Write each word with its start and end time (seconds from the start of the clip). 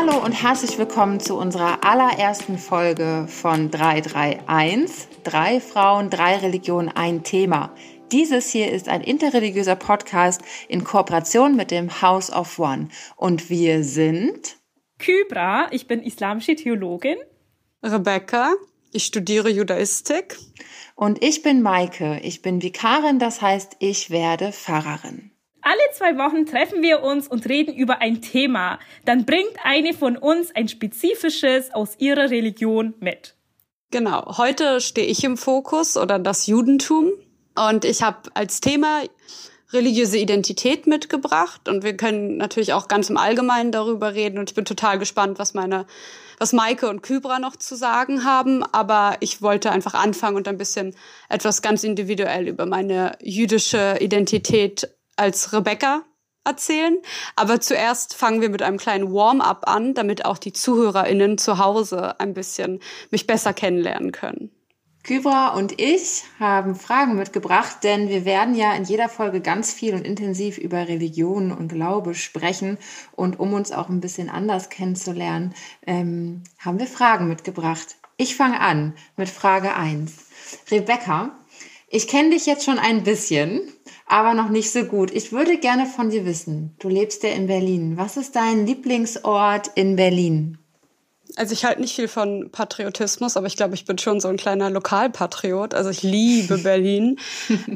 Hallo 0.00 0.24
und 0.24 0.30
herzlich 0.30 0.78
willkommen 0.78 1.18
zu 1.18 1.36
unserer 1.36 1.82
allerersten 1.82 2.56
Folge 2.56 3.26
von 3.26 3.68
331. 3.68 5.08
Drei 5.24 5.58
Frauen, 5.58 6.08
drei 6.08 6.36
Religionen, 6.36 6.88
ein 6.88 7.24
Thema. 7.24 7.74
Dieses 8.12 8.48
hier 8.48 8.70
ist 8.70 8.88
ein 8.88 9.00
interreligiöser 9.00 9.74
Podcast 9.74 10.40
in 10.68 10.84
Kooperation 10.84 11.56
mit 11.56 11.72
dem 11.72 12.00
House 12.00 12.30
of 12.30 12.60
One. 12.60 12.90
Und 13.16 13.50
wir 13.50 13.82
sind 13.82 14.58
Kybra, 15.00 15.66
ich 15.72 15.88
bin 15.88 16.04
islamische 16.04 16.54
Theologin. 16.54 17.16
Rebecca, 17.82 18.54
ich 18.92 19.04
studiere 19.04 19.50
Judaistik. 19.50 20.38
Und 20.94 21.24
ich 21.24 21.42
bin 21.42 21.60
Maike, 21.60 22.20
ich 22.22 22.40
bin 22.40 22.62
Vikarin, 22.62 23.18
das 23.18 23.42
heißt, 23.42 23.74
ich 23.80 24.10
werde 24.10 24.52
Pfarrerin. 24.52 25.32
Alle 25.70 25.82
zwei 25.92 26.16
Wochen 26.16 26.46
treffen 26.46 26.80
wir 26.80 27.02
uns 27.02 27.28
und 27.28 27.46
reden 27.46 27.74
über 27.74 28.00
ein 28.00 28.22
Thema. 28.22 28.78
Dann 29.04 29.26
bringt 29.26 29.52
eine 29.64 29.92
von 29.92 30.16
uns 30.16 30.50
ein 30.56 30.66
spezifisches 30.66 31.74
aus 31.74 31.90
ihrer 31.98 32.30
Religion 32.30 32.94
mit. 33.00 33.34
Genau, 33.90 34.38
heute 34.38 34.80
stehe 34.80 35.06
ich 35.06 35.22
im 35.24 35.36
Fokus 35.36 35.98
oder 35.98 36.18
das 36.18 36.46
Judentum. 36.46 37.12
Und 37.54 37.84
ich 37.84 38.02
habe 38.02 38.30
als 38.32 38.62
Thema 38.62 39.02
religiöse 39.70 40.16
Identität 40.16 40.86
mitgebracht 40.86 41.68
und 41.68 41.84
wir 41.84 41.94
können 41.98 42.38
natürlich 42.38 42.72
auch 42.72 42.88
ganz 42.88 43.10
im 43.10 43.18
Allgemeinen 43.18 43.70
darüber 43.70 44.14
reden 44.14 44.38
und 44.38 44.48
ich 44.48 44.54
bin 44.54 44.64
total 44.64 44.98
gespannt, 44.98 45.38
was 45.38 45.52
meine, 45.52 45.86
was 46.38 46.54
Maike 46.54 46.88
und 46.88 47.02
Kybra 47.02 47.38
noch 47.38 47.56
zu 47.56 47.76
sagen 47.76 48.24
haben, 48.24 48.64
aber 48.72 49.18
ich 49.20 49.42
wollte 49.42 49.70
einfach 49.70 49.92
anfangen 49.92 50.36
und 50.36 50.48
ein 50.48 50.56
bisschen 50.56 50.96
etwas 51.28 51.60
ganz 51.60 51.84
individuell 51.84 52.48
über 52.48 52.64
meine 52.64 53.18
jüdische 53.20 53.98
Identität 54.00 54.88
als 55.18 55.52
Rebecca 55.52 56.02
erzählen. 56.44 56.96
Aber 57.36 57.60
zuerst 57.60 58.14
fangen 58.14 58.40
wir 58.40 58.48
mit 58.48 58.62
einem 58.62 58.78
kleinen 58.78 59.12
Warm-up 59.12 59.68
an, 59.68 59.94
damit 59.94 60.24
auch 60.24 60.38
die 60.38 60.52
ZuhörerInnen 60.52 61.38
zu 61.38 61.58
Hause 61.58 62.18
ein 62.20 62.34
bisschen 62.34 62.80
mich 63.10 63.26
besser 63.26 63.52
kennenlernen 63.52 64.12
können. 64.12 64.50
Kybra 65.04 65.54
und 65.54 65.80
ich 65.80 66.24
haben 66.38 66.74
Fragen 66.74 67.16
mitgebracht, 67.16 67.78
denn 67.82 68.10
wir 68.10 68.26
werden 68.26 68.54
ja 68.54 68.74
in 68.74 68.84
jeder 68.84 69.08
Folge 69.08 69.40
ganz 69.40 69.72
viel 69.72 69.94
und 69.94 70.06
intensiv 70.06 70.58
über 70.58 70.86
Religion 70.86 71.50
und 71.50 71.68
Glaube 71.68 72.14
sprechen. 72.14 72.76
Und 73.12 73.40
um 73.40 73.54
uns 73.54 73.72
auch 73.72 73.88
ein 73.88 74.00
bisschen 74.00 74.28
anders 74.28 74.68
kennenzulernen, 74.68 75.54
ähm, 75.86 76.42
haben 76.58 76.78
wir 76.78 76.86
Fragen 76.86 77.26
mitgebracht. 77.26 77.96
Ich 78.18 78.36
fange 78.36 78.60
an 78.60 78.94
mit 79.16 79.30
Frage 79.30 79.74
1. 79.76 80.12
Rebecca, 80.70 81.38
ich 81.90 82.08
kenne 82.08 82.30
dich 82.30 82.46
jetzt 82.46 82.64
schon 82.64 82.78
ein 82.78 83.02
bisschen, 83.02 83.62
aber 84.06 84.34
noch 84.34 84.50
nicht 84.50 84.70
so 84.70 84.84
gut. 84.84 85.10
Ich 85.10 85.32
würde 85.32 85.58
gerne 85.58 85.86
von 85.86 86.10
dir 86.10 86.24
wissen, 86.24 86.74
du 86.78 86.88
lebst 86.88 87.22
ja 87.22 87.30
in 87.30 87.46
Berlin. 87.46 87.96
Was 87.96 88.16
ist 88.16 88.36
dein 88.36 88.66
Lieblingsort 88.66 89.70
in 89.74 89.96
Berlin? 89.96 90.58
Also 91.36 91.52
ich 91.52 91.64
halte 91.64 91.80
nicht 91.80 91.94
viel 91.94 92.08
von 92.08 92.50
Patriotismus, 92.50 93.36
aber 93.36 93.46
ich 93.46 93.56
glaube, 93.56 93.74
ich 93.74 93.84
bin 93.84 93.98
schon 93.98 94.20
so 94.20 94.28
ein 94.28 94.36
kleiner 94.36 94.70
Lokalpatriot. 94.70 95.74
Also 95.74 95.90
ich 95.90 96.02
liebe 96.02 96.58
Berlin. 96.62 97.18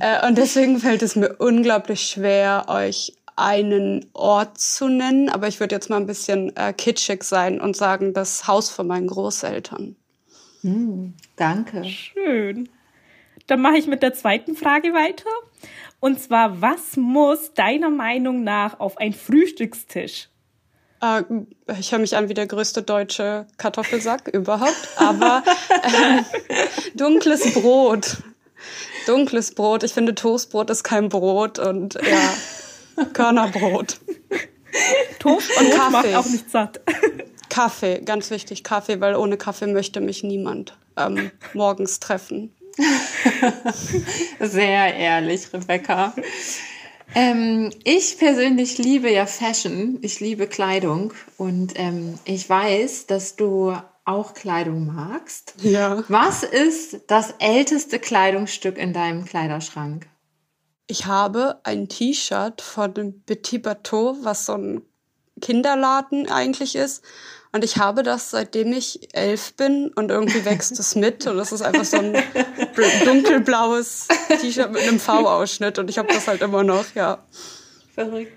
äh, 0.01 0.27
und 0.27 0.37
deswegen 0.37 0.79
fällt 0.79 1.03
es 1.03 1.17
mir 1.17 1.37
unglaublich 1.39 2.03
schwer, 2.03 2.65
euch 2.69 3.15
einen 3.37 4.07
Ort 4.15 4.59
zu 4.59 4.89
nennen. 4.89 5.29
Aber 5.29 5.49
ich 5.49 5.61
würde 5.61 5.75
jetzt 5.75 5.91
mal 5.91 5.97
ein 5.97 6.07
bisschen 6.07 6.55
äh, 6.57 6.73
kitschig 6.73 7.25
sein 7.25 7.61
und 7.61 7.77
sagen, 7.77 8.15
das 8.15 8.47
Haus 8.47 8.71
von 8.71 8.87
meinen 8.87 9.07
Großeltern. 9.07 9.97
Hm, 10.63 11.15
danke. 11.37 11.85
Schön. 11.85 12.69
Dann 13.53 13.61
mache 13.61 13.77
ich 13.77 13.87
mit 13.87 14.03
der 14.03 14.15
zweiten 14.15 14.57
Frage 14.57 14.95
weiter. 14.95 15.29
Und 16.01 16.19
zwar, 16.19 16.63
was 16.63 16.97
muss 16.97 17.53
deiner 17.53 17.91
Meinung 17.91 18.45
nach 18.45 18.81
auf 18.81 18.97
ein 18.97 19.13
Frühstückstisch? 19.13 20.31
Äh, 21.03 21.23
ich 21.79 21.93
höre 21.93 21.99
mich 21.99 22.17
an 22.17 22.31
wie 22.31 22.35
der 22.35 22.47
größte 22.47 22.81
deutsche 22.81 23.47
Kartoffelsack 23.59 24.29
überhaupt, 24.33 24.89
aber 24.97 25.43
äh, 25.69 26.23
dunkles 26.95 27.53
Brot. 27.53 28.23
Dunkles 29.07 29.55
Brot. 29.55 29.83
Ich 29.83 29.93
finde, 29.93 30.15
Toastbrot 30.15 30.71
ist 30.71 30.83
kein 30.83 31.11
Brot 31.11 31.59
und 31.59 31.97
ja, 31.97 33.05
Körnerbrot. 33.13 33.99
Toastbrot 35.19 35.63
und 35.63 35.75
Kaffee. 35.75 35.91
macht 35.91 36.15
auch 36.15 36.31
nicht 36.31 36.51
satt. 36.51 36.81
Kaffee, 37.51 38.01
ganz 38.01 38.31
wichtig, 38.31 38.65
Kaffee, 38.65 38.99
weil 39.03 39.15
ohne 39.15 39.37
Kaffee 39.37 39.67
möchte 39.67 40.01
mich 40.01 40.23
niemand 40.23 40.75
ähm, 40.97 41.31
morgens 41.53 42.01
treffen. 42.01 42.55
Sehr 44.41 44.95
ehrlich, 44.95 45.53
Rebecca. 45.53 46.15
Ähm, 47.15 47.71
ich 47.85 48.19
persönlich 48.19 48.79
liebe 48.79 49.11
ja 49.11 49.27
Fashion. 49.27 49.99
Ich 50.03 50.21
liebe 50.21 50.47
Kleidung 50.47 51.13
und 51.37 51.73
ähm, 51.77 52.19
ich 52.25 52.49
weiß, 52.49 53.07
dass 53.07 53.37
du 53.37 53.77
auch 54.05 54.35
Kleidung 54.35 54.87
magst. 54.87 55.55
Ja. 55.59 56.03
Was 56.09 56.43
ist 56.43 57.03
das 57.07 57.35
älteste 57.39 57.99
Kleidungsstück 57.99 58.79
in 58.79 58.93
deinem 58.93 59.25
Kleiderschrank? 59.25 60.09
Ich 60.87 61.07
habe 61.07 61.61
ein 61.65 61.89
T-Shirt 61.89 62.61
von 62.61 62.93
dem 62.93 63.23
Petit 63.23 63.63
Bateau, 63.63 64.17
was 64.23 64.47
so 64.47 64.55
ein 64.55 64.83
Kinderladen 65.41 66.29
eigentlich 66.29 66.75
ist. 66.75 67.03
Und 67.55 67.65
ich 67.65 67.77
habe 67.77 68.03
das, 68.03 68.31
seitdem 68.31 68.73
ich 68.73 69.09
elf 69.13 69.55
bin 69.55 69.93
und 69.95 70.11
irgendwie 70.11 70.45
wächst 70.45 70.79
es 70.79 70.95
mit. 70.95 71.27
Und 71.27 71.37
das 71.37 71.53
ist 71.53 71.63
einfach 71.63 71.85
so 71.85 71.99
ein 71.99 72.17
dunkelblaues 73.05 74.09
T-Shirt 74.41 74.73
mit 74.73 74.83
einem 74.83 74.99
V-Ausschnitt. 74.99 75.79
Und 75.79 75.91
ich 75.91 75.99
habe 75.99 76.09
das 76.09 76.27
halt 76.27 76.41
immer 76.41 76.65
noch, 76.65 76.87
ja. 76.95 77.19
Verrückt. 77.95 78.33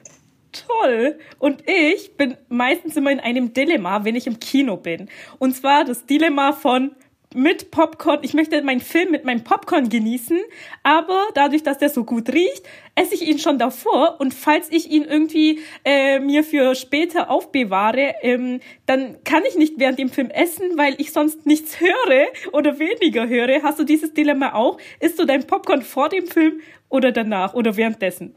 Toll. 0.51 1.17
Und 1.39 1.63
ich 1.65 2.15
bin 2.17 2.37
meistens 2.49 2.95
immer 2.95 3.11
in 3.11 3.19
einem 3.19 3.53
Dilemma, 3.53 4.03
wenn 4.03 4.15
ich 4.15 4.27
im 4.27 4.39
Kino 4.39 4.77
bin. 4.77 5.09
Und 5.39 5.55
zwar 5.55 5.85
das 5.85 6.05
Dilemma 6.05 6.53
von 6.53 6.95
mit 7.33 7.71
Popcorn. 7.71 8.19
Ich 8.21 8.33
möchte 8.33 8.61
meinen 8.61 8.81
Film 8.81 9.11
mit 9.11 9.25
meinem 9.25 9.43
Popcorn 9.43 9.89
genießen, 9.89 10.39
aber 10.83 11.21
dadurch, 11.33 11.63
dass 11.63 11.77
der 11.77 11.89
so 11.89 12.03
gut 12.03 12.29
riecht, 12.29 12.63
esse 12.95 13.15
ich 13.15 13.27
ihn 13.27 13.39
schon 13.39 13.59
davor 13.59 14.19
und 14.19 14.33
falls 14.33 14.67
ich 14.71 14.89
ihn 14.89 15.03
irgendwie 15.03 15.59
äh, 15.83 16.19
mir 16.19 16.43
für 16.43 16.75
später 16.75 17.29
aufbewahre, 17.29 18.15
ähm, 18.21 18.59
dann 18.85 19.23
kann 19.23 19.43
ich 19.47 19.55
nicht 19.55 19.73
während 19.77 19.99
dem 19.99 20.09
Film 20.09 20.29
essen, 20.29 20.77
weil 20.77 20.95
ich 20.99 21.11
sonst 21.11 21.45
nichts 21.45 21.79
höre 21.79 22.27
oder 22.53 22.79
weniger 22.79 23.27
höre. 23.27 23.63
Hast 23.63 23.79
du 23.79 23.83
dieses 23.83 24.13
Dilemma 24.13 24.53
auch? 24.53 24.77
Isst 24.99 25.19
du 25.19 25.25
dein 25.25 25.45
Popcorn 25.45 25.81
vor 25.81 26.09
dem 26.09 26.27
Film 26.27 26.61
oder 26.89 27.11
danach 27.11 27.53
oder 27.53 27.75
währenddessen? 27.75 28.35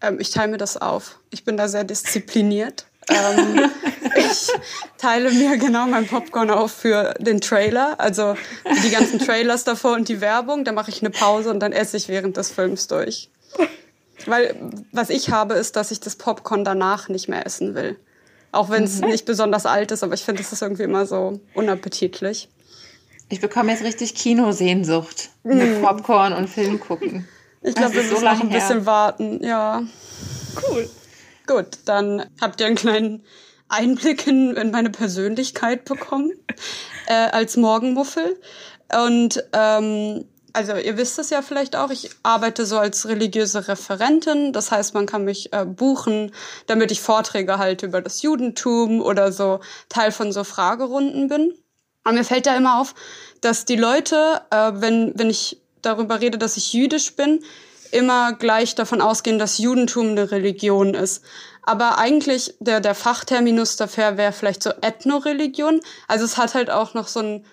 Ähm, 0.00 0.18
ich 0.20 0.30
teile 0.30 0.52
mir 0.52 0.58
das 0.58 0.76
auf. 0.76 1.18
Ich 1.30 1.44
bin 1.44 1.56
da 1.56 1.68
sehr 1.68 1.84
diszipliniert. 1.84 2.86
Ähm, 3.08 3.70
ich 4.16 4.48
teile 4.98 5.30
mir 5.30 5.56
genau 5.56 5.86
mein 5.86 6.06
Popcorn 6.06 6.50
auf 6.50 6.72
für 6.72 7.14
den 7.18 7.40
Trailer, 7.40 7.98
also 7.98 8.36
die 8.84 8.90
ganzen 8.90 9.18
Trailers 9.18 9.64
davor 9.64 9.94
und 9.94 10.08
die 10.08 10.20
Werbung. 10.20 10.64
Da 10.64 10.72
mache 10.72 10.90
ich 10.90 11.02
eine 11.02 11.10
Pause 11.10 11.50
und 11.50 11.60
dann 11.60 11.72
esse 11.72 11.96
ich 11.96 12.08
während 12.08 12.36
des 12.36 12.50
Films 12.50 12.86
durch. 12.86 13.30
Weil 14.26 14.54
was 14.92 15.10
ich 15.10 15.30
habe, 15.30 15.54
ist, 15.54 15.76
dass 15.76 15.90
ich 15.90 16.00
das 16.00 16.16
Popcorn 16.16 16.64
danach 16.64 17.08
nicht 17.08 17.28
mehr 17.28 17.44
essen 17.44 17.74
will. 17.74 17.96
Auch 18.52 18.70
wenn 18.70 18.84
es 18.84 19.00
mhm. 19.00 19.08
nicht 19.08 19.24
besonders 19.24 19.66
alt 19.66 19.90
ist, 19.90 20.02
aber 20.02 20.14
ich 20.14 20.22
finde, 20.22 20.40
es 20.40 20.52
ist 20.52 20.62
irgendwie 20.62 20.84
immer 20.84 21.06
so 21.06 21.40
unappetitlich. 21.54 22.48
Ich 23.28 23.40
bekomme 23.40 23.72
jetzt 23.72 23.82
richtig 23.82 24.14
Kinosehnsucht 24.14 25.30
mit 25.42 25.78
mhm. 25.78 25.82
Popcorn 25.82 26.32
und 26.32 26.48
Film 26.48 26.78
gucken. 26.78 27.26
Ich 27.62 27.74
glaube, 27.74 27.94
wir 27.94 28.02
müssen 28.02 28.16
so 28.16 28.24
noch 28.24 28.40
ein 28.40 28.50
bisschen 28.50 28.78
her. 28.78 28.86
warten, 28.86 29.42
ja. 29.42 29.82
Cool. 30.68 30.88
Gut, 31.46 31.66
dann 31.84 32.24
habt 32.40 32.60
ihr 32.60 32.66
einen 32.66 32.76
kleinen 32.76 33.24
Einblick 33.68 34.26
in, 34.26 34.56
in 34.56 34.70
meine 34.70 34.90
Persönlichkeit 34.90 35.84
bekommen 35.84 36.32
äh, 37.06 37.12
als 37.12 37.56
Morgenmuffel. 37.56 38.40
Und 38.92 39.42
ähm, 39.52 40.24
also 40.54 40.76
ihr 40.76 40.96
wisst 40.96 41.18
es 41.18 41.30
ja 41.30 41.42
vielleicht 41.42 41.74
auch, 41.74 41.90
ich 41.90 42.10
arbeite 42.22 42.64
so 42.64 42.78
als 42.78 43.08
religiöse 43.08 43.66
Referentin. 43.66 44.52
Das 44.52 44.70
heißt, 44.70 44.94
man 44.94 45.06
kann 45.06 45.24
mich 45.24 45.52
äh, 45.52 45.64
buchen, 45.64 46.30
damit 46.66 46.92
ich 46.92 47.00
Vorträge 47.00 47.58
halte 47.58 47.86
über 47.86 48.00
das 48.00 48.22
Judentum 48.22 49.02
oder 49.02 49.32
so 49.32 49.60
Teil 49.88 50.12
von 50.12 50.32
so 50.32 50.44
Fragerunden 50.44 51.28
bin. 51.28 51.52
Aber 52.04 52.14
mir 52.14 52.24
fällt 52.24 52.46
da 52.46 52.56
immer 52.56 52.80
auf, 52.80 52.94
dass 53.40 53.64
die 53.64 53.76
Leute, 53.76 54.42
äh, 54.50 54.72
wenn, 54.74 55.12
wenn 55.16 55.28
ich 55.28 55.60
darüber 55.82 56.20
rede, 56.20 56.38
dass 56.38 56.56
ich 56.56 56.72
jüdisch 56.72 57.16
bin, 57.16 57.40
immer 57.94 58.32
gleich 58.32 58.74
davon 58.74 59.00
ausgehen, 59.00 59.38
dass 59.38 59.58
Judentum 59.58 60.08
eine 60.08 60.30
Religion 60.30 60.94
ist. 60.94 61.24
Aber 61.62 61.98
eigentlich 61.98 62.54
der, 62.60 62.80
der 62.80 62.94
Fachterminus 62.94 63.76
dafür 63.76 64.16
wäre 64.16 64.32
vielleicht 64.32 64.62
so 64.62 64.70
Ethnoreligion. 64.82 65.80
Also 66.08 66.24
es 66.24 66.36
hat 66.36 66.54
halt 66.54 66.70
auch 66.70 66.92
noch 66.94 67.08
so 67.08 67.20
einen, 67.20 67.46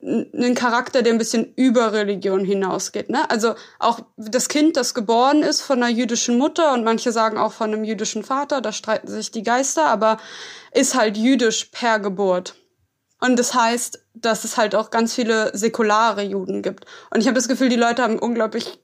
einen 0.00 0.54
Charakter, 0.54 1.02
der 1.02 1.12
ein 1.12 1.18
bisschen 1.18 1.52
über 1.54 1.92
Religion 1.92 2.44
hinausgeht. 2.44 3.10
Ne? 3.10 3.28
Also 3.28 3.54
auch 3.78 4.00
das 4.16 4.48
Kind, 4.48 4.76
das 4.76 4.94
geboren 4.94 5.42
ist 5.42 5.60
von 5.60 5.82
einer 5.82 5.92
jüdischen 5.92 6.38
Mutter 6.38 6.72
und 6.72 6.84
manche 6.84 7.12
sagen 7.12 7.36
auch 7.36 7.52
von 7.52 7.72
einem 7.72 7.84
jüdischen 7.84 8.24
Vater, 8.24 8.60
da 8.60 8.72
streiten 8.72 9.08
sich 9.08 9.30
die 9.32 9.42
Geister, 9.42 9.86
aber 9.86 10.16
ist 10.72 10.94
halt 10.94 11.16
jüdisch 11.18 11.66
per 11.66 11.98
Geburt. 11.98 12.54
Und 13.20 13.38
das 13.38 13.54
heißt, 13.54 14.02
dass 14.14 14.42
es 14.44 14.56
halt 14.56 14.74
auch 14.74 14.90
ganz 14.90 15.14
viele 15.14 15.56
säkulare 15.56 16.22
Juden 16.22 16.62
gibt. 16.62 16.86
Und 17.14 17.20
ich 17.20 17.26
habe 17.26 17.36
das 17.36 17.46
Gefühl, 17.46 17.68
die 17.68 17.76
Leute 17.76 18.02
haben 18.02 18.18
unglaublich 18.18 18.81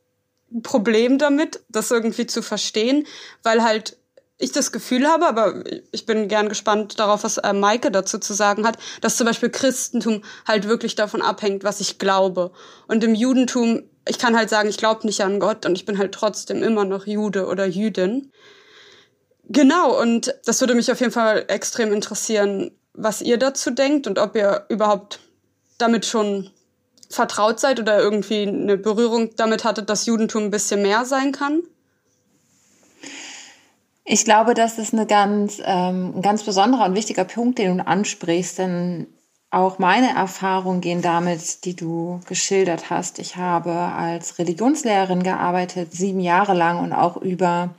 Problem 0.63 1.19
damit, 1.19 1.61
das 1.69 1.91
irgendwie 1.91 2.27
zu 2.27 2.43
verstehen, 2.43 3.07
weil 3.43 3.63
halt 3.63 3.97
ich 4.39 4.53
das 4.53 4.71
Gefühl 4.71 5.09
habe, 5.09 5.27
aber 5.27 5.65
ich 5.91 6.07
bin 6.07 6.29
gern 6.29 6.49
gespannt 6.49 6.99
darauf, 6.99 7.25
was 7.25 7.39
äh, 7.39 7.53
Maike 7.53 7.91
dazu 7.91 8.19
zu 8.19 8.35
sagen 8.35 8.67
hat, 8.67 8.79
dass 9.01 9.17
zum 9.17 9.27
Beispiel 9.27 9.51
Christentum 9.51 10.23
halt 10.47 10.69
wirklich 10.69 10.95
davon 10.95 11.23
abhängt, 11.23 11.65
was 11.65 11.81
ich 11.81 11.99
glaube. 11.99 12.53
Und 12.87 13.03
im 13.03 13.17
Judentum, 13.17 13.83
ich 14.07 14.19
kann 14.19 14.37
halt 14.37 14.49
sagen, 14.49 14.69
ich 14.69 14.77
glaube 14.77 15.07
nicht 15.07 15.23
an 15.23 15.41
Gott 15.41 15.67
und 15.67 15.75
ich 15.75 15.85
bin 15.85 15.99
halt 15.99 16.13
trotzdem 16.13 16.63
immer 16.63 16.85
noch 16.85 17.07
Jude 17.07 17.47
oder 17.47 17.67
Jüdin. 17.67 18.31
Genau, 19.49 20.01
und 20.01 20.35
das 20.45 20.61
würde 20.61 20.75
mich 20.75 20.93
auf 20.93 21.01
jeden 21.01 21.13
Fall 21.13 21.45
extrem 21.49 21.93
interessieren, 21.93 22.71
was 22.93 23.23
ihr 23.23 23.39
dazu 23.39 23.71
denkt 23.71 24.07
und 24.07 24.19
ob 24.19 24.37
ihr 24.37 24.67
überhaupt 24.69 25.19
damit 25.79 26.07
schon 26.07 26.51
vertraut 27.09 27.59
seid 27.61 27.81
oder 27.81 27.99
irgendwie 27.99 28.47
eine 28.47 28.77
Berührung 28.77 29.31
damit 29.37 29.65
hattet, 29.65 29.89
dass 29.89 30.07
Judentum 30.07 30.45
ein 30.45 30.51
bisschen 30.51 30.83
mehr 30.83 31.05
sein 31.05 31.33
kann. 31.33 31.63
Ich 34.05 34.25
glaube, 34.25 34.55
das 34.55 34.79
ist 34.79 34.95
eine 34.95 35.07
ganz, 35.07 35.61
ähm, 35.65 36.15
ein 36.17 36.23
ganz 36.23 36.43
besonderer 36.43 36.87
und 36.87 36.95
wichtiger 36.95 37.25
Punkt, 37.25 37.59
den 37.59 37.79
du 37.79 37.87
ansprichst, 37.87 38.59
denn 38.59 39.07
auch 39.51 39.79
meine 39.79 40.15
Erfahrungen 40.15 40.81
gehen 40.81 41.03
damit, 41.03 41.65
die 41.65 41.75
du 41.75 42.21
geschildert 42.27 42.91
hast. 42.91 43.19
Ich 43.19 43.37
habe 43.37 43.73
als 43.73 44.39
Religionslehrerin 44.39 45.23
gearbeitet, 45.23 45.93
sieben 45.93 46.21
Jahre 46.21 46.55
lang 46.55 46.83
und 46.83 46.93
auch 46.93 47.17
über 47.17 47.75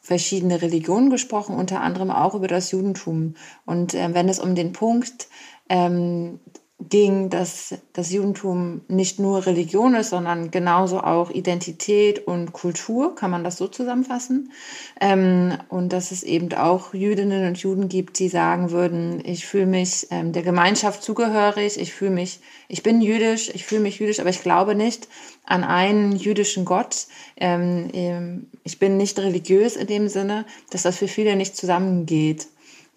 verschiedene 0.00 0.60
Religionen 0.60 1.08
gesprochen, 1.08 1.56
unter 1.56 1.80
anderem 1.80 2.10
auch 2.10 2.34
über 2.34 2.48
das 2.48 2.70
Judentum. 2.70 3.34
Und 3.64 3.94
äh, 3.94 4.12
wenn 4.12 4.28
es 4.28 4.38
um 4.38 4.54
den 4.54 4.72
Punkt 4.72 5.28
ähm, 5.70 6.40
ging, 6.88 7.30
dass 7.30 7.74
das 7.92 8.12
Judentum 8.12 8.82
nicht 8.88 9.18
nur 9.18 9.46
Religion 9.46 9.94
ist, 9.94 10.10
sondern 10.10 10.50
genauso 10.50 11.00
auch 11.00 11.30
Identität 11.30 12.26
und 12.26 12.52
Kultur, 12.52 13.14
kann 13.14 13.30
man 13.30 13.44
das 13.44 13.56
so 13.56 13.68
zusammenfassen. 13.68 14.52
Ähm, 15.00 15.56
und 15.68 15.92
dass 15.92 16.10
es 16.10 16.22
eben 16.22 16.52
auch 16.54 16.94
Jüdinnen 16.94 17.46
und 17.46 17.58
Juden 17.58 17.88
gibt, 17.88 18.18
die 18.18 18.28
sagen 18.28 18.70
würden, 18.70 19.22
ich 19.24 19.46
fühle 19.46 19.66
mich 19.66 20.08
ähm, 20.10 20.32
der 20.32 20.42
Gemeinschaft 20.42 21.02
zugehörig, 21.02 21.78
ich 21.78 21.92
fühle 21.92 22.12
mich, 22.12 22.40
ich 22.68 22.82
bin 22.82 23.00
jüdisch, 23.00 23.50
ich 23.54 23.64
fühle 23.64 23.82
mich 23.82 23.98
jüdisch, 23.98 24.20
aber 24.20 24.30
ich 24.30 24.42
glaube 24.42 24.74
nicht 24.74 25.08
an 25.44 25.64
einen 25.64 26.16
jüdischen 26.16 26.64
Gott. 26.64 27.06
Ähm, 27.36 27.88
ähm 27.92 28.46
ich 28.62 28.78
bin 28.78 28.96
nicht 28.96 29.18
religiös 29.18 29.76
in 29.76 29.86
dem 29.86 30.08
Sinne, 30.08 30.46
dass 30.70 30.82
das 30.82 30.96
für 30.96 31.08
viele 31.08 31.36
nicht 31.36 31.56
zusammengeht, 31.56 32.48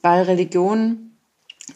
weil 0.01 0.23
Religion 0.23 1.06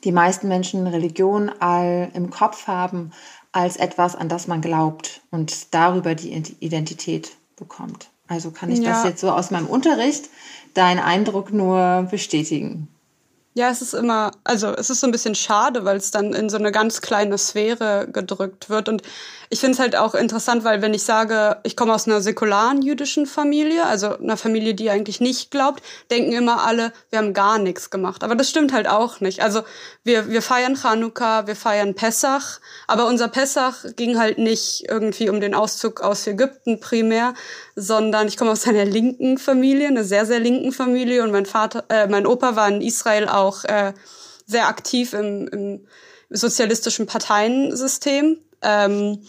die 0.03 0.11
meisten 0.11 0.47
Menschen 0.47 0.87
Religion 0.87 1.51
all 1.59 2.09
im 2.13 2.29
Kopf 2.29 2.67
haben 2.67 3.11
als 3.51 3.75
etwas, 3.75 4.15
an 4.15 4.29
das 4.29 4.47
man 4.47 4.61
glaubt 4.61 5.21
und 5.31 5.73
darüber 5.73 6.15
die 6.15 6.31
Identität 6.59 7.31
bekommt. 7.57 8.09
Also 8.27 8.51
kann 8.51 8.71
ich 8.71 8.79
ja. 8.79 8.91
das 8.91 9.03
jetzt 9.03 9.19
so 9.19 9.29
aus 9.29 9.51
meinem 9.51 9.67
Unterricht 9.67 10.29
deinen 10.73 10.99
Eindruck 10.99 11.51
nur 11.51 12.07
bestätigen. 12.09 12.87
Ja, 13.53 13.69
es 13.69 13.81
ist 13.81 13.93
immer, 13.93 14.31
also 14.45 14.69
es 14.69 14.89
ist 14.89 15.01
so 15.01 15.07
ein 15.07 15.11
bisschen 15.11 15.35
schade, 15.35 15.83
weil 15.83 15.97
es 15.97 16.09
dann 16.11 16.31
in 16.33 16.49
so 16.49 16.55
eine 16.55 16.71
ganz 16.71 17.01
kleine 17.01 17.37
Sphäre 17.37 18.07
gedrückt 18.09 18.69
wird. 18.69 18.87
Und 18.87 19.01
ich 19.49 19.59
finde 19.59 19.73
es 19.73 19.79
halt 19.79 19.97
auch 19.97 20.15
interessant, 20.15 20.63
weil 20.63 20.81
wenn 20.81 20.93
ich 20.93 21.03
sage, 21.03 21.57
ich 21.63 21.75
komme 21.75 21.93
aus 21.93 22.07
einer 22.07 22.21
säkularen 22.21 22.81
jüdischen 22.81 23.25
Familie, 23.25 23.85
also 23.85 24.17
einer 24.17 24.37
Familie, 24.37 24.73
die 24.73 24.89
eigentlich 24.89 25.19
nicht 25.19 25.51
glaubt, 25.51 25.83
denken 26.09 26.31
immer 26.31 26.63
alle, 26.63 26.93
wir 27.09 27.19
haben 27.19 27.33
gar 27.33 27.57
nichts 27.57 27.89
gemacht. 27.89 28.23
Aber 28.23 28.35
das 28.35 28.49
stimmt 28.49 28.71
halt 28.71 28.87
auch 28.87 29.19
nicht. 29.19 29.43
Also 29.43 29.63
wir, 30.05 30.29
wir 30.29 30.41
feiern 30.41 30.77
Chanukka, 30.77 31.45
wir 31.45 31.57
feiern 31.57 31.93
Pessach, 31.93 32.61
aber 32.87 33.05
unser 33.07 33.27
Pessach 33.27 33.83
ging 33.97 34.17
halt 34.17 34.37
nicht 34.37 34.85
irgendwie 34.87 35.29
um 35.29 35.41
den 35.41 35.55
Auszug 35.55 35.99
aus 35.99 36.25
Ägypten 36.25 36.79
primär, 36.79 37.33
sondern 37.81 38.27
ich 38.27 38.37
komme 38.37 38.51
aus 38.51 38.67
einer 38.67 38.85
linken 38.85 39.37
Familie, 39.37 39.87
einer 39.87 40.03
sehr, 40.03 40.25
sehr 40.25 40.39
linken 40.39 40.71
Familie 40.71 41.23
und 41.23 41.31
mein 41.31 41.45
Vater, 41.45 41.83
äh, 41.89 42.07
mein 42.07 42.27
Opa 42.27 42.55
war 42.55 42.67
in 42.67 42.81
Israel 42.81 43.27
auch 43.27 43.63
äh, 43.63 43.93
sehr 44.45 44.67
aktiv 44.67 45.13
im, 45.13 45.47
im 45.47 45.87
sozialistischen 46.29 47.07
Parteiensystem. 47.07 48.37
Ähm, 48.61 49.23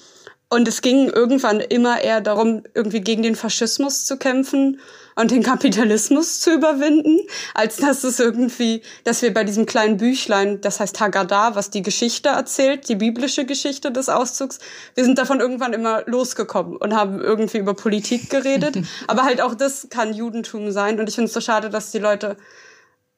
und 0.50 0.68
es 0.68 0.82
ging 0.82 1.08
irgendwann 1.08 1.60
immer 1.60 2.02
eher 2.02 2.20
darum, 2.20 2.62
irgendwie 2.74 3.00
gegen 3.00 3.22
den 3.22 3.36
Faschismus 3.36 4.04
zu 4.04 4.18
kämpfen 4.18 4.80
und 5.14 5.30
den 5.30 5.42
Kapitalismus 5.42 6.40
zu 6.40 6.52
überwinden, 6.54 7.20
als 7.54 7.76
dass 7.76 8.04
es 8.04 8.20
irgendwie, 8.20 8.82
dass 9.04 9.22
wir 9.22 9.32
bei 9.32 9.44
diesem 9.44 9.66
kleinen 9.66 9.96
Büchlein, 9.96 10.60
das 10.60 10.80
heißt 10.80 11.00
Haggadah, 11.00 11.54
was 11.54 11.70
die 11.70 11.82
Geschichte 11.82 12.30
erzählt, 12.30 12.88
die 12.88 12.96
biblische 12.96 13.44
Geschichte 13.44 13.92
des 13.92 14.08
Auszugs, 14.08 14.58
wir 14.94 15.04
sind 15.04 15.18
davon 15.18 15.40
irgendwann 15.40 15.72
immer 15.72 16.02
losgekommen 16.06 16.76
und 16.76 16.94
haben 16.94 17.20
irgendwie 17.20 17.58
über 17.58 17.74
Politik 17.74 18.30
geredet. 18.30 18.76
Aber 19.06 19.22
halt 19.22 19.40
auch 19.40 19.54
das 19.54 19.88
kann 19.90 20.14
Judentum 20.14 20.70
sein. 20.70 21.00
Und 21.00 21.08
ich 21.08 21.14
finde 21.14 21.28
es 21.28 21.34
so 21.34 21.40
schade, 21.40 21.70
dass 21.70 21.90
die 21.90 21.98
Leute 21.98 22.36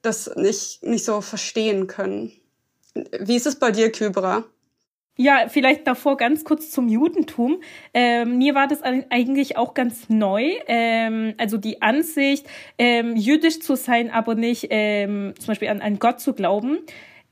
das 0.02 0.30
nicht, 0.36 0.82
nicht 0.82 1.04
so 1.04 1.20
verstehen 1.20 1.86
können. 1.86 2.32
Wie 3.20 3.36
ist 3.36 3.46
es 3.46 3.56
bei 3.56 3.70
dir, 3.70 3.90
Kybra? 3.90 4.44
Ja, 5.16 5.46
vielleicht 5.48 5.86
davor 5.86 6.16
ganz 6.16 6.42
kurz 6.42 6.72
zum 6.72 6.88
Judentum. 6.88 7.60
Ähm, 7.92 8.38
mir 8.38 8.56
war 8.56 8.66
das 8.66 8.82
eigentlich 8.82 9.56
auch 9.56 9.72
ganz 9.72 10.08
neu. 10.08 10.54
Ähm, 10.66 11.34
also 11.38 11.56
die 11.56 11.82
Ansicht, 11.82 12.48
ähm, 12.78 13.14
jüdisch 13.14 13.60
zu 13.60 13.76
sein, 13.76 14.10
aber 14.10 14.34
nicht 14.34 14.66
ähm, 14.70 15.34
zum 15.38 15.46
Beispiel 15.46 15.68
an, 15.68 15.80
an 15.82 16.00
Gott 16.00 16.18
zu 16.18 16.32
glauben. 16.32 16.80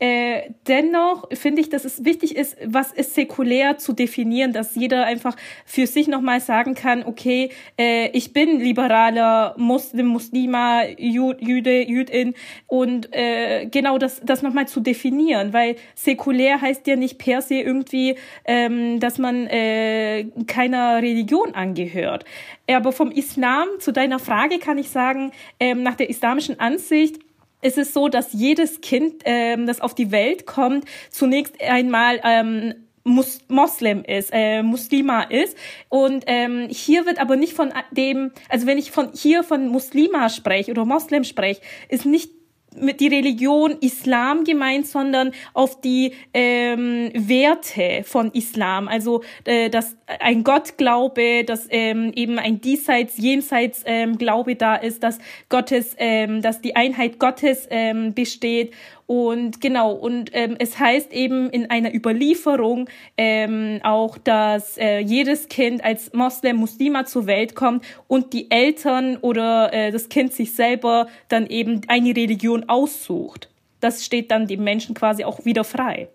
Äh, 0.03 0.51
dennoch 0.67 1.29
finde 1.33 1.61
ich, 1.61 1.69
dass 1.69 1.85
es 1.85 2.05
wichtig 2.05 2.35
ist, 2.35 2.57
was 2.65 2.91
ist 2.91 3.15
säkulär 3.15 3.79
zu 3.79 3.93
definieren, 3.93 4.53
dass 4.53 4.75
jeder 4.75 5.05
einfach 5.05 5.37
für 5.65 5.87
sich 5.87 6.09
nochmal 6.09 6.41
sagen 6.41 6.75
kann, 6.75 7.05
okay, 7.05 7.51
äh, 7.79 8.09
ich 8.09 8.33
bin 8.33 8.59
liberaler 8.59 9.55
Muslim, 9.59 10.09
Muslima, 10.09 10.83
Jüde, 10.99 11.89
Jüdin 11.89 12.35
und 12.67 13.15
äh, 13.15 13.67
genau 13.67 13.97
das, 13.97 14.21
das 14.25 14.43
nochmal 14.43 14.67
zu 14.67 14.81
definieren, 14.81 15.53
weil 15.53 15.77
säkulär 15.95 16.61
heißt 16.61 16.85
ja 16.89 16.97
nicht 16.97 17.19
per 17.19 17.41
se 17.41 17.61
irgendwie, 17.61 18.17
ähm, 18.45 18.99
dass 18.99 19.19
man 19.19 19.47
äh, 19.47 20.25
keiner 20.49 20.97
Religion 20.97 21.55
angehört. 21.55 22.25
Aber 22.69 22.91
vom 22.91 23.13
Islam 23.13 23.69
zu 23.79 23.93
deiner 23.93 24.19
Frage 24.19 24.59
kann 24.59 24.79
ich 24.79 24.91
sagen, 24.91 25.31
ähm, 25.61 25.85
nach 25.85 25.95
der 25.95 26.11
islamischen 26.11 26.59
Ansicht, 26.59 27.21
ist 27.62 27.79
es 27.79 27.94
so, 27.94 28.09
dass 28.09 28.32
jedes 28.32 28.81
Kind, 28.81 29.23
ähm, 29.25 29.67
das 29.67 29.81
auf 29.81 29.94
die 29.94 30.11
Welt 30.11 30.47
kommt, 30.47 30.85
zunächst 31.11 31.61
einmal 31.62 32.20
ähm, 32.25 32.75
Mus 33.05 33.41
Moslem 33.49 34.05
ist, 34.05 34.31
äh, 34.32 34.62
Muslima 34.62 35.23
ist. 35.23 35.56
Und 35.88 36.25
ähm, 36.26 36.69
hier 36.70 37.06
wird 37.06 37.20
aber 37.20 37.37
nicht 37.37 37.55
von 37.55 37.73
dem, 37.91 38.32
also 38.48 38.67
wenn 38.67 38.79
ich 38.79 38.91
von 38.91 39.10
hier 39.13 39.43
von 39.43 39.69
Muslima 39.69 40.29
spreche 40.29 40.70
oder 40.70 40.84
Moslem 40.84 41.25
spreche, 41.25 41.60
ist 41.89 42.06
nicht 42.06 42.31
mit 42.76 43.00
die 43.00 43.08
Religion 43.08 43.76
Islam 43.81 44.44
gemeint, 44.44 44.86
sondern 44.86 45.32
auf 45.55 45.81
die 45.81 46.12
ähm, 46.34 47.10
Werte 47.14 48.02
von 48.05 48.31
Islam. 48.32 48.88
Also 48.88 49.22
äh, 49.44 49.70
dass 49.70 49.96
ein 50.06 50.44
Gottglaube, 50.44 51.44
dass 51.44 51.67
ähm, 51.70 52.12
eben 52.14 52.38
ein 52.38 52.60
diesseits, 52.60 53.19
jenseits 53.19 53.82
ähm, 53.86 54.19
Glaube 54.19 54.56
da 54.56 54.76
ist, 54.76 55.02
dass 55.02 55.19
Gottes, 55.48 55.94
ähm, 55.98 56.43
dass 56.43 56.60
die 56.60 56.76
Einheit 56.76 57.19
Gottes 57.19 57.67
ähm, 57.70 58.14
besteht 58.14 58.72
und 59.13 59.61
genau, 59.61 59.93
und 59.93 60.31
ähm, 60.33 60.57
es 60.59 60.79
heißt 60.79 61.13
eben 61.13 61.51
in 61.51 61.69
einer 61.69 61.95
Überlieferung 61.95 62.89
ähm, 63.19 63.79
auch, 63.83 64.17
dass 64.17 64.79
äh, 64.79 65.01
jedes 65.01 65.51
Kind 65.51 65.85
als 65.85 66.15
Moslem, 66.15 66.57
Muslima 66.57 67.05
zur 67.05 67.27
Welt 67.27 67.55
kommt 67.55 67.85
und 68.09 68.33
die 68.33 68.51
Eltern 68.51 69.19
oder 69.19 69.71
äh, 69.75 69.91
das 69.91 70.09
Kind 70.09 70.33
sich 70.33 70.55
selber 70.55 71.09
dann 71.29 71.47
eben 71.47 71.83
eine 71.89 72.17
Religion 72.17 72.71
aussucht. 72.71 73.51
Das 73.81 74.03
steht 74.03 74.31
dann 74.31 74.47
dem 74.47 74.65
Menschen 74.65 74.95
quasi 74.95 75.25
auch 75.25 75.45
wieder 75.45 75.65
frei. 75.65 76.09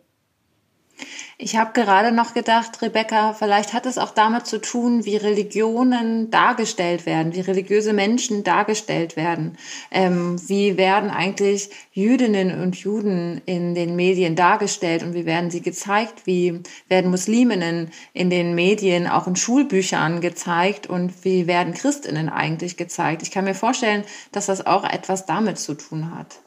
Ich 1.40 1.56
habe 1.56 1.72
gerade 1.74 2.12
noch 2.12 2.34
gedacht, 2.34 2.82
Rebecca, 2.82 3.34
vielleicht 3.34 3.74
hat 3.74 3.86
es 3.86 4.00
auch 4.00 4.10
damit 4.10 4.48
zu 4.48 4.60
tun, 4.60 5.06
wie 5.06 5.18
Religionen 5.18 6.32
dargestellt 6.32 7.06
werden, 7.06 7.36
wie 7.36 7.42
religiöse 7.42 7.94
Menschen 7.94 8.44
dargestellt 8.44 9.16
werden. 9.16 9.56
Ähm, 9.92 10.42
wie 10.50 10.78
werden 10.78 11.12
eigentlich 11.12 11.70
Jüdinnen 11.92 12.60
und 12.60 12.76
Juden 12.78 13.40
in 13.46 13.76
den 13.76 13.96
Medien 13.96 14.36
dargestellt 14.36 15.04
und 15.04 15.14
wie 15.14 15.28
werden 15.28 15.52
sie 15.52 15.62
gezeigt? 15.62 16.26
Wie 16.26 16.62
werden 16.90 17.12
Musliminnen 17.12 17.92
in 18.14 18.32
den 18.32 18.56
Medien, 18.56 19.06
auch 19.06 19.28
in 19.28 19.36
Schulbüchern 19.36 20.22
gezeigt 20.22 20.88
und 20.88 21.24
wie 21.24 21.46
werden 21.46 21.76
Christinnen 21.76 22.30
eigentlich 22.30 22.78
gezeigt? 22.78 23.22
Ich 23.22 23.30
kann 23.30 23.46
mir 23.46 23.54
vorstellen, 23.54 24.06
dass 24.32 24.48
das 24.48 24.66
auch 24.66 24.84
etwas 24.84 25.28
damit 25.28 25.60
zu 25.60 25.76
tun 25.76 26.18
hat. 26.18 26.40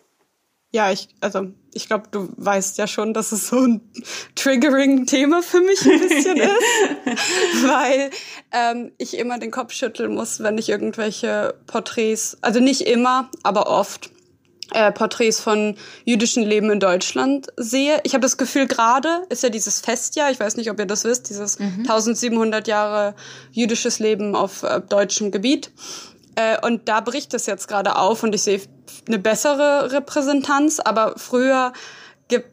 Ja, 0.72 0.90
ich, 0.90 1.08
also 1.20 1.52
ich 1.72 1.86
glaube, 1.86 2.04
du 2.10 2.28
weißt 2.36 2.78
ja 2.78 2.86
schon, 2.86 3.14
dass 3.14 3.32
es 3.32 3.48
so 3.48 3.60
ein 3.60 3.80
triggering-Thema 4.34 5.42
für 5.42 5.60
mich 5.60 5.80
ein 5.82 6.00
bisschen 6.00 6.36
ist, 6.36 7.68
weil 7.68 8.10
ähm, 8.52 8.92
ich 8.98 9.16
immer 9.16 9.38
den 9.38 9.50
Kopf 9.50 9.72
schütteln 9.72 10.14
muss, 10.14 10.40
wenn 10.42 10.58
ich 10.58 10.68
irgendwelche 10.68 11.54
Porträts, 11.66 12.38
also 12.40 12.60
nicht 12.60 12.82
immer, 12.82 13.30
aber 13.42 13.68
oft 13.68 14.10
äh, 14.72 14.92
Porträts 14.92 15.40
von 15.40 15.76
jüdischen 16.04 16.42
Leben 16.44 16.70
in 16.70 16.80
Deutschland 16.80 17.48
sehe. 17.56 18.00
Ich 18.04 18.14
habe 18.14 18.22
das 18.22 18.36
Gefühl, 18.36 18.66
gerade 18.66 19.22
ist 19.28 19.42
ja 19.42 19.48
dieses 19.48 19.80
Festjahr, 19.80 20.30
ich 20.30 20.38
weiß 20.38 20.56
nicht, 20.56 20.70
ob 20.70 20.78
ihr 20.78 20.86
das 20.86 21.04
wisst, 21.04 21.28
dieses 21.28 21.58
mhm. 21.58 21.80
1700 21.80 22.68
Jahre 22.68 23.14
jüdisches 23.52 23.98
Leben 23.98 24.34
auf 24.34 24.62
äh, 24.62 24.80
deutschem 24.80 25.30
Gebiet. 25.30 25.70
Äh, 26.34 26.58
und 26.64 26.88
da 26.88 27.00
bricht 27.00 27.34
es 27.34 27.46
jetzt 27.46 27.68
gerade 27.68 27.96
auf 27.96 28.22
und 28.22 28.34
ich 28.34 28.42
sehe 28.42 28.60
eine 29.06 29.18
bessere 29.18 29.92
Repräsentanz. 29.92 30.80
Aber 30.80 31.14
früher 31.16 31.72
gibt, 32.28 32.48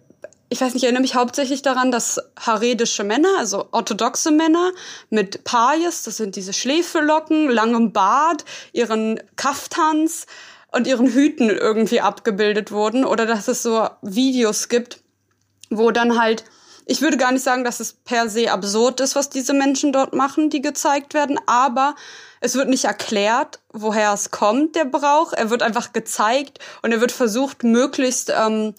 ich 0.49 0.61
weiß 0.61 0.73
nicht, 0.73 0.77
ich 0.77 0.83
erinnere 0.83 1.01
mich 1.01 1.15
hauptsächlich 1.15 1.61
daran, 1.61 1.91
dass 1.91 2.19
haredische 2.39 3.03
Männer, 3.03 3.29
also 3.37 3.67
orthodoxe 3.71 4.31
Männer 4.31 4.71
mit 5.09 5.43
Payes, 5.43 6.03
das 6.03 6.17
sind 6.17 6.35
diese 6.35 6.53
Schläfelocken, 6.53 7.49
langem 7.49 7.91
Bart, 7.91 8.45
ihren 8.73 9.19
Kaftans 9.35 10.25
und 10.71 10.87
ihren 10.87 11.07
Hüten 11.07 11.49
irgendwie 11.49 12.01
abgebildet 12.01 12.71
wurden. 12.71 13.05
Oder 13.05 13.25
dass 13.25 13.47
es 13.47 13.63
so 13.63 13.87
Videos 14.01 14.69
gibt, 14.69 15.01
wo 15.69 15.91
dann 15.91 16.19
halt 16.19 16.43
ich 16.89 17.01
würde 17.01 17.17
gar 17.17 17.33
nicht 17.33 17.43
sagen, 17.43 17.65
dass 17.65 17.81
es 17.81 17.93
per 17.93 18.29
se 18.29 18.51
absurd 18.51 19.01
ist, 19.01 19.15
was 19.15 19.29
diese 19.29 19.53
Menschen 19.53 19.91
dort 19.91 20.13
machen, 20.13 20.49
die 20.49 20.61
gezeigt 20.61 21.13
werden, 21.13 21.37
aber 21.45 21.95
es 22.39 22.55
wird 22.55 22.69
nicht 22.69 22.85
erklärt, 22.85 23.59
woher 23.73 24.13
es 24.13 24.31
kommt, 24.31 24.75
der 24.75 24.85
Brauch. 24.85 25.33
Er 25.33 25.49
wird 25.49 25.63
einfach 25.63 25.91
gezeigt 25.91 26.59
und 26.81 26.93
er 26.93 27.01
wird 27.01 27.11
versucht, 27.11 27.63
möglichst, 27.63 28.31
ähm, 28.35 28.73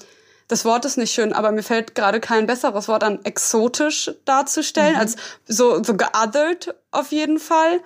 das 0.49 0.65
Wort 0.65 0.87
ist 0.87 0.97
nicht 0.97 1.13
schön, 1.13 1.35
aber 1.35 1.53
mir 1.53 1.63
fällt 1.63 1.95
gerade 1.95 2.21
kein 2.21 2.47
besseres 2.47 2.89
Wort 2.89 3.05
an, 3.05 3.23
exotisch 3.25 4.11
darzustellen, 4.25 4.95
mhm. 4.95 5.01
als 5.01 5.17
so, 5.47 5.83
so 5.85 5.95
geothered 5.95 6.75
auf 6.91 7.13
jeden 7.13 7.39
Fall. 7.39 7.81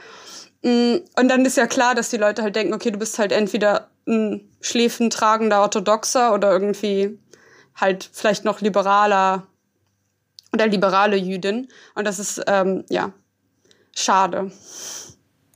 Mm, 0.63 0.99
und 1.19 1.29
dann 1.29 1.45
ist 1.45 1.57
ja 1.57 1.67
klar, 1.67 1.97
dass 1.97 2.11
die 2.11 2.19
Leute 2.19 2.43
halt 2.43 2.55
denken, 2.55 2.75
okay, 2.75 2.93
du 2.93 2.99
bist 2.99 3.19
halt 3.19 3.33
entweder 3.33 3.89
ein 4.07 4.49
schläfentragender 4.61 5.63
Orthodoxer 5.63 6.33
oder 6.33 6.53
irgendwie 6.53 7.19
halt 7.75 8.09
vielleicht 8.13 8.45
noch 8.45 8.61
liberaler 8.61 9.49
oder 10.53 10.67
liberale 10.67 11.17
Jüdin. 11.17 11.69
Und 11.95 12.07
das 12.07 12.19
ist, 12.19 12.43
ähm, 12.47 12.85
ja, 12.89 13.13
schade 13.95 14.51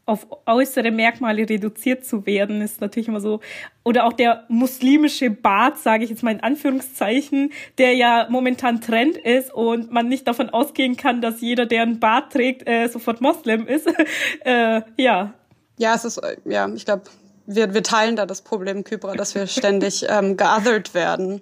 auf 0.06 0.28
äußere 0.46 0.92
Merkmale 0.92 1.48
reduziert 1.48 2.04
zu 2.04 2.26
werden, 2.26 2.62
ist 2.62 2.80
natürlich 2.80 3.08
immer 3.08 3.20
so. 3.20 3.40
Oder 3.82 4.04
auch 4.04 4.12
der 4.12 4.44
muslimische 4.48 5.30
Bart, 5.30 5.78
sage 5.78 6.04
ich 6.04 6.10
jetzt 6.10 6.22
mal 6.22 6.30
in 6.30 6.40
Anführungszeichen, 6.40 7.52
der 7.78 7.94
ja 7.94 8.28
momentan 8.30 8.80
Trend 8.80 9.16
ist 9.16 9.52
und 9.52 9.90
man 9.90 10.08
nicht 10.08 10.28
davon 10.28 10.48
ausgehen 10.50 10.96
kann, 10.96 11.20
dass 11.20 11.40
jeder, 11.40 11.66
der 11.66 11.82
einen 11.82 11.98
Bart 11.98 12.32
trägt, 12.32 12.68
äh, 12.68 12.86
sofort 12.86 13.20
Moslem 13.20 13.66
ist. 13.66 13.88
äh, 14.44 14.82
ja. 14.96 15.34
Ja, 15.76 15.94
es 15.94 16.04
ist, 16.04 16.22
ja, 16.44 16.68
ich 16.72 16.84
glaube, 16.84 17.02
wir, 17.46 17.74
wir 17.74 17.82
teilen 17.82 18.14
da 18.14 18.26
das 18.26 18.42
Problem, 18.42 18.84
Kybra, 18.84 19.14
dass 19.14 19.34
wir 19.34 19.48
ständig 19.48 20.06
ähm, 20.08 20.36
geothered 20.36 20.94
werden. 20.94 21.40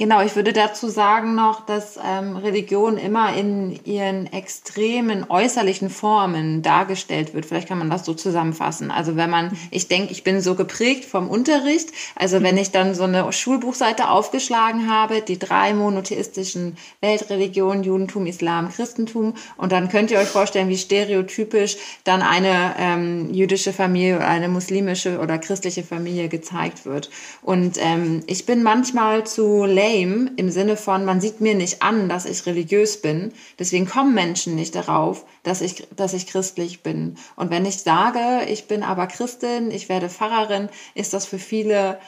Genau, 0.00 0.22
ich 0.22 0.36
würde 0.36 0.52
dazu 0.52 0.88
sagen 0.88 1.34
noch, 1.34 1.66
dass 1.66 1.98
ähm, 2.00 2.36
Religion 2.36 2.98
immer 2.98 3.34
in 3.34 3.80
ihren 3.84 4.32
extremen 4.32 5.26
äußerlichen 5.28 5.90
Formen 5.90 6.62
dargestellt 6.62 7.34
wird. 7.34 7.46
Vielleicht 7.46 7.66
kann 7.66 7.78
man 7.78 7.90
das 7.90 8.04
so 8.04 8.14
zusammenfassen. 8.14 8.92
Also 8.92 9.16
wenn 9.16 9.28
man, 9.28 9.58
ich 9.72 9.88
denke, 9.88 10.12
ich 10.12 10.22
bin 10.22 10.40
so 10.40 10.54
geprägt 10.54 11.04
vom 11.04 11.28
Unterricht. 11.28 11.88
Also 12.14 12.44
wenn 12.44 12.56
ich 12.56 12.70
dann 12.70 12.94
so 12.94 13.02
eine 13.02 13.32
Schulbuchseite 13.32 14.08
aufgeschlagen 14.08 14.88
habe, 14.88 15.20
die 15.20 15.36
drei 15.36 15.74
monotheistischen 15.74 16.76
Weltreligionen, 17.00 17.82
Judentum, 17.82 18.26
Islam, 18.26 18.68
Christentum, 18.70 19.34
und 19.56 19.72
dann 19.72 19.88
könnt 19.88 20.12
ihr 20.12 20.20
euch 20.20 20.28
vorstellen, 20.28 20.68
wie 20.68 20.78
stereotypisch 20.78 21.76
dann 22.04 22.22
eine 22.22 22.76
ähm, 22.78 23.34
jüdische 23.34 23.72
Familie 23.72 24.18
oder 24.18 24.28
eine 24.28 24.48
muslimische 24.48 25.18
oder 25.18 25.38
christliche 25.38 25.82
Familie 25.82 26.28
gezeigt 26.28 26.86
wird. 26.86 27.10
Und 27.42 27.78
ähm, 27.80 28.22
ich 28.28 28.46
bin 28.46 28.62
manchmal 28.62 29.26
zu 29.26 29.64
lame 29.88 30.30
im 30.36 30.50
Sinne 30.50 30.76
von, 30.76 31.04
man 31.04 31.20
sieht 31.20 31.40
mir 31.40 31.54
nicht 31.54 31.82
an, 31.82 32.08
dass 32.08 32.26
ich 32.26 32.46
religiös 32.46 33.00
bin. 33.00 33.32
Deswegen 33.58 33.86
kommen 33.86 34.14
Menschen 34.14 34.54
nicht 34.54 34.74
darauf, 34.74 35.24
dass 35.42 35.60
ich, 35.60 35.86
dass 35.96 36.14
ich 36.14 36.26
christlich 36.26 36.82
bin. 36.82 37.16
Und 37.36 37.50
wenn 37.50 37.66
ich 37.66 37.78
sage, 37.78 38.46
ich 38.48 38.66
bin 38.66 38.82
aber 38.82 39.06
Christin, 39.06 39.70
ich 39.70 39.88
werde 39.88 40.08
Pfarrerin, 40.08 40.68
ist 40.94 41.14
das 41.14 41.26
für 41.26 41.38
viele 41.38 41.98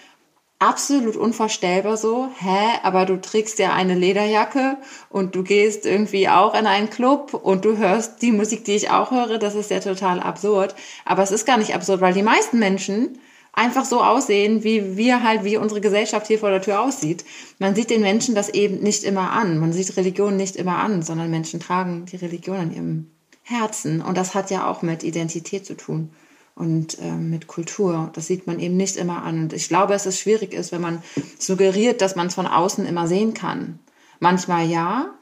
absolut 0.58 1.16
unvorstellbar 1.16 1.96
so. 1.96 2.28
Hä? 2.38 2.78
Aber 2.82 3.06
du 3.06 3.16
trägst 3.20 3.58
ja 3.58 3.72
eine 3.72 3.94
Lederjacke 3.94 4.76
und 5.08 5.34
du 5.34 5.42
gehst 5.42 5.86
irgendwie 5.86 6.28
auch 6.28 6.54
in 6.54 6.66
einen 6.66 6.90
Club 6.90 7.34
und 7.34 7.64
du 7.64 7.78
hörst 7.78 8.20
die 8.22 8.32
Musik, 8.32 8.64
die 8.64 8.76
ich 8.76 8.90
auch 8.90 9.10
höre. 9.10 9.38
Das 9.38 9.54
ist 9.54 9.70
ja 9.70 9.80
total 9.80 10.20
absurd. 10.20 10.74
Aber 11.04 11.22
es 11.22 11.32
ist 11.32 11.46
gar 11.46 11.56
nicht 11.56 11.74
absurd, 11.74 12.00
weil 12.02 12.12
die 12.12 12.22
meisten 12.22 12.58
Menschen 12.58 13.18
einfach 13.52 13.84
so 13.84 14.02
aussehen, 14.02 14.64
wie 14.64 14.96
wir 14.96 15.22
halt, 15.22 15.44
wie 15.44 15.56
unsere 15.56 15.80
Gesellschaft 15.80 16.26
hier 16.26 16.38
vor 16.38 16.50
der 16.50 16.62
Tür 16.62 16.80
aussieht. 16.80 17.24
Man 17.58 17.74
sieht 17.74 17.90
den 17.90 18.00
Menschen 18.00 18.34
das 18.34 18.48
eben 18.48 18.80
nicht 18.80 19.04
immer 19.04 19.32
an. 19.32 19.58
Man 19.58 19.72
sieht 19.72 19.96
Religion 19.96 20.36
nicht 20.36 20.56
immer 20.56 20.76
an, 20.76 21.02
sondern 21.02 21.30
Menschen 21.30 21.60
tragen 21.60 22.06
die 22.06 22.16
Religion 22.16 22.56
an 22.56 22.74
ihrem 22.74 23.10
Herzen. 23.42 24.00
Und 24.00 24.16
das 24.16 24.34
hat 24.34 24.50
ja 24.50 24.68
auch 24.68 24.82
mit 24.82 25.02
Identität 25.02 25.66
zu 25.66 25.76
tun 25.76 26.10
und 26.54 26.98
äh, 27.00 27.12
mit 27.12 27.46
Kultur. 27.46 28.10
Das 28.12 28.26
sieht 28.26 28.46
man 28.46 28.60
eben 28.60 28.76
nicht 28.76 28.96
immer 28.96 29.22
an. 29.22 29.44
Und 29.44 29.52
ich 29.52 29.68
glaube, 29.68 29.92
dass 29.92 30.06
es 30.06 30.20
schwierig 30.20 30.52
ist, 30.52 30.72
wenn 30.72 30.80
man 30.80 31.02
suggeriert, 31.38 32.00
dass 32.00 32.16
man 32.16 32.28
es 32.28 32.34
von 32.34 32.46
außen 32.46 32.86
immer 32.86 33.08
sehen 33.08 33.34
kann. 33.34 33.78
Manchmal 34.20 34.66
ja, 34.66 35.14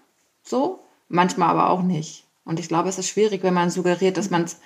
so, 0.43 0.81
manchmal 1.09 1.51
aber 1.51 1.71
auch 1.71 1.83
nicht. 1.83 2.25
Und 2.45 2.59
ich 2.59 2.69
glaube, 2.69 2.89
es 2.89 2.99
ist 2.99 3.09
schwierig, 3.09 3.43
wenn 3.43 3.55
man 3.55 3.71
suggeriert, 3.71 4.17
dass 4.17 4.31
man 4.31 4.45
es 4.45 4.57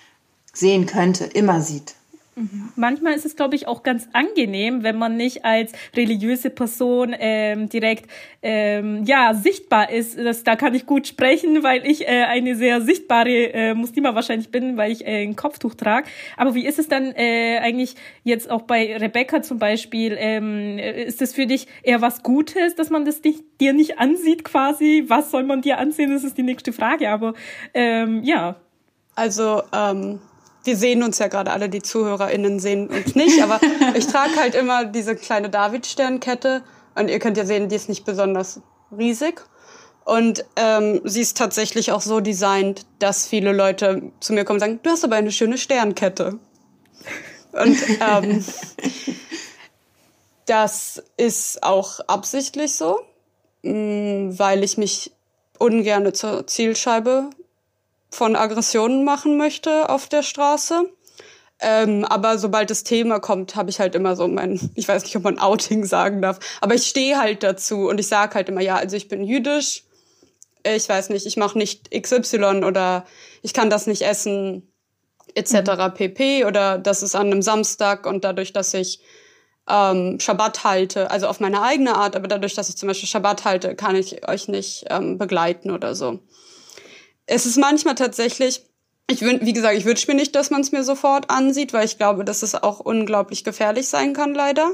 sehen 0.53 0.87
könnte, 0.87 1.25
immer 1.25 1.61
sieht. 1.61 1.95
Manchmal 2.77 3.13
ist 3.13 3.27
es, 3.27 3.37
glaube 3.37 3.57
ich, 3.57 3.69
auch 3.69 3.83
ganz 3.83 4.09
angenehm, 4.15 4.83
wenn 4.83 4.97
man 4.97 5.19
nicht 5.19 5.45
als 5.45 5.73
religiöse 5.95 6.49
Person 6.49 7.15
ähm, 7.19 7.69
direkt 7.69 8.11
ähm, 8.41 9.05
ja 9.05 9.35
sichtbar 9.35 9.91
ist. 9.91 10.19
Das, 10.19 10.43
da 10.43 10.57
kann 10.57 10.75
ich 10.75 10.87
gut 10.87 11.07
sprechen, 11.07 11.63
weil 11.63 11.87
ich 11.87 12.09
äh, 12.09 12.23
eine 12.23 12.57
sehr 12.57 12.81
sichtbare 12.81 13.53
äh, 13.53 13.75
Muslima 13.75 14.15
wahrscheinlich 14.15 14.51
bin, 14.51 14.79
weil 14.79 14.93
ich 14.93 15.07
äh, 15.07 15.25
ein 15.25 15.37
Kopftuch 15.37 15.75
trage. 15.75 16.09
Aber 16.39 16.55
wie 16.55 16.65
ist 16.65 16.79
es 16.79 16.89
dann 16.89 17.13
äh, 17.15 17.59
eigentlich 17.59 17.97
jetzt 18.25 18.51
auch 18.51 18.63
bei 18.63 18.97
Rebecca 18.97 19.43
zum 19.43 19.59
Beispiel? 19.59 20.17
Ähm, 20.19 20.79
ist 20.79 21.21
das 21.21 21.35
für 21.35 21.47
dich 21.47 21.67
eher 21.83 22.01
was 22.01 22.23
Gutes, 22.23 22.75
dass 22.77 22.89
man 22.89 23.05
das 23.05 23.23
nicht, 23.23 23.45
dir 23.61 23.75
nicht 23.75 23.99
ansieht 23.99 24.43
quasi? 24.43 25.05
Was 25.09 25.31
soll 25.31 25.45
man 25.45 25.61
dir 25.61 25.77
ansehen? 25.77 26.11
Das 26.11 26.25
ist 26.25 26.39
die 26.39 26.43
nächste 26.43 26.73
Frage. 26.73 27.11
Aber 27.11 27.35
ähm, 27.75 28.23
ja. 28.25 28.57
Also 29.15 29.63
ähm 29.75 30.21
wir 30.65 30.77
sehen 30.77 31.03
uns 31.03 31.19
ja 31.19 31.29
gerade 31.29 31.51
alle, 31.51 31.69
die 31.69 31.83
ZuhörerInnen 31.83 32.61
sehen 32.61 32.89
uns 32.89 33.15
nicht, 33.15 33.43
aber 33.43 33.61
ich 33.95 34.07
trage 34.07 34.37
halt 34.37 34.55
immer 34.55 34.85
diese 34.85 35.17
kleine 35.17 35.51
David-Sternkette 35.51 36.63
und 36.95 37.09
ihr 37.09 37.19
könnt 37.19 37.37
ja 37.37 37.45
sehen, 37.45 37.69
die 37.69 37.77
ist 37.77 37.89
nicht 37.89 38.05
besonders 38.05 38.61
riesig. 38.97 39.43
Und 40.05 40.45
ähm, 40.57 41.01
sie 41.05 41.21
ist 41.21 41.37
tatsächlich 41.37 41.93
auch 41.93 42.01
so 42.01 42.21
designt, 42.21 42.87
dass 42.99 43.27
viele 43.27 43.53
Leute 43.53 44.11
zu 44.19 44.33
mir 44.33 44.45
kommen 44.45 44.57
und 44.57 44.61
sagen, 44.61 44.81
du 44.83 44.91
hast 44.91 45.05
aber 45.05 45.17
eine 45.17 45.31
schöne 45.31 45.59
Sternkette. 45.59 46.39
Und 47.53 47.79
ähm, 48.01 48.45
das 50.47 51.03
ist 51.17 51.63
auch 51.63 52.01
absichtlich 52.09 52.75
so, 52.75 52.99
mm, 53.63 54.39
weil 54.39 54.65
ich 54.65 54.77
mich 54.77 55.13
ungern 55.59 56.13
zur 56.15 56.47
Zielscheibe 56.49 57.31
von 58.13 58.37
Aggressionen 58.37 59.05
machen 59.05 59.37
möchte 59.37 59.89
auf 59.89 60.09
der 60.09 60.23
Straße. 60.23 60.85
Ähm, 61.61 62.05
aber 62.05 62.39
sobald 62.39 62.71
das 62.71 62.85
Thema 62.85 63.21
kommt, 63.21 63.57
habe 63.57 63.71
ich 63.71 63.81
halt 63.81 63.95
immer 63.95 64.17
so 64.17 64.27
mein, 64.29 64.61
ich 64.75 64.87
weiß 64.87 65.05
nicht, 65.05 65.17
ob 65.17 65.23
man 65.23 65.39
Outing 65.39 65.85
sagen 65.85 66.21
darf, 66.21 66.39
aber 66.61 66.75
ich 66.75 66.87
stehe 66.87 67.19
halt 67.19 67.43
dazu 67.43 67.89
und 67.89 68.01
ich 68.01 68.09
sage 68.09 68.35
halt 68.35 68.49
immer, 68.49 68.61
ja, 68.61 68.77
also 68.77 68.97
ich 68.97 69.09
bin 69.09 69.25
jüdisch, 69.25 69.85
ich 70.65 70.89
weiß 70.89 71.11
nicht, 71.11 71.25
ich 71.25 71.37
mache 71.37 71.57
nicht 71.57 71.91
XY 71.91 72.65
oder 72.65 73.07
ich 73.43 73.55
kann 73.55 73.71
das 73.71 73.87
nicht 73.87 74.03
essen, 74.03 74.73
etc. 75.35 75.53
Mhm. 75.55 75.95
pp. 75.95 76.45
Oder 76.45 76.79
das 76.79 77.03
ist 77.03 77.15
an 77.15 77.29
einem 77.29 77.43
Samstag 77.43 78.07
und 78.07 78.25
dadurch, 78.25 78.53
dass 78.53 78.75
ich 78.75 79.01
ähm, 79.69 80.19
Schabbat 80.21 80.65
halte, 80.65 81.11
also 81.11 81.29
auf 81.29 81.41
meine 81.41 81.63
eigene 81.63 81.95
Art, 81.95 82.17
aber 82.17 82.29
dadurch, 82.29 82.55
dass 82.55 82.69
ich 82.69 82.77
zum 82.77 82.89
Beispiel 82.89 83.09
Schabbat 83.09 83.45
halte, 83.45 83.77
kann 83.77 83.95
ich 83.95 84.29
euch 84.29 84.49
nicht 84.49 84.85
ähm, 84.91 85.17
begleiten 85.17 85.71
oder 85.71 85.95
so 85.95 86.19
es 87.27 87.47
ist 87.47 87.59
manchmal 87.59 87.95
tatsächlich, 87.95 88.63
ich 89.09 89.21
wün, 89.23 89.41
wie 89.43 89.53
gesagt, 89.53 89.77
ich 89.77 89.85
wünsche 89.85 90.11
mir 90.11 90.17
nicht, 90.17 90.35
dass 90.35 90.51
man 90.51 90.61
es 90.61 90.73
mir 90.73 90.85
sofort 90.85 91.31
ansieht, 91.31 91.73
weil 91.73 91.85
ich 91.85 91.99
glaube, 91.99 92.25
dass 92.25 92.43
es 92.43 92.55
auch 92.55 92.81
unglaublich 92.81 93.45
gefährlich 93.45 93.89
sein 93.89 94.15
kann, 94.15 94.35
leider. 94.35 94.73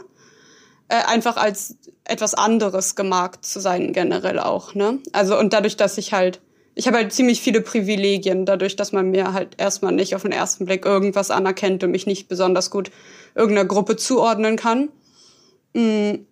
Äh, 0.89 1.05
einfach 1.05 1.37
als 1.37 1.77
etwas 2.05 2.35
anderes 2.35 2.97
gemarkt 2.97 3.45
zu 3.45 3.61
sein, 3.61 3.93
generell 3.93 4.39
auch, 4.39 4.75
ne? 4.75 4.99
Also, 5.13 5.39
und 5.39 5.53
dadurch, 5.53 5.77
dass 5.77 5.99
ich 5.99 6.15
halt, 6.15 6.41
ich 6.75 6.87
habe 6.87 6.97
halt 6.97 7.13
ziemlich 7.13 7.43
viele 7.43 7.61
Privilegien, 7.61 8.47
dadurch, 8.47 8.77
dass 8.77 8.93
man 8.93 9.11
mir 9.11 9.35
halt 9.35 9.55
erstmal 9.59 9.93
nicht 9.93 10.15
auf 10.15 10.23
den 10.23 10.33
ersten 10.33 10.65
Blick 10.65 10.87
irgendwas 10.87 11.31
anerkennt 11.31 11.85
und 11.85 11.91
mich 11.91 12.07
nicht 12.07 12.29
besonders 12.29 12.71
gut 12.71 12.91
irgendeiner 13.35 13.69
Gruppe 13.69 13.97
zuordnen 13.97 14.57
kann. 14.57 14.89
Mhm. 15.75 16.27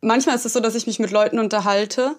Manchmal 0.00 0.34
ist 0.34 0.46
es 0.46 0.52
so, 0.52 0.60
dass 0.60 0.74
ich 0.74 0.86
mich 0.86 0.98
mit 0.98 1.12
Leuten 1.12 1.38
unterhalte, 1.38 2.16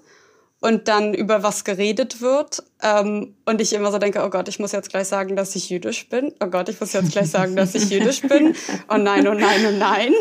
und 0.63 0.87
dann 0.87 1.13
über 1.13 1.43
was 1.43 1.65
geredet 1.65 2.21
wird 2.21 2.63
ähm, 2.81 3.35
und 3.43 3.59
ich 3.59 3.73
immer 3.73 3.91
so 3.91 3.97
denke, 3.97 4.23
oh 4.23 4.29
Gott, 4.29 4.47
ich 4.47 4.59
muss 4.59 4.71
jetzt 4.71 4.89
gleich 4.89 5.09
sagen, 5.09 5.35
dass 5.35 5.57
ich 5.57 5.69
jüdisch 5.69 6.07
bin. 6.07 6.31
Oh 6.39 6.47
Gott, 6.47 6.69
ich 6.69 6.79
muss 6.79 6.93
jetzt 6.93 7.11
gleich 7.11 7.29
sagen, 7.29 7.57
dass 7.57 7.75
ich 7.75 7.89
jüdisch 7.89 8.21
bin. 8.21 8.55
Oh 8.87 8.95
nein, 8.95 9.27
oh 9.27 9.33
nein, 9.33 9.59
oh 9.67 9.77
nein. 9.77 10.13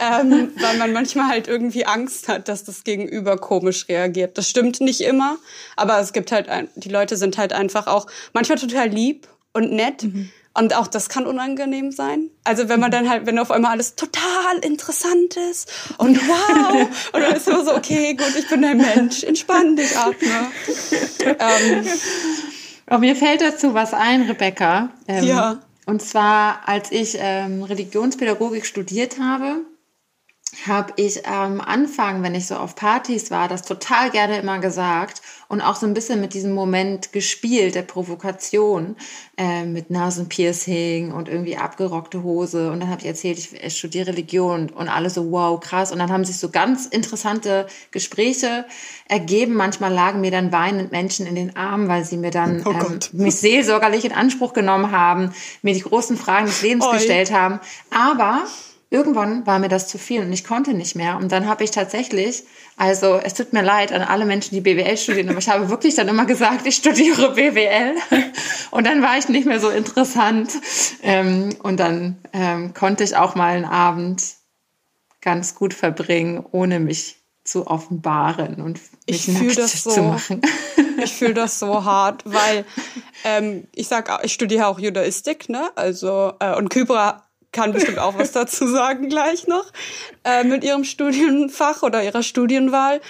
ähm, 0.00 0.50
weil 0.58 0.78
man 0.78 0.94
manchmal 0.94 1.28
halt 1.28 1.46
irgendwie 1.46 1.84
Angst 1.84 2.26
hat, 2.28 2.48
dass 2.48 2.64
das 2.64 2.84
Gegenüber 2.84 3.36
komisch 3.36 3.86
reagiert. 3.86 4.38
Das 4.38 4.48
stimmt 4.48 4.80
nicht 4.80 5.02
immer, 5.02 5.36
aber 5.76 6.00
es 6.00 6.14
gibt 6.14 6.32
halt, 6.32 6.48
die 6.76 6.88
Leute 6.88 7.18
sind 7.18 7.36
halt 7.36 7.52
einfach 7.52 7.86
auch 7.86 8.06
manchmal 8.32 8.56
total 8.56 8.88
lieb 8.88 9.28
und 9.52 9.72
nett. 9.72 10.04
Mhm. 10.04 10.30
Und 10.56 10.74
auch 10.74 10.86
das 10.86 11.08
kann 11.08 11.26
unangenehm 11.26 11.92
sein. 11.92 12.30
Also 12.44 12.68
wenn 12.68 12.80
man 12.80 12.90
dann 12.90 13.10
halt, 13.10 13.26
wenn 13.26 13.38
auf 13.38 13.50
einmal 13.50 13.72
alles 13.72 13.94
total 13.94 14.58
interessant 14.62 15.36
ist 15.50 15.70
und 15.98 16.18
wow, 16.26 16.88
und 17.12 17.20
dann 17.20 17.36
ist 17.36 17.48
man 17.48 17.64
so, 17.64 17.74
okay, 17.74 18.14
gut, 18.14 18.34
ich 18.38 18.48
bin 18.48 18.64
ein 18.64 18.78
Mensch, 18.78 19.22
entspann 19.22 19.76
dich, 19.76 19.96
atme. 19.96 20.50
ähm. 21.20 21.86
Aber 22.86 22.98
mir 23.00 23.16
fällt 23.16 23.40
dazu 23.42 23.74
was 23.74 23.92
ein, 23.92 24.22
Rebecca. 24.22 24.90
Ähm, 25.08 25.24
ja. 25.24 25.58
Und 25.86 26.02
zwar, 26.02 26.60
als 26.66 26.90
ich 26.90 27.16
ähm, 27.18 27.62
Religionspädagogik 27.62 28.64
studiert 28.64 29.18
habe, 29.20 29.60
habe 30.66 30.94
ich 30.96 31.26
am 31.26 31.60
Anfang, 31.60 32.22
wenn 32.22 32.34
ich 32.34 32.46
so 32.46 32.56
auf 32.56 32.74
Partys 32.74 33.30
war, 33.30 33.48
das 33.48 33.62
total 33.62 34.10
gerne 34.10 34.38
immer 34.38 34.58
gesagt 34.58 35.20
und 35.48 35.60
auch 35.60 35.76
so 35.76 35.86
ein 35.86 35.94
bisschen 35.94 36.20
mit 36.20 36.34
diesem 36.34 36.52
Moment 36.52 37.12
gespielt, 37.12 37.74
der 37.74 37.82
Provokation, 37.82 38.96
äh, 39.36 39.64
mit 39.64 39.90
Nasenpiercing 39.90 41.12
und 41.12 41.28
irgendwie 41.28 41.56
abgerockte 41.56 42.22
Hose. 42.22 42.70
Und 42.70 42.80
dann 42.80 42.90
habe 42.90 43.02
ich 43.02 43.06
erzählt, 43.06 43.38
ich, 43.38 43.76
studiere 43.76 44.08
Religion 44.08 44.70
und 44.70 44.88
alle 44.88 45.10
so, 45.10 45.30
wow, 45.30 45.60
krass. 45.60 45.92
Und 45.92 45.98
dann 45.98 46.10
haben 46.10 46.24
sich 46.24 46.38
so 46.38 46.48
ganz 46.48 46.86
interessante 46.86 47.66
Gespräche 47.90 48.64
ergeben. 49.08 49.54
Manchmal 49.54 49.92
lagen 49.92 50.20
mir 50.20 50.30
dann 50.30 50.52
weinend 50.52 50.90
Menschen 50.90 51.26
in 51.26 51.34
den 51.34 51.56
Armen, 51.56 51.88
weil 51.88 52.04
sie 52.04 52.16
mir 52.16 52.30
dann 52.30 52.62
oh 52.64 52.70
ähm, 52.70 52.98
mich 53.12 53.36
seelsorgerlich 53.36 54.04
in 54.04 54.12
Anspruch 54.12 54.52
genommen 54.52 54.90
haben, 54.90 55.32
mir 55.62 55.74
die 55.74 55.82
großen 55.82 56.16
Fragen 56.16 56.46
des 56.46 56.62
Lebens 56.62 56.86
Oi. 56.86 56.94
gestellt 56.94 57.32
haben. 57.32 57.60
Aber 57.90 58.44
irgendwann 58.90 59.46
war 59.46 59.58
mir 59.58 59.68
das 59.68 59.88
zu 59.88 59.98
viel 59.98 60.22
und 60.22 60.32
ich 60.32 60.44
konnte 60.44 60.74
nicht 60.74 60.94
mehr. 60.94 61.16
Und 61.16 61.32
dann 61.32 61.46
habe 61.46 61.64
ich 61.64 61.70
tatsächlich, 61.70 62.44
also 62.76 63.16
es 63.16 63.34
tut 63.34 63.52
mir 63.52 63.62
leid 63.62 63.92
an 63.92 64.02
alle 64.02 64.24
Menschen, 64.24 64.54
die 64.54 64.60
BWL 64.60 64.96
studieren, 64.96 65.28
aber 65.28 65.38
ich 65.38 65.48
habe 65.48 65.68
wirklich 65.70 65.94
dann 65.94 66.08
immer 66.08 66.24
gesagt, 66.24 66.66
ich 66.66 66.76
studiere 66.76 67.34
BWL. 67.34 67.94
Und 68.70 68.86
dann 68.86 69.02
war 69.02 69.16
ich 69.16 69.28
nicht 69.28 69.46
mehr 69.46 69.60
so 69.60 69.70
interessant. 69.70 70.50
Ähm, 71.02 71.50
und 71.62 71.78
dann 71.80 72.18
ähm, 72.32 72.74
konnte 72.74 73.04
ich 73.04 73.16
auch 73.16 73.34
mal 73.34 73.54
einen 73.54 73.64
Abend 73.64 74.22
ganz 75.20 75.54
gut 75.54 75.72
verbringen, 75.72 76.44
ohne 76.52 76.78
mich 76.78 77.16
zu 77.46 77.66
offenbaren 77.68 78.56
und 78.56 78.80
mich 79.08 79.28
ich 79.28 79.28
nackt 79.28 79.56
das 79.56 79.82
so, 79.82 79.90
zu 79.90 80.02
machen. 80.02 80.42
Ich 81.02 81.12
fühle 81.12 81.34
das 81.34 81.58
so 81.58 81.84
hart, 81.84 82.22
weil 82.24 82.64
ähm, 83.22 83.68
ich 83.74 83.86
sag, 83.86 84.24
ich 84.24 84.32
studiere 84.32 84.66
auch 84.66 84.78
Judaistik, 84.78 85.50
ne? 85.50 85.70
Also 85.74 86.32
äh, 86.40 86.56
und 86.56 86.70
Kybra 86.70 87.25
kann 87.56 87.72
bestimmt 87.72 87.98
auch 87.98 88.18
was 88.18 88.32
dazu 88.32 88.68
sagen 88.68 89.08
gleich 89.08 89.46
noch, 89.46 89.64
äh, 90.24 90.44
mit 90.44 90.62
ihrem 90.62 90.84
Studienfach 90.84 91.82
oder 91.82 92.04
ihrer 92.04 92.22
Studienwahl. 92.22 93.00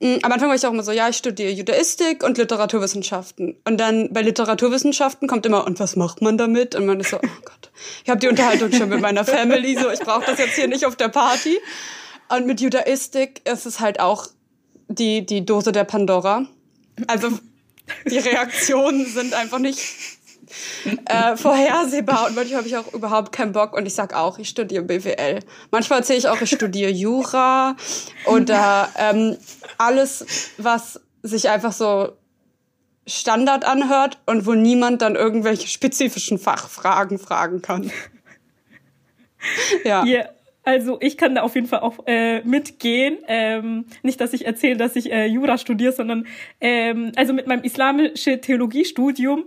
Mm, 0.00 0.16
am 0.22 0.32
Anfang 0.32 0.48
war 0.48 0.56
ich 0.56 0.66
auch 0.66 0.72
immer 0.72 0.82
so, 0.82 0.90
ja, 0.90 1.08
ich 1.10 1.18
studiere 1.18 1.50
Judaistik 1.50 2.24
und 2.24 2.38
Literaturwissenschaften. 2.38 3.56
Und 3.64 3.78
dann 3.78 4.10
bei 4.12 4.22
Literaturwissenschaften 4.22 5.28
kommt 5.28 5.44
immer, 5.44 5.66
und 5.66 5.78
was 5.78 5.96
macht 5.96 6.22
man 6.22 6.38
damit? 6.38 6.74
Und 6.74 6.86
man 6.86 6.98
ist 6.98 7.10
so, 7.10 7.18
oh 7.18 7.42
Gott, 7.44 7.70
ich 8.02 8.10
habe 8.10 8.18
die 8.18 8.28
Unterhaltung 8.28 8.72
schon 8.72 8.88
mit 8.88 9.00
meiner 9.00 9.24
Family, 9.24 9.76
so 9.78 9.90
ich 9.90 10.00
brauche 10.00 10.24
das 10.24 10.38
jetzt 10.38 10.54
hier 10.54 10.66
nicht 10.66 10.86
auf 10.86 10.96
der 10.96 11.08
Party. 11.08 11.58
Und 12.30 12.46
mit 12.46 12.60
Judaistik 12.60 13.46
ist 13.46 13.66
es 13.66 13.80
halt 13.80 14.00
auch 14.00 14.28
die, 14.88 15.26
die 15.26 15.44
Dose 15.44 15.72
der 15.72 15.84
Pandora. 15.84 16.46
Also 17.06 17.28
die 18.06 18.18
Reaktionen 18.18 19.04
sind 19.04 19.34
einfach 19.34 19.58
nicht 19.58 19.80
äh, 21.06 21.36
vorhersehbar 21.36 22.26
und 22.28 22.34
manchmal 22.34 22.58
habe 22.58 22.68
ich 22.68 22.76
auch 22.76 22.92
überhaupt 22.92 23.32
keinen 23.32 23.52
Bock 23.52 23.74
und 23.74 23.86
ich 23.86 23.94
sag 23.94 24.14
auch, 24.14 24.38
ich 24.38 24.48
studiere 24.48 24.82
BWL. 24.82 25.40
Manchmal 25.70 26.00
erzähle 26.00 26.18
ich 26.18 26.28
auch, 26.28 26.40
ich 26.40 26.50
studiere 26.50 26.90
Jura 26.90 27.76
oder 28.26 28.88
ähm, 28.96 29.36
alles, 29.78 30.52
was 30.58 31.00
sich 31.22 31.48
einfach 31.48 31.72
so 31.72 32.12
Standard 33.06 33.64
anhört 33.64 34.18
und 34.26 34.46
wo 34.46 34.54
niemand 34.54 35.02
dann 35.02 35.16
irgendwelche 35.16 35.68
spezifischen 35.68 36.38
Fachfragen 36.38 37.18
fragen 37.18 37.62
kann. 37.62 37.90
ja. 39.84 40.04
Yeah. 40.04 40.28
Also 40.62 40.98
ich 41.00 41.16
kann 41.16 41.34
da 41.34 41.42
auf 41.42 41.54
jeden 41.54 41.66
Fall 41.66 41.80
auch 41.80 42.06
äh, 42.06 42.42
mitgehen. 42.42 43.18
Ähm, 43.26 43.86
nicht, 44.02 44.20
dass 44.20 44.32
ich 44.34 44.46
erzähle, 44.46 44.76
dass 44.76 44.94
ich 44.94 45.10
äh, 45.10 45.26
Jura 45.26 45.56
studiere, 45.56 45.92
sondern 45.92 46.26
ähm, 46.60 47.12
also 47.16 47.32
mit 47.32 47.46
meinem 47.46 47.64
islamischen 47.64 48.40
Theologiestudium 48.42 49.46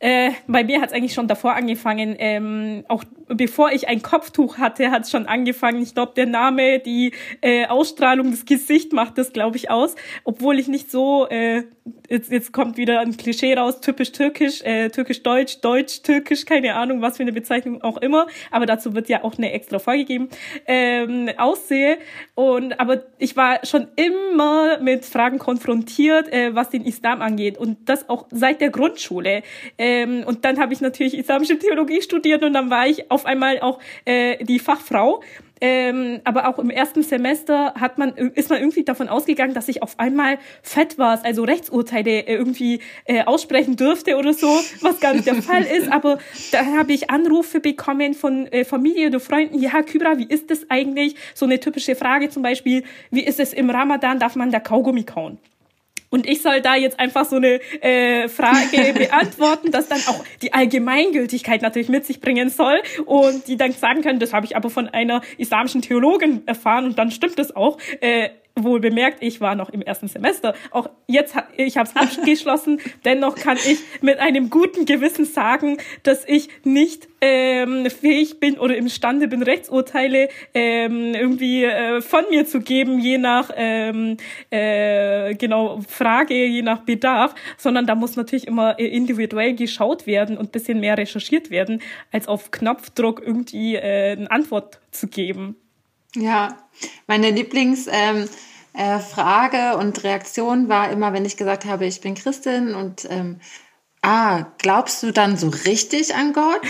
äh, 0.00 0.30
bei 0.46 0.62
mir 0.62 0.80
hat 0.80 0.90
es 0.90 0.94
eigentlich 0.94 1.14
schon 1.14 1.26
davor 1.26 1.54
angefangen. 1.54 2.14
Ähm, 2.18 2.84
auch 2.88 3.02
bevor 3.26 3.72
ich 3.72 3.88
ein 3.88 4.00
Kopftuch 4.00 4.58
hatte, 4.58 4.90
hat 4.90 5.02
es 5.02 5.10
schon 5.10 5.26
angefangen. 5.26 5.82
Ich 5.82 5.94
glaube, 5.94 6.12
der 6.14 6.26
Name, 6.26 6.78
die 6.78 7.12
äh, 7.40 7.66
Ausstrahlung, 7.66 8.30
das 8.30 8.44
Gesicht 8.44 8.92
macht 8.92 9.18
das, 9.18 9.32
glaube 9.32 9.56
ich, 9.56 9.70
aus. 9.70 9.96
Obwohl 10.22 10.58
ich 10.58 10.68
nicht 10.68 10.90
so, 10.90 11.26
äh, 11.28 11.64
jetzt, 12.08 12.30
jetzt 12.30 12.52
kommt 12.52 12.76
wieder 12.76 13.00
ein 13.00 13.16
Klischee 13.16 13.54
raus, 13.54 13.80
typisch 13.80 14.12
türkisch, 14.12 14.62
äh, 14.62 14.88
türkisch-deutsch, 14.90 15.60
deutsch-türkisch, 15.62 16.44
keine 16.44 16.74
Ahnung, 16.76 17.02
was 17.02 17.16
für 17.16 17.24
eine 17.24 17.32
Bezeichnung 17.32 17.82
auch 17.82 17.96
immer. 17.96 18.28
Aber 18.52 18.66
dazu 18.66 18.94
wird 18.94 19.08
ja 19.08 19.24
auch 19.24 19.36
eine 19.36 19.52
extra 19.52 19.80
Folge 19.80 20.04
geben, 20.04 20.28
ähm, 20.66 21.28
aussehe. 21.36 21.98
Und 22.36 22.78
aber 22.78 23.02
ich 23.18 23.36
war 23.36 23.66
schon 23.66 23.88
immer 23.96 24.78
mit 24.78 25.04
Fragen 25.04 25.38
konfrontiert, 25.38 26.32
äh, 26.32 26.54
was 26.54 26.70
den 26.70 26.84
Islam 26.84 27.20
angeht. 27.20 27.58
Und 27.58 27.88
das 27.88 28.08
auch 28.08 28.26
seit 28.30 28.60
der 28.60 28.70
Grundschule. 28.70 29.42
Äh, 29.76 29.87
ähm, 29.88 30.22
und 30.26 30.44
dann 30.44 30.60
habe 30.60 30.74
ich 30.74 30.82
natürlich 30.82 31.16
islamische 31.16 31.58
Theologie 31.58 32.02
studiert 32.02 32.42
und 32.42 32.52
dann 32.52 32.68
war 32.68 32.86
ich 32.86 33.10
auf 33.10 33.24
einmal 33.24 33.60
auch 33.60 33.78
äh, 34.04 34.44
die 34.44 34.58
Fachfrau. 34.58 35.22
Ähm, 35.60 36.20
aber 36.24 36.46
auch 36.46 36.58
im 36.58 36.70
ersten 36.70 37.02
Semester 37.02 37.74
hat 37.74 37.96
man, 37.98 38.10
ist 38.10 38.50
man 38.50 38.60
irgendwie 38.60 38.84
davon 38.84 39.08
ausgegangen, 39.08 39.54
dass 39.54 39.68
ich 39.68 39.82
auf 39.82 39.98
einmal 39.98 40.38
fett 40.62 40.98
war, 40.98 41.24
also 41.24 41.42
Rechtsurteile 41.42 42.26
äh, 42.26 42.34
irgendwie 42.34 42.80
äh, 43.06 43.24
aussprechen 43.24 43.76
dürfte 43.76 44.16
oder 44.16 44.34
so, 44.34 44.46
was 44.82 45.00
gar 45.00 45.14
nicht 45.14 45.26
der 45.26 45.42
Fall 45.42 45.64
ist. 45.64 45.90
Aber 45.92 46.18
da 46.52 46.64
habe 46.76 46.92
ich 46.92 47.10
Anrufe 47.10 47.58
bekommen 47.60 48.12
von 48.12 48.46
äh, 48.48 48.64
Familie 48.64 49.08
oder 49.08 49.20
Freunden, 49.20 49.58
ja, 49.58 49.82
Kybra, 49.82 50.18
wie 50.18 50.28
ist 50.28 50.50
das 50.50 50.70
eigentlich? 50.70 51.16
So 51.34 51.46
eine 51.46 51.58
typische 51.58 51.96
Frage 51.96 52.28
zum 52.28 52.42
Beispiel, 52.42 52.84
wie 53.10 53.24
ist 53.24 53.40
es 53.40 53.52
im 53.54 53.70
Ramadan, 53.70 54.20
darf 54.20 54.36
man 54.36 54.52
da 54.52 54.60
Kaugummi 54.60 55.04
kauen? 55.04 55.38
Und 56.10 56.26
ich 56.26 56.42
soll 56.42 56.60
da 56.60 56.74
jetzt 56.74 56.98
einfach 56.98 57.24
so 57.24 57.36
eine 57.36 57.60
äh, 57.82 58.28
Frage 58.28 58.92
beantworten, 58.94 59.70
dass 59.70 59.88
dann 59.88 60.00
auch 60.06 60.24
die 60.42 60.52
Allgemeingültigkeit 60.52 61.62
natürlich 61.62 61.88
mit 61.88 62.06
sich 62.06 62.20
bringen 62.20 62.48
soll 62.50 62.80
und 63.04 63.46
die 63.48 63.56
dann 63.56 63.72
sagen 63.72 64.02
können, 64.02 64.18
das 64.18 64.32
habe 64.32 64.46
ich 64.46 64.56
aber 64.56 64.70
von 64.70 64.88
einer 64.88 65.20
islamischen 65.36 65.82
Theologin 65.82 66.42
erfahren 66.46 66.86
und 66.86 66.98
dann 66.98 67.10
stimmt 67.10 67.38
das 67.38 67.54
auch. 67.54 67.78
Äh, 68.00 68.30
wohl 68.64 68.80
bemerkt, 68.80 69.18
ich 69.22 69.40
war 69.40 69.54
noch 69.54 69.70
im 69.70 69.82
ersten 69.82 70.08
Semester. 70.08 70.54
Auch 70.70 70.88
jetzt, 71.06 71.34
ich 71.56 71.76
habe 71.76 71.88
es 71.88 71.96
abgeschlossen. 71.96 72.80
Dennoch 73.04 73.36
kann 73.36 73.56
ich 73.56 73.78
mit 74.00 74.18
einem 74.18 74.50
guten 74.50 74.84
Gewissen 74.84 75.24
sagen, 75.24 75.78
dass 76.02 76.24
ich 76.26 76.48
nicht 76.64 77.08
ähm, 77.20 77.88
fähig 77.90 78.38
bin 78.40 78.58
oder 78.58 78.76
imstande 78.76 79.28
bin, 79.28 79.42
Rechtsurteile 79.42 80.28
ähm, 80.54 81.14
irgendwie 81.14 81.64
äh, 81.64 82.00
von 82.00 82.24
mir 82.30 82.46
zu 82.46 82.60
geben, 82.60 83.00
je 83.00 83.18
nach 83.18 83.50
ähm, 83.56 84.16
äh, 84.50 85.34
genau 85.34 85.80
Frage, 85.88 86.46
je 86.46 86.62
nach 86.62 86.80
Bedarf, 86.80 87.34
sondern 87.56 87.86
da 87.86 87.94
muss 87.94 88.16
natürlich 88.16 88.46
immer 88.46 88.78
individuell 88.78 89.54
geschaut 89.54 90.06
werden 90.06 90.38
und 90.38 90.52
bisschen 90.52 90.80
mehr 90.80 90.96
recherchiert 90.96 91.50
werden, 91.50 91.82
als 92.12 92.28
auf 92.28 92.50
Knopfdruck 92.50 93.22
irgendwie 93.24 93.76
äh, 93.76 94.12
eine 94.12 94.30
Antwort 94.30 94.80
zu 94.90 95.08
geben. 95.08 95.56
Ja, 96.14 96.56
meine 97.06 97.30
Lieblings 97.30 97.86
ähm, 97.90 98.28
äh, 98.78 99.00
Frage 99.00 99.76
und 99.76 100.04
Reaktion 100.04 100.68
war 100.68 100.90
immer, 100.90 101.12
wenn 101.12 101.24
ich 101.24 101.36
gesagt 101.36 101.64
habe, 101.64 101.84
ich 101.84 102.00
bin 102.00 102.14
Christin 102.14 102.74
und 102.74 103.08
ähm, 103.10 103.40
ah, 104.02 104.46
glaubst 104.58 105.02
du 105.02 105.10
dann 105.10 105.36
so 105.36 105.48
richtig 105.48 106.14
an 106.14 106.32
Gott? 106.32 106.60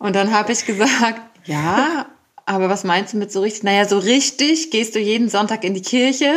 Und 0.00 0.16
dann 0.16 0.32
habe 0.32 0.50
ich 0.50 0.66
gesagt, 0.66 1.20
ja, 1.44 2.06
aber 2.46 2.68
was 2.68 2.82
meinst 2.82 3.12
du 3.12 3.18
mit 3.18 3.30
so 3.30 3.42
richtig? 3.42 3.62
Naja, 3.62 3.84
so 3.84 3.98
richtig 3.98 4.72
gehst 4.72 4.96
du 4.96 4.98
jeden 4.98 5.28
Sonntag 5.28 5.62
in 5.62 5.74
die 5.74 5.82
Kirche. 5.82 6.32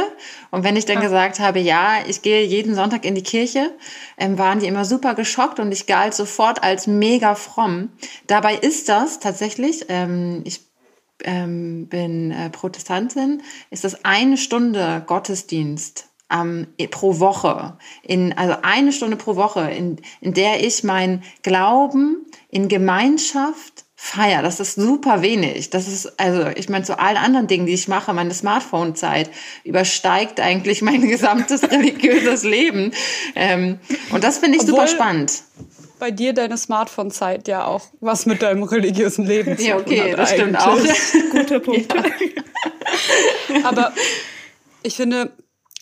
Und 0.51 0.63
wenn 0.63 0.75
ich 0.75 0.85
dann 0.85 1.01
gesagt 1.01 1.39
habe, 1.39 1.59
ja, 1.59 2.03
ich 2.07 2.21
gehe 2.21 2.43
jeden 2.43 2.75
Sonntag 2.75 3.03
in 3.03 3.15
die 3.15 3.23
Kirche, 3.23 3.75
ähm, 4.17 4.37
waren 4.37 4.59
die 4.59 4.67
immer 4.67 4.85
super 4.85 5.15
geschockt 5.15 5.59
und 5.59 5.71
ich 5.71 5.87
galt 5.87 6.13
sofort 6.13 6.61
als 6.61 6.85
mega 6.85 7.33
fromm. 7.33 7.89
Dabei 8.27 8.55
ist 8.55 8.89
das 8.89 9.19
tatsächlich, 9.19 9.85
ähm, 9.89 10.41
ich 10.45 10.68
ähm, 11.23 11.87
bin 11.87 12.31
äh, 12.31 12.49
Protestantin, 12.49 13.41
ist 13.69 13.83
das 13.83 14.05
eine 14.05 14.37
Stunde 14.37 15.03
Gottesdienst 15.05 16.09
ähm, 16.31 16.67
pro 16.91 17.19
Woche. 17.19 17.77
In, 18.03 18.37
also 18.37 18.55
eine 18.61 18.91
Stunde 18.91 19.17
pro 19.17 19.35
Woche, 19.35 19.69
in, 19.71 19.97
in 20.21 20.33
der 20.33 20.63
ich 20.63 20.83
mein 20.83 21.23
Glauben 21.43 22.25
in 22.49 22.67
Gemeinschaft 22.67 23.85
feier. 23.95 24.41
Das 24.41 24.61
ist 24.61 24.75
super 24.75 25.21
wenig. 25.21 25.71
Das 25.71 25.87
ist, 25.89 26.19
also, 26.19 26.47
ich 26.55 26.69
meine, 26.69 26.85
zu 26.85 26.97
allen 26.97 27.17
anderen 27.17 27.47
Dingen, 27.47 27.65
die 27.65 27.73
ich 27.73 27.89
mache, 27.89 28.13
meine 28.13 28.33
Smartphone-Zeit 28.33 29.29
übersteigt 29.65 30.39
eigentlich 30.39 30.81
mein 30.81 31.01
gesamtes 31.09 31.63
religiöses 31.71 32.43
Leben. 32.43 32.91
Ähm, 33.35 33.79
und 34.11 34.23
das 34.23 34.37
finde 34.37 34.57
ich 34.57 34.63
Obwohl, 34.63 34.75
super 34.75 34.87
spannend 34.87 35.43
bei 35.99 36.11
dir 36.11 36.33
deine 36.33 36.57
Smartphone-Zeit 36.57 37.47
ja 37.47 37.65
auch 37.65 37.85
was 37.99 38.25
mit 38.25 38.41
deinem 38.41 38.63
religiösen 38.63 39.25
Leben 39.25 39.57
zu 39.57 39.63
tun 39.63 39.65
Ja, 39.65 39.77
okay, 39.77 40.13
das 40.15 40.31
stimmt 40.31 40.57
auch. 40.57 40.77
Guter 41.31 41.59
Punkt. 41.59 41.93
Ja. 41.93 42.03
Aber 43.65 43.93
ich 44.83 44.95
finde, 44.95 45.31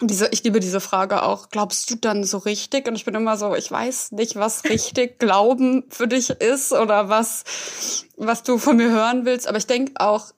diese, 0.01 0.29
ich 0.31 0.43
liebe 0.43 0.59
diese 0.59 0.79
Frage 0.79 1.23
auch. 1.23 1.49
Glaubst 1.49 1.89
du 1.89 1.95
dann 1.95 2.23
so 2.23 2.37
richtig? 2.37 2.87
Und 2.87 2.95
ich 2.95 3.05
bin 3.05 3.15
immer 3.15 3.37
so, 3.37 3.55
ich 3.55 3.71
weiß 3.71 4.11
nicht, 4.11 4.35
was 4.35 4.63
richtig 4.65 5.19
Glauben 5.19 5.85
für 5.89 6.07
dich 6.07 6.29
ist 6.29 6.71
oder 6.71 7.09
was, 7.09 8.05
was 8.15 8.43
du 8.43 8.57
von 8.57 8.77
mir 8.77 8.91
hören 8.91 9.25
willst. 9.25 9.47
Aber 9.47 9.57
ich 9.57 9.67
denke 9.67 9.93
auch, 9.99 10.31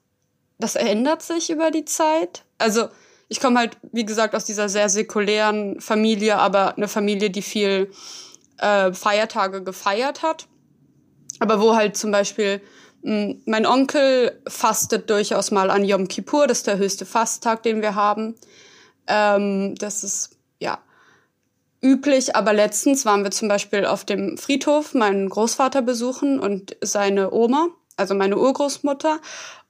das 0.58 0.76
ändert 0.76 1.22
sich 1.22 1.50
über 1.50 1.70
die 1.70 1.84
Zeit. 1.84 2.44
Also 2.58 2.88
ich 3.28 3.40
komme 3.40 3.58
halt, 3.58 3.76
wie 3.92 4.04
gesagt, 4.04 4.34
aus 4.34 4.44
dieser 4.44 4.68
sehr 4.68 4.88
säkulären 4.88 5.80
Familie, 5.80 6.38
aber 6.38 6.76
eine 6.76 6.88
Familie, 6.88 7.30
die 7.30 7.42
viel 7.42 7.90
äh, 8.60 8.92
Feiertage 8.92 9.62
gefeiert 9.62 10.22
hat. 10.22 10.46
Aber 11.38 11.60
wo 11.60 11.74
halt 11.74 11.96
zum 11.96 12.10
Beispiel 12.10 12.60
mh, 13.02 13.12
hm, 13.12 13.42
mein 13.46 13.66
Onkel 13.66 14.40
fastet 14.46 15.10
durchaus 15.10 15.50
mal 15.50 15.70
an 15.70 15.84
Yom 15.84 16.08
Kippur, 16.08 16.46
das 16.46 16.58
ist 16.58 16.66
der 16.66 16.78
höchste 16.78 17.06
Fasttag, 17.06 17.62
den 17.62 17.82
wir 17.82 17.94
haben. 17.94 18.34
Ähm, 19.06 19.74
das 19.76 20.04
ist 20.04 20.36
ja 20.58 20.78
üblich, 21.82 22.36
aber 22.36 22.52
letztens 22.52 23.06
waren 23.06 23.24
wir 23.24 23.30
zum 23.30 23.48
Beispiel 23.48 23.86
auf 23.86 24.04
dem 24.04 24.36
Friedhof 24.36 24.94
meinen 24.94 25.28
Großvater 25.28 25.82
besuchen 25.82 26.38
und 26.38 26.76
seine 26.82 27.32
Oma 27.32 27.68
also 28.00 28.14
meine 28.14 28.38
Urgroßmutter. 28.38 29.20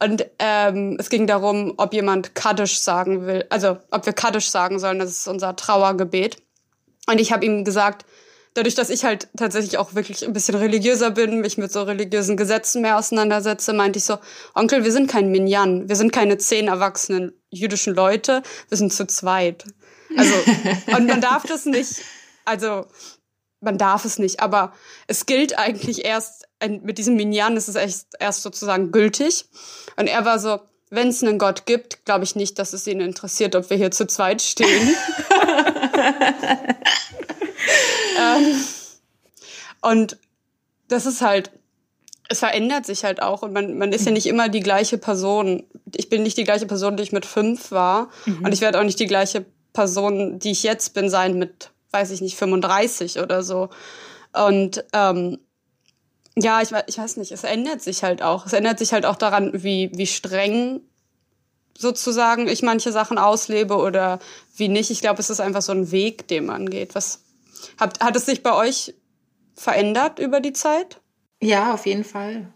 Und 0.02 0.24
ähm, 0.38 0.96
es 0.98 1.10
ging 1.10 1.26
darum, 1.26 1.74
ob 1.76 1.92
jemand 1.92 2.34
Kaddisch 2.34 2.80
sagen 2.80 3.26
will, 3.26 3.44
also 3.50 3.78
ob 3.90 4.06
wir 4.06 4.12
Kaddisch 4.12 4.48
sagen 4.48 4.78
sollen, 4.78 5.00
das 5.00 5.10
ist 5.10 5.28
unser 5.28 5.56
Trauergebet. 5.56 6.36
Und 7.06 7.20
ich 7.20 7.32
habe 7.32 7.44
ihm 7.44 7.64
gesagt, 7.64 8.06
dadurch, 8.54 8.74
dass 8.74 8.90
ich 8.90 9.04
halt 9.04 9.28
tatsächlich 9.36 9.78
auch 9.78 9.94
wirklich 9.94 10.24
ein 10.24 10.32
bisschen 10.32 10.54
religiöser 10.54 11.10
bin, 11.10 11.40
mich 11.40 11.58
mit 11.58 11.72
so 11.72 11.82
religiösen 11.82 12.36
Gesetzen 12.36 12.82
mehr 12.82 12.98
auseinandersetze, 12.98 13.72
meinte 13.72 13.98
ich 13.98 14.04
so, 14.04 14.18
Onkel, 14.54 14.84
wir 14.84 14.92
sind 14.92 15.08
kein 15.08 15.30
Minyan, 15.30 15.88
wir 15.88 15.96
sind 15.96 16.12
keine 16.12 16.38
zehn 16.38 16.68
erwachsenen 16.68 17.32
jüdischen 17.50 17.94
Leute, 17.94 18.42
wir 18.68 18.78
sind 18.78 18.92
zu 18.92 19.06
zweit. 19.06 19.64
Also, 20.16 20.34
und 20.96 21.06
man 21.06 21.20
darf 21.20 21.44
das 21.44 21.66
nicht, 21.66 22.02
also 22.44 22.86
man 23.60 23.78
darf 23.78 24.04
es 24.04 24.18
nicht, 24.18 24.40
aber 24.40 24.72
es 25.06 25.26
gilt 25.26 25.58
eigentlich 25.58 26.04
erst 26.04 26.46
mit 26.68 26.98
diesem 26.98 27.16
Minyan 27.16 27.56
ist 27.56 27.68
es 27.68 27.74
echt 27.74 28.06
erst 28.18 28.42
sozusagen 28.42 28.92
gültig. 28.92 29.46
Und 29.96 30.08
er 30.08 30.26
war 30.26 30.38
so, 30.38 30.60
wenn 30.90 31.08
es 31.08 31.22
einen 31.22 31.38
Gott 31.38 31.64
gibt, 31.66 32.04
glaube 32.04 32.24
ich 32.24 32.36
nicht, 32.36 32.58
dass 32.58 32.72
es 32.72 32.86
ihn 32.86 33.00
interessiert, 33.00 33.56
ob 33.56 33.70
wir 33.70 33.76
hier 33.76 33.90
zu 33.90 34.06
zweit 34.06 34.42
stehen. 34.42 34.94
ähm, 38.20 38.64
und 39.82 40.16
das 40.88 41.06
ist 41.06 41.22
halt, 41.22 41.50
es 42.28 42.40
verändert 42.40 42.86
sich 42.86 43.04
halt 43.04 43.22
auch 43.22 43.42
und 43.42 43.52
man, 43.52 43.78
man 43.78 43.92
ist 43.92 44.06
ja 44.06 44.12
nicht 44.12 44.26
immer 44.26 44.48
die 44.48 44.60
gleiche 44.60 44.98
Person. 44.98 45.64
Ich 45.96 46.08
bin 46.08 46.22
nicht 46.22 46.36
die 46.36 46.44
gleiche 46.44 46.66
Person, 46.66 46.96
die 46.96 47.02
ich 47.02 47.12
mit 47.12 47.26
fünf 47.26 47.70
war 47.70 48.08
mhm. 48.26 48.44
und 48.44 48.52
ich 48.52 48.60
werde 48.60 48.78
auch 48.78 48.84
nicht 48.84 49.00
die 49.00 49.06
gleiche 49.06 49.44
Person, 49.72 50.38
die 50.38 50.50
ich 50.50 50.62
jetzt 50.62 50.94
bin, 50.94 51.08
sein 51.08 51.38
mit, 51.38 51.70
weiß 51.90 52.10
ich 52.10 52.20
nicht, 52.20 52.36
35 52.36 53.18
oder 53.20 53.42
so. 53.42 53.70
Und 54.32 54.84
ähm, 54.92 55.38
ja, 56.36 56.62
ich, 56.62 56.70
ich 56.86 56.98
weiß 56.98 57.16
nicht, 57.16 57.32
es 57.32 57.44
ändert 57.44 57.82
sich 57.82 58.02
halt 58.02 58.22
auch. 58.22 58.46
Es 58.46 58.52
ändert 58.52 58.78
sich 58.78 58.92
halt 58.92 59.06
auch 59.06 59.16
daran, 59.16 59.50
wie, 59.52 59.90
wie 59.94 60.06
streng 60.06 60.80
sozusagen 61.76 62.46
ich 62.46 62.62
manche 62.62 62.92
Sachen 62.92 63.18
auslebe 63.18 63.76
oder 63.76 64.18
wie 64.56 64.68
nicht. 64.68 64.90
Ich 64.90 65.00
glaube, 65.00 65.20
es 65.20 65.30
ist 65.30 65.40
einfach 65.40 65.62
so 65.62 65.72
ein 65.72 65.90
Weg, 65.90 66.28
den 66.28 66.46
man 66.46 66.68
geht. 66.68 66.94
Was 66.94 67.22
hat, 67.78 68.00
hat 68.00 68.16
es 68.16 68.26
sich 68.26 68.42
bei 68.42 68.54
euch 68.54 68.94
verändert 69.54 70.18
über 70.18 70.40
die 70.40 70.52
Zeit? 70.52 71.00
Ja, 71.42 71.74
auf 71.74 71.86
jeden 71.86 72.04
Fall 72.04 72.52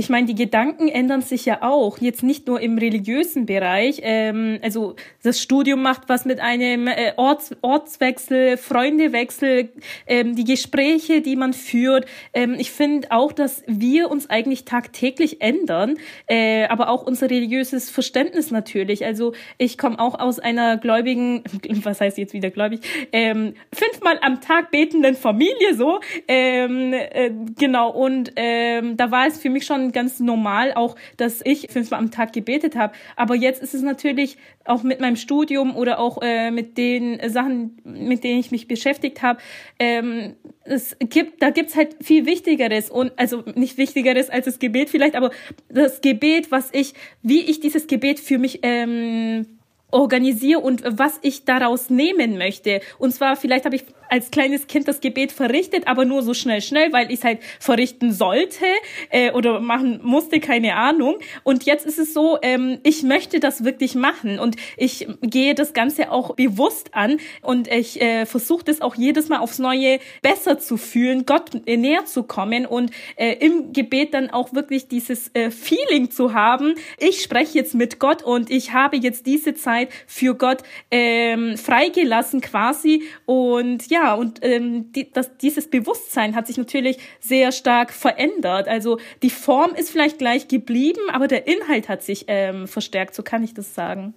ich 0.00 0.08
meine, 0.08 0.26
die 0.26 0.34
Gedanken 0.34 0.88
ändern 0.88 1.20
sich 1.20 1.44
ja 1.44 1.58
auch, 1.60 1.98
jetzt 1.98 2.22
nicht 2.22 2.46
nur 2.46 2.58
im 2.58 2.78
religiösen 2.78 3.44
Bereich. 3.44 4.00
Ähm, 4.02 4.58
also 4.62 4.96
das 5.22 5.42
Studium 5.42 5.82
macht 5.82 6.08
was 6.08 6.24
mit 6.24 6.40
einem 6.40 6.88
äh, 6.88 7.12
Orts, 7.16 7.54
Ortswechsel, 7.60 8.56
Freundewechsel, 8.56 9.68
ähm, 10.06 10.34
die 10.34 10.44
Gespräche, 10.44 11.20
die 11.20 11.36
man 11.36 11.52
führt. 11.52 12.06
Ähm, 12.32 12.56
ich 12.58 12.70
finde 12.70 13.08
auch, 13.10 13.30
dass 13.32 13.62
wir 13.66 14.10
uns 14.10 14.30
eigentlich 14.30 14.64
tagtäglich 14.64 15.42
ändern, 15.42 15.98
äh, 16.26 16.64
aber 16.64 16.88
auch 16.88 17.02
unser 17.02 17.28
religiöses 17.28 17.90
Verständnis 17.90 18.50
natürlich. 18.50 19.04
Also 19.04 19.34
ich 19.58 19.76
komme 19.76 20.00
auch 20.00 20.18
aus 20.18 20.38
einer 20.38 20.78
gläubigen, 20.78 21.44
was 21.82 22.00
heißt 22.00 22.16
jetzt 22.16 22.32
wieder 22.32 22.48
gläubig, 22.48 22.80
ähm, 23.12 23.52
fünfmal 23.70 24.18
am 24.22 24.40
Tag 24.40 24.70
betenden 24.70 25.14
Familie 25.14 25.74
so. 25.76 26.00
Ähm, 26.26 26.94
äh, 26.94 27.30
genau, 27.58 27.90
und 27.90 28.32
ähm, 28.36 28.96
da 28.96 29.10
war 29.10 29.26
es 29.26 29.38
für 29.38 29.50
mich 29.50 29.66
schon 29.66 29.89
ganz 29.92 30.20
normal 30.20 30.72
auch, 30.74 30.96
dass 31.16 31.40
ich 31.44 31.68
fünfmal 31.70 32.00
am 32.00 32.10
Tag 32.10 32.32
gebetet 32.32 32.76
habe. 32.76 32.94
Aber 33.16 33.34
jetzt 33.34 33.62
ist 33.62 33.74
es 33.74 33.82
natürlich 33.82 34.36
auch 34.64 34.82
mit 34.82 35.00
meinem 35.00 35.16
Studium 35.16 35.76
oder 35.76 35.98
auch 35.98 36.22
äh, 36.22 36.50
mit 36.50 36.78
den 36.78 37.20
Sachen, 37.30 37.80
mit 37.84 38.24
denen 38.24 38.40
ich 38.40 38.50
mich 38.50 38.68
beschäftigt 38.68 39.22
habe, 39.22 39.40
ähm, 39.78 40.34
es 40.64 40.96
gibt, 41.00 41.42
da 41.42 41.50
gibt's 41.50 41.74
halt 41.74 41.96
viel 42.00 42.26
Wichtigeres 42.26 42.90
und 42.90 43.12
also 43.16 43.42
nicht 43.54 43.76
Wichtigeres 43.78 44.30
als 44.30 44.44
das 44.44 44.58
Gebet 44.58 44.90
vielleicht, 44.90 45.16
aber 45.16 45.30
das 45.68 46.00
Gebet, 46.00 46.52
was 46.52 46.68
ich, 46.72 46.94
wie 47.22 47.40
ich 47.40 47.60
dieses 47.60 47.86
Gebet 47.86 48.20
für 48.20 48.38
mich 48.38 48.60
ähm, 48.62 49.46
organisiere 49.90 50.60
und 50.60 50.82
was 50.86 51.18
ich 51.22 51.44
daraus 51.44 51.90
nehmen 51.90 52.38
möchte. 52.38 52.80
Und 52.98 53.12
zwar, 53.12 53.36
vielleicht 53.36 53.64
habe 53.64 53.76
ich 53.76 53.84
als 54.10 54.30
kleines 54.30 54.66
Kind 54.66 54.88
das 54.88 55.00
Gebet 55.00 55.32
verrichtet, 55.32 55.86
aber 55.86 56.04
nur 56.04 56.22
so 56.22 56.34
schnell, 56.34 56.60
schnell, 56.60 56.92
weil 56.92 57.10
ich 57.10 57.20
es 57.20 57.24
halt 57.24 57.38
verrichten 57.58 58.12
sollte 58.12 58.64
äh, 59.10 59.30
oder 59.32 59.60
machen 59.60 60.00
musste, 60.02 60.40
keine 60.40 60.74
Ahnung. 60.74 61.18
Und 61.44 61.64
jetzt 61.64 61.86
ist 61.86 61.98
es 61.98 62.12
so, 62.12 62.38
ähm, 62.42 62.80
ich 62.82 63.02
möchte 63.02 63.40
das 63.40 63.64
wirklich 63.64 63.94
machen 63.94 64.38
und 64.38 64.56
ich 64.76 65.06
gehe 65.22 65.54
das 65.54 65.72
Ganze 65.72 66.10
auch 66.10 66.34
bewusst 66.34 66.94
an 66.94 67.18
und 67.42 67.68
ich 67.68 68.00
äh, 68.00 68.26
versuche 68.26 68.64
das 68.64 68.80
auch 68.80 68.96
jedes 68.96 69.28
Mal 69.28 69.38
aufs 69.38 69.58
Neue 69.58 70.00
besser 70.22 70.58
zu 70.58 70.76
fühlen, 70.76 71.24
Gott 71.26 71.66
näher 71.66 72.04
zu 72.04 72.24
kommen 72.24 72.66
und 72.66 72.90
äh, 73.16 73.34
im 73.34 73.72
Gebet 73.72 74.14
dann 74.14 74.30
auch 74.30 74.52
wirklich 74.52 74.88
dieses 74.88 75.30
äh, 75.34 75.50
Feeling 75.50 76.10
zu 76.10 76.34
haben. 76.34 76.74
Ich 76.98 77.22
spreche 77.22 77.58
jetzt 77.58 77.74
mit 77.74 77.98
Gott 77.98 78.22
und 78.22 78.50
ich 78.50 78.72
habe 78.72 78.96
jetzt 78.96 79.26
diese 79.26 79.54
Zeit 79.54 79.88
für 80.06 80.34
Gott 80.34 80.58
ähm, 80.90 81.56
freigelassen 81.56 82.40
quasi 82.40 83.04
und 83.26 83.88
ja, 83.90 83.99
ja, 84.02 84.14
und 84.14 84.38
ähm, 84.42 84.92
die, 84.92 85.10
das, 85.12 85.36
dieses 85.36 85.68
Bewusstsein 85.68 86.34
hat 86.34 86.46
sich 86.46 86.56
natürlich 86.56 86.98
sehr 87.20 87.52
stark 87.52 87.92
verändert. 87.92 88.66
Also 88.66 88.98
die 89.22 89.30
Form 89.30 89.74
ist 89.74 89.90
vielleicht 89.90 90.18
gleich 90.18 90.48
geblieben, 90.48 91.00
aber 91.12 91.28
der 91.28 91.46
Inhalt 91.46 91.88
hat 91.88 92.02
sich 92.02 92.24
ähm, 92.28 92.66
verstärkt, 92.66 93.14
so 93.14 93.22
kann 93.22 93.42
ich 93.42 93.52
das 93.54 93.74
sagen. 93.74 94.14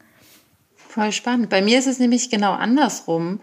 Voll 0.75 1.11
spannend. 1.11 1.49
Bei 1.49 1.61
mir 1.61 1.79
ist 1.79 1.87
es 1.87 1.99
nämlich 1.99 2.29
genau 2.29 2.53
andersrum. 2.53 3.41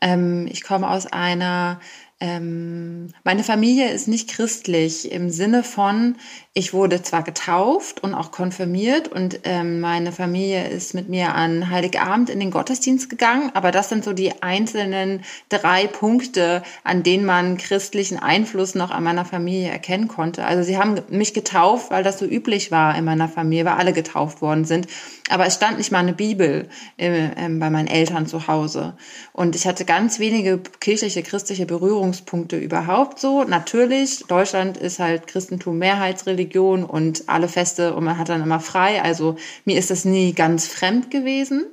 Ähm, 0.00 0.46
ich 0.50 0.62
komme 0.62 0.90
aus 0.90 1.06
einer 1.06 1.80
ähm, 2.20 3.12
meine 3.22 3.44
Familie 3.44 3.92
ist 3.92 4.08
nicht 4.08 4.28
christlich 4.28 5.12
im 5.12 5.30
Sinne 5.30 5.62
von, 5.62 6.16
ich 6.58 6.72
wurde 6.74 7.00
zwar 7.02 7.22
getauft 7.22 8.02
und 8.02 8.14
auch 8.14 8.32
konfirmiert 8.32 9.06
und 9.06 9.38
ähm, 9.44 9.78
meine 9.78 10.10
Familie 10.10 10.66
ist 10.66 10.92
mit 10.92 11.08
mir 11.08 11.36
an 11.36 11.70
Heiligabend 11.70 12.30
in 12.30 12.40
den 12.40 12.50
Gottesdienst 12.50 13.08
gegangen, 13.08 13.52
aber 13.54 13.70
das 13.70 13.88
sind 13.88 14.02
so 14.02 14.12
die 14.12 14.42
einzelnen 14.42 15.22
drei 15.50 15.86
Punkte, 15.86 16.64
an 16.82 17.04
denen 17.04 17.24
man 17.24 17.58
christlichen 17.58 18.18
Einfluss 18.18 18.74
noch 18.74 18.90
an 18.90 19.04
meiner 19.04 19.24
Familie 19.24 19.70
erkennen 19.70 20.08
konnte. 20.08 20.44
Also 20.46 20.64
sie 20.64 20.78
haben 20.78 21.00
mich 21.10 21.32
getauft, 21.32 21.92
weil 21.92 22.02
das 22.02 22.18
so 22.18 22.26
üblich 22.26 22.72
war 22.72 22.98
in 22.98 23.04
meiner 23.04 23.28
Familie, 23.28 23.64
weil 23.64 23.74
alle 23.74 23.92
getauft 23.92 24.42
worden 24.42 24.64
sind. 24.64 24.88
Aber 25.30 25.46
es 25.46 25.54
stand 25.54 25.78
nicht 25.78 25.92
mal 25.92 25.98
eine 25.98 26.14
Bibel 26.14 26.68
äh, 26.98 27.26
äh, 27.26 27.48
bei 27.50 27.70
meinen 27.70 27.86
Eltern 27.86 28.26
zu 28.26 28.48
Hause. 28.48 28.94
Und 29.32 29.54
ich 29.54 29.66
hatte 29.66 29.84
ganz 29.84 30.18
wenige 30.18 30.58
kirchliche, 30.80 31.22
christliche 31.22 31.66
Berührungspunkte 31.66 32.56
überhaupt 32.56 33.20
so. 33.20 33.44
Natürlich, 33.44 34.24
Deutschland 34.26 34.76
ist 34.76 34.98
halt 34.98 35.28
Christentum 35.28 35.78
Mehrheitsreligion 35.78 36.47
Religion 36.48 36.84
und 36.84 37.28
alle 37.28 37.48
Feste 37.48 37.94
und 37.94 38.04
man 38.04 38.18
hat 38.18 38.28
dann 38.28 38.42
immer 38.42 38.60
frei. 38.60 39.02
Also 39.02 39.36
mir 39.64 39.78
ist 39.78 39.90
das 39.90 40.04
nie 40.04 40.32
ganz 40.32 40.66
fremd 40.66 41.10
gewesen. 41.10 41.66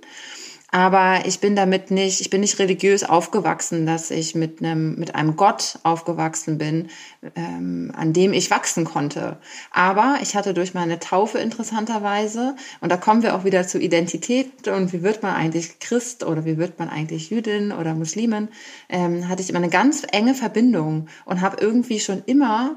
Aber 0.72 1.26
ich 1.26 1.40
bin 1.40 1.56
damit 1.56 1.90
nicht, 1.90 2.20
ich 2.20 2.30
bin 2.30 2.42
nicht 2.42 2.60
religiös 2.60 3.06
aufgewachsen, 3.06 3.86
dass 3.86 4.12
ich 4.12 4.36
mit 4.36 4.60
einem, 4.60 4.96
mit 4.96 5.16
einem 5.16 5.38
Gott 5.38 5.80
aufgewachsen 5.84 6.58
bin, 6.58 6.90
ähm, 7.36 7.94
an 7.96 8.12
dem 8.12 8.34
ich 8.34 8.52
wachsen 8.52 8.84
konnte. 8.84 9.38
Aber 9.72 10.18
ich 10.22 10.36
hatte 10.36 10.54
durch 10.54 10.74
meine 10.74 11.00
Taufe 11.00 11.38
interessanterweise, 11.38 12.58
und 12.82 12.92
da 12.92 12.98
kommen 12.98 13.24
wir 13.24 13.36
auch 13.36 13.46
wieder 13.46 13.66
zur 13.66 13.80
Identität 13.80 14.68
und 14.68 14.92
wie 14.92 15.02
wird 15.02 15.24
man 15.24 15.34
eigentlich 15.36 15.80
Christ 15.80 16.26
oder 16.26 16.44
wie 16.44 16.58
wird 16.58 16.78
man 16.78 16.90
eigentlich 16.90 17.30
Jüdin 17.30 17.72
oder 17.72 17.94
Muslimin, 17.94 18.50
ähm, 18.90 19.30
hatte 19.30 19.44
ich 19.44 19.50
immer 19.50 19.60
eine 19.60 19.70
ganz 19.70 20.04
enge 20.12 20.34
Verbindung 20.34 21.08
und 21.24 21.40
habe 21.40 21.56
irgendwie 21.62 22.02
schon 22.02 22.22
immer 22.26 22.76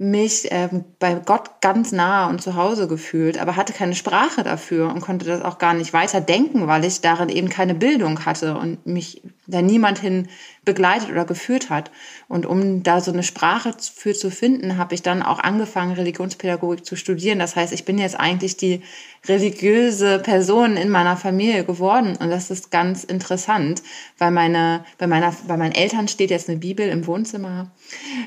mich 0.00 0.48
ähm, 0.50 0.86
bei 0.98 1.12
Gott 1.14 1.60
ganz 1.60 1.92
nah 1.92 2.30
und 2.30 2.40
zu 2.40 2.54
Hause 2.54 2.88
gefühlt, 2.88 3.38
aber 3.38 3.56
hatte 3.56 3.74
keine 3.74 3.94
Sprache 3.94 4.42
dafür 4.42 4.88
und 4.88 5.02
konnte 5.02 5.26
das 5.26 5.42
auch 5.42 5.58
gar 5.58 5.74
nicht 5.74 5.92
weiter 5.92 6.22
denken, 6.22 6.66
weil 6.66 6.86
ich 6.86 7.02
darin 7.02 7.28
eben 7.28 7.50
keine 7.50 7.74
Bildung 7.74 8.24
hatte 8.24 8.56
und 8.56 8.86
mich 8.86 9.20
da 9.46 9.60
niemand 9.60 9.98
hin 9.98 10.28
begleitet 10.64 11.10
oder 11.10 11.26
geführt 11.26 11.68
hat. 11.68 11.90
Und 12.28 12.46
um 12.46 12.82
da 12.82 13.02
so 13.02 13.12
eine 13.12 13.22
Sprache 13.22 13.74
für 13.94 14.14
zu 14.14 14.30
finden, 14.30 14.78
habe 14.78 14.94
ich 14.94 15.02
dann 15.02 15.22
auch 15.22 15.38
angefangen, 15.38 15.92
Religionspädagogik 15.92 16.86
zu 16.86 16.96
studieren. 16.96 17.38
Das 17.38 17.54
heißt, 17.54 17.74
ich 17.74 17.84
bin 17.84 17.98
jetzt 17.98 18.18
eigentlich 18.18 18.56
die 18.56 18.80
religiöse 19.28 20.18
Person 20.18 20.76
in 20.76 20.88
meiner 20.88 21.16
Familie 21.16 21.64
geworden. 21.64 22.16
Und 22.18 22.30
das 22.30 22.50
ist 22.50 22.70
ganz 22.70 23.04
interessant, 23.04 23.82
weil 24.18 24.30
meine, 24.30 24.84
bei 24.96 25.06
meiner, 25.06 25.34
bei 25.46 25.58
meinen 25.58 25.74
Eltern 25.74 26.08
steht 26.08 26.30
jetzt 26.30 26.48
eine 26.48 26.58
Bibel 26.58 26.88
im 26.88 27.06
Wohnzimmer. 27.06 27.70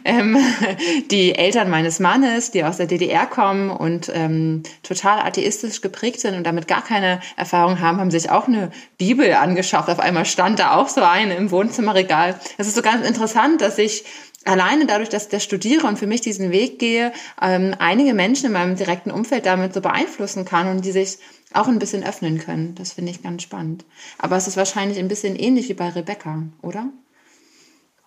Ähm, 0.06 0.38
die 1.12 1.34
Eltern 1.36 1.69
meines 1.69 1.99
Mannes, 1.99 2.51
die 2.51 2.63
aus 2.63 2.77
der 2.77 2.86
DDR 2.86 3.25
kommen 3.25 3.71
und 3.71 4.12
ähm, 4.13 4.62
total 4.84 5.19
atheistisch 5.19 5.82
geprägt 5.82 6.19
sind 6.19 6.36
und 6.36 6.43
damit 6.45 6.67
gar 6.67 6.84
keine 6.84 7.21
Erfahrung 7.38 7.79
haben, 7.79 7.99
haben 7.99 8.12
sich 8.12 8.29
auch 8.29 8.47
eine 8.47 8.71
Bibel 8.99 9.34
angeschafft. 9.34 9.89
Auf 9.89 9.99
einmal 9.99 10.25
stand 10.25 10.60
da 10.60 10.75
auch 10.75 10.89
so 10.89 11.01
eine 11.01 11.36
im 11.36 11.49
Wohnzimmerregal. 11.49 12.39
Es 12.58 12.67
ist 12.67 12.75
so 12.75 12.84
ganz 12.84 13.08
interessant, 13.08 13.62
dass 13.62 13.79
ich 13.79 14.06
alleine 14.45 14.86
dadurch, 14.86 15.10
dass 15.10 15.23
ich 15.23 15.29
das 15.29 15.43
studiere 15.43 15.88
und 15.88 15.97
für 15.97 16.08
mich 16.08 16.21
diesen 16.21 16.51
Weg 16.51 16.79
gehe, 16.79 17.13
ähm, 17.41 17.75
einige 17.79 18.13
Menschen 18.13 18.47
in 18.47 18.53
meinem 18.53 18.75
direkten 18.75 19.12
Umfeld 19.12 19.45
damit 19.45 19.73
so 19.73 19.82
beeinflussen 19.82 20.45
kann 20.45 20.67
und 20.67 20.84
die 20.86 20.91
sich 20.91 21.17
auch 21.53 21.67
ein 21.67 21.79
bisschen 21.79 22.03
öffnen 22.03 22.39
können. 22.39 22.75
Das 22.75 22.93
finde 22.93 23.12
ich 23.12 23.21
ganz 23.21 23.43
spannend. 23.43 23.86
Aber 24.17 24.36
es 24.36 24.47
ist 24.47 24.58
wahrscheinlich 24.58 24.97
ein 24.99 25.08
bisschen 25.08 25.36
ähnlich 25.36 25.69
wie 25.69 25.73
bei 25.73 25.89
Rebecca, 25.89 26.43
oder? 26.62 26.89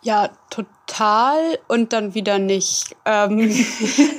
Ja, 0.02 0.30
total 0.50 1.58
und 1.66 1.92
dann 1.92 2.14
wieder 2.14 2.38
nicht. 2.38 2.94
Ähm, 3.04 3.40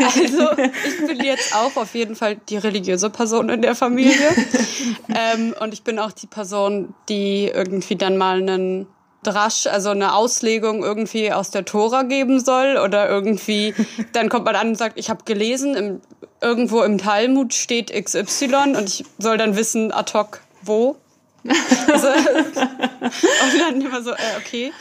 also 0.04 0.52
ich 0.86 1.08
bin 1.08 1.24
jetzt 1.24 1.56
auch 1.56 1.78
auf 1.78 1.94
jeden 1.96 2.16
Fall 2.16 2.36
die 2.50 2.58
religiöse 2.58 3.10
Person 3.10 3.50
in 3.50 3.62
der 3.62 3.76
Familie. 3.76 4.36
ähm, 5.16 5.56
und 5.60 5.74
ich 5.74 5.84
bin 5.84 6.00
auch 6.00 6.12
die 6.12 6.28
Person, 6.28 6.94
die 7.08 7.46
irgendwie 7.46 7.96
dann 7.96 8.18
mal 8.18 8.42
einen 8.42 8.88
Drasch, 9.28 9.68
also 9.68 9.90
eine 9.90 10.14
Auslegung 10.14 10.84
irgendwie 10.84 11.32
aus 11.32 11.52
der 11.52 11.66
Tora 11.66 12.04
geben 12.04 12.40
soll 12.40 12.78
oder 12.78 13.10
irgendwie, 13.10 13.74
dann 14.14 14.30
kommt 14.30 14.46
man 14.46 14.56
an 14.56 14.70
und 14.70 14.78
sagt, 14.78 14.98
ich 14.98 15.10
habe 15.10 15.24
gelesen, 15.26 15.76
im, 15.76 16.02
irgendwo 16.42 16.82
im 16.84 16.98
Talmud 16.98 17.54
steht 17.54 17.92
XY 17.92 18.76
und 18.78 18.90
ich 18.90 19.06
soll 19.18 19.38
dann 19.38 19.58
wissen 19.58 19.92
ad 19.92 20.14
hoc 20.14 20.42
wo. 20.62 20.98
Also, 21.90 22.08
und 22.10 23.62
dann 23.62 23.80
immer 23.80 24.02
so, 24.02 24.12
äh, 24.12 24.38
okay. 24.38 24.74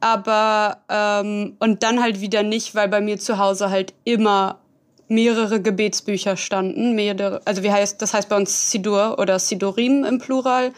Aber, 0.00 0.78
ähm, 0.88 1.56
und 1.60 1.84
dann 1.84 2.02
halt 2.02 2.20
wieder 2.20 2.42
nicht, 2.42 2.74
weil 2.74 2.88
bei 2.88 3.00
mir 3.00 3.20
zu 3.20 3.38
Hause 3.38 3.70
halt 3.70 3.94
immer 4.02 4.58
mehrere 5.06 5.60
Gebetsbücher 5.60 6.36
standen. 6.36 6.96
Mehrere, 6.96 7.40
also 7.44 7.62
wie 7.62 7.70
heißt, 7.70 8.02
das 8.02 8.14
heißt 8.14 8.28
bei 8.28 8.36
uns 8.36 8.70
Sidur 8.70 9.18
oder 9.20 9.38
Sidorim 9.38 10.04
im 10.04 10.18
Plural. 10.18 10.72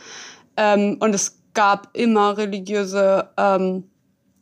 Ähm, 0.58 0.98
und 1.00 1.14
es 1.14 1.38
gab 1.54 1.96
immer 1.96 2.36
religiöse 2.36 3.30
ähm, 3.36 3.84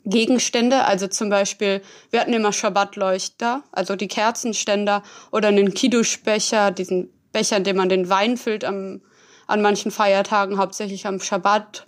Gegenstände, 0.04 0.84
also 0.84 1.06
zum 1.06 1.28
Beispiel, 1.30 1.80
wir 2.10 2.20
hatten 2.20 2.32
immer 2.32 2.52
Schabbatleuchter, 2.52 3.62
also 3.70 3.94
die 3.94 4.08
Kerzenständer 4.08 5.02
oder 5.30 5.48
einen 5.48 5.74
Kiddushbecher, 5.74 6.72
diesen 6.72 7.10
Becher, 7.32 7.56
in 7.56 7.64
dem 7.64 7.76
man 7.76 7.88
den 7.88 8.08
Wein 8.08 8.36
füllt 8.36 8.64
am, 8.64 9.00
an 9.46 9.62
manchen 9.62 9.90
Feiertagen, 9.90 10.58
hauptsächlich 10.58 11.06
am 11.06 11.20
Schabbat. 11.20 11.86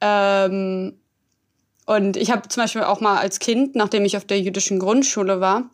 Ähm, 0.00 0.98
und 1.86 2.16
ich 2.16 2.30
habe 2.30 2.48
zum 2.48 2.62
Beispiel 2.62 2.82
auch 2.82 3.00
mal 3.00 3.18
als 3.18 3.38
Kind, 3.38 3.76
nachdem 3.76 4.04
ich 4.04 4.16
auf 4.16 4.24
der 4.24 4.40
jüdischen 4.40 4.78
Grundschule 4.78 5.40
war, 5.40 5.70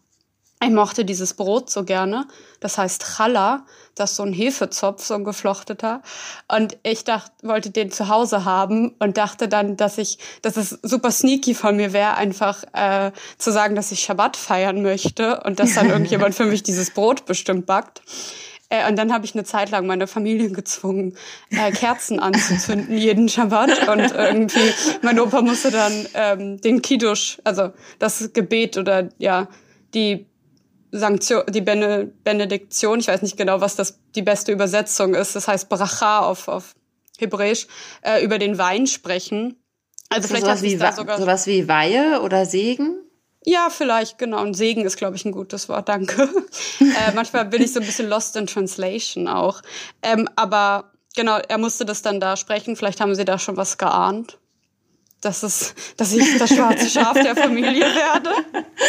ich 0.63 0.71
mochte 0.71 1.05
dieses 1.05 1.35
Brot 1.35 1.71
so 1.71 1.85
gerne. 1.85 2.27
Das 2.61 2.77
heißt 2.77 3.17
Challah, 3.17 3.65
das 3.95 4.11
ist 4.11 4.17
so 4.17 4.25
ein 4.25 4.33
Hefezopf, 4.33 5.03
so 5.03 5.15
ein 5.15 5.25
geflochteter. 5.25 6.03
Und 6.49 6.77
ich 6.83 7.05
dachte, 7.05 7.31
wollte 7.43 7.71
den 7.71 7.91
zu 7.91 8.09
Hause 8.09 8.45
haben 8.45 8.95
und 8.99 9.17
dachte 9.17 9.49
dann, 9.49 9.79
dass 9.79 9.97
ich, 9.97 10.19
dass 10.43 10.59
es 10.59 10.79
super 10.83 11.11
sneaky 11.11 11.55
von 11.55 11.77
mir 11.77 11.95
wäre, 11.95 12.15
einfach 12.17 12.63
äh, 12.75 13.11
zu 13.39 13.53
sagen, 13.53 13.75
dass 13.75 13.91
ich 13.91 14.01
Schabbat 14.01 14.37
feiern 14.37 14.83
möchte 14.83 15.41
und 15.45 15.61
dass 15.61 15.75
dann 15.75 15.89
irgendjemand 15.89 16.35
für 16.35 16.45
mich 16.45 16.63
dieses 16.63 16.91
Brot 16.91 17.25
bestimmt 17.25 17.65
backt. 17.65 18.03
Äh, 18.69 18.89
und 18.89 18.97
dann 18.97 19.13
habe 19.13 19.25
ich 19.25 19.35
eine 19.35 19.45
Zeit 19.45 19.71
lang 19.71 19.87
meine 19.87 20.07
Familie 20.07 20.51
gezwungen, 20.51 21.17
äh, 21.51 21.73
Kerzen 21.73 22.21
anzuzünden 22.21 22.97
jeden 22.97 23.29
Schabbat. 23.29 23.89
Und 23.89 24.13
irgendwie, 24.13 24.73
mein 25.03 25.19
Opa 25.19 25.41
musste 25.41 25.71
dann 25.71 26.07
ähm, 26.15 26.61
den 26.61 26.83
Kiddush, 26.83 27.39
also 27.45 27.73
das 27.99 28.33
Gebet 28.35 28.77
oder 28.77 29.09
ja, 29.19 29.49
die 29.95 30.27
Sanktion, 30.93 31.43
die 31.49 31.61
Bene, 31.61 32.13
Benediktion, 32.25 33.01
ich 33.01 33.09
weiß 33.09 33.23
nicht 33.23 33.37
genau, 33.37 33.61
was 33.61 33.77
das 33.77 34.01
die 34.15 34.23
beste 34.23 34.53
Übersetzung 34.53 35.15
ist, 35.15 35.37
das 35.37 35.49
heißt 35.49 35.69
Bracha 35.69 36.21
auf, 36.21 36.49
auf 36.49 36.75
Hebräisch, 37.19 37.67
äh, 38.03 38.25
über 38.25 38.39
den 38.39 38.59
Wein 38.59 38.87
sprechen. 38.87 39.63
Also, 40.09 40.23
also 40.23 40.29
vielleicht 40.29 40.47
sowas 40.47 40.63
wie, 40.63 40.77
da 40.77 40.93
sogar 40.93 41.19
sowas 41.19 41.47
wie 41.47 41.69
Weihe 41.69 42.21
oder 42.23 42.47
Segen? 42.47 42.99
Ja, 43.45 43.69
vielleicht, 43.71 44.19
genau. 44.19 44.43
Und 44.43 44.55
Segen 44.55 44.85
ist, 44.85 44.97
glaube 44.97 45.17
ich, 45.17 45.25
ein 45.25 45.33
gutes 45.33 45.69
Wort, 45.69 45.89
danke. 45.89 46.23
äh, 46.81 47.13
manchmal 47.15 47.47
bin 47.47 47.63
ich 47.63 47.73
so 47.73 47.81
ein 47.81 47.87
bisschen 47.87 48.09
lost 48.09 48.37
in 48.37 48.47
translation 48.47 49.29
auch. 49.29 49.63
Ähm, 50.03 50.29
aber 50.37 50.93
genau, 51.17 51.39
er 51.39 51.59
musste 51.59 51.85
das 51.85 52.03
dann 52.03 52.21
da 52.21 52.37
sprechen. 52.37 52.77
Vielleicht 52.77 53.01
haben 53.01 53.15
sie 53.15 53.25
da 53.25 53.39
schon 53.39 53.57
was 53.57 53.79
geahnt. 53.79 54.39
Dass, 55.23 55.43
es, 55.43 55.75
dass 55.99 56.15
ich 56.15 56.39
das 56.39 56.49
schwarze 56.49 56.89
Schaf 56.89 57.13
der 57.13 57.37
Familie 57.37 57.85
werde. 57.85 58.31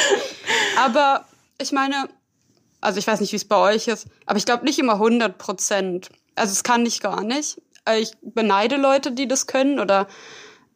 Aber 0.77 1.25
ich 1.61 1.71
meine, 1.71 2.09
also 2.81 2.99
ich 2.99 3.07
weiß 3.07 3.21
nicht, 3.21 3.31
wie 3.31 3.37
es 3.37 3.47
bei 3.47 3.57
euch 3.57 3.87
ist, 3.87 4.07
aber 4.25 4.37
ich 4.37 4.45
glaube 4.45 4.65
nicht 4.65 4.79
immer 4.79 4.93
100 4.93 5.37
Prozent. 5.37 6.09
Also 6.35 6.51
es 6.51 6.63
kann 6.63 6.85
ich 6.85 6.99
gar 7.01 7.23
nicht. 7.23 7.61
Ich 7.97 8.11
beneide 8.21 8.77
Leute, 8.77 9.11
die 9.11 9.27
das 9.27 9.47
können 9.47 9.79
oder 9.79 10.07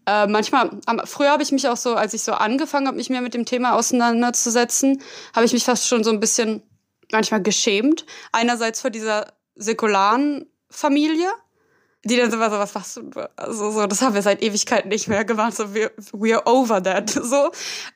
äh, 0.06 0.28
manchmal, 0.28 0.69
früher 1.06 1.32
habe 1.32 1.43
ich 1.43 1.52
mich 1.52 1.67
auch 1.67 1.78
so, 1.78 1.95
als 1.95 2.13
ich 2.13 2.21
so 2.21 2.34
angefangen 2.34 2.88
habe, 2.88 2.98
mich 2.98 3.10
mehr 3.10 3.21
mit 3.21 3.34
dem 3.34 3.45
Thema 3.45 3.76
auseinanderzusetzen, 3.76 5.02
habe 5.36 5.45
ich 5.45 5.54
mich 5.54 5.63
fast 5.63 5.88
schon 5.88 6.04
so 6.04 6.12
ein 6.12 6.19
bisschen 6.19 6.62
manchmal 7.12 7.41
geschämt. 7.41 8.06
Einerseits 8.32 8.82
vor 8.82 8.91
dieser 8.91 9.34
säkularen 9.56 10.45
Familie, 10.69 11.30
die 12.05 12.17
dann 12.17 12.31
war 12.39 12.51
so, 12.51 12.57
was 12.57 12.73
machst 12.75 12.97
du? 12.97 13.09
Also, 13.35 13.71
so, 13.71 13.87
das 13.87 14.01
haben 14.03 14.13
wir 14.13 14.21
seit 14.21 14.43
Ewigkeiten 14.43 14.89
nicht 14.89 15.07
mehr 15.07 15.25
gemacht, 15.25 15.55
so, 15.55 15.73
wir, 15.73 15.91
we 16.13 16.35
are 16.35 16.45
over 16.45 16.81
that, 16.81 17.09
so. 17.23 17.51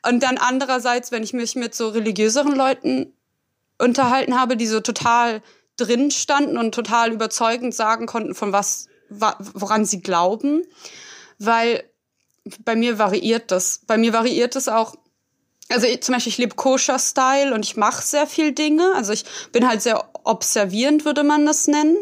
Und 0.06 0.22
dann 0.22 0.36
andererseits, 0.36 1.12
wenn 1.12 1.22
ich 1.22 1.32
mich 1.32 1.54
mit 1.54 1.76
so 1.76 1.88
religiöseren 1.90 2.54
Leuten 2.54 3.14
unterhalten 3.78 4.38
habe, 4.38 4.56
die 4.56 4.66
so 4.66 4.80
total 4.80 5.42
drin 5.76 6.10
standen 6.10 6.58
und 6.58 6.74
total 6.74 7.12
überzeugend 7.12 7.72
sagen 7.72 8.06
konnten, 8.06 8.34
von 8.34 8.52
was, 8.52 8.88
woran 9.08 9.84
sie 9.84 10.02
glauben, 10.02 10.64
weil 11.38 11.84
bei 12.64 12.74
mir 12.74 12.98
variiert 12.98 13.52
das. 13.52 13.80
Bei 13.86 13.96
mir 13.96 14.12
variiert 14.12 14.56
es 14.56 14.66
auch, 14.66 14.96
also 15.68 15.86
ich, 15.86 16.02
zum 16.02 16.14
Beispiel, 16.14 16.32
ich 16.32 16.38
lebe 16.38 16.56
Koscher-Style 16.56 17.54
und 17.54 17.64
ich 17.64 17.76
mache 17.76 18.02
sehr 18.02 18.26
viel 18.26 18.52
Dinge. 18.52 18.92
Also 18.96 19.12
ich 19.12 19.24
bin 19.52 19.68
halt 19.68 19.82
sehr 19.82 20.10
observierend, 20.24 21.04
würde 21.04 21.22
man 21.22 21.46
das 21.46 21.68
nennen. 21.68 21.96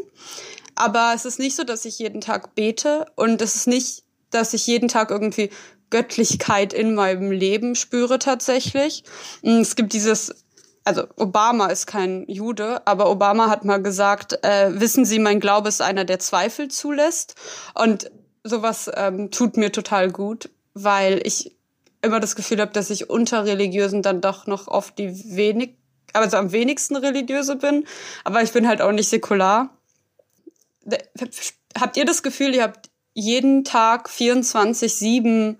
Aber 0.78 1.10
es 1.12 1.24
ist 1.24 1.40
nicht 1.40 1.56
so, 1.56 1.64
dass 1.64 1.84
ich 1.84 1.98
jeden 1.98 2.20
Tag 2.20 2.54
bete 2.54 3.06
und 3.16 3.42
es 3.42 3.56
ist 3.56 3.66
nicht, 3.66 4.04
dass 4.30 4.54
ich 4.54 4.64
jeden 4.68 4.86
Tag 4.86 5.10
irgendwie 5.10 5.50
Göttlichkeit 5.90 6.72
in 6.72 6.94
meinem 6.94 7.32
Leben 7.32 7.74
spüre 7.74 8.20
tatsächlich. 8.20 9.02
Es 9.42 9.74
gibt 9.74 9.92
dieses, 9.92 10.44
also 10.84 11.02
Obama 11.16 11.66
ist 11.66 11.86
kein 11.86 12.24
Jude, 12.28 12.86
aber 12.86 13.10
Obama 13.10 13.50
hat 13.50 13.64
mal 13.64 13.82
gesagt, 13.82 14.38
äh, 14.44 14.70
wissen 14.80 15.04
Sie, 15.04 15.18
mein 15.18 15.40
Glaube 15.40 15.68
ist 15.68 15.82
einer, 15.82 16.04
der 16.04 16.20
Zweifel 16.20 16.68
zulässt. 16.68 17.34
Und 17.74 18.12
sowas 18.44 18.88
ähm, 18.94 19.32
tut 19.32 19.56
mir 19.56 19.72
total 19.72 20.12
gut, 20.12 20.48
weil 20.74 21.20
ich 21.26 21.56
immer 22.02 22.20
das 22.20 22.36
Gefühl 22.36 22.60
habe, 22.60 22.70
dass 22.70 22.90
ich 22.90 23.10
unter 23.10 23.46
Religiösen 23.46 24.02
dann 24.02 24.20
doch 24.20 24.46
noch 24.46 24.68
oft 24.68 24.96
die 24.96 25.34
wenig, 25.34 25.74
also 26.12 26.36
am 26.36 26.52
wenigsten 26.52 26.94
religiöse 26.94 27.56
bin. 27.56 27.84
Aber 28.22 28.42
ich 28.42 28.52
bin 28.52 28.68
halt 28.68 28.80
auch 28.80 28.92
nicht 28.92 29.08
säkular 29.08 29.70
habt 31.78 31.96
ihr 31.96 32.04
das 32.04 32.22
Gefühl, 32.22 32.54
ihr 32.54 32.62
habt 32.62 32.90
jeden 33.14 33.64
Tag 33.64 34.08
24-7 34.08 35.56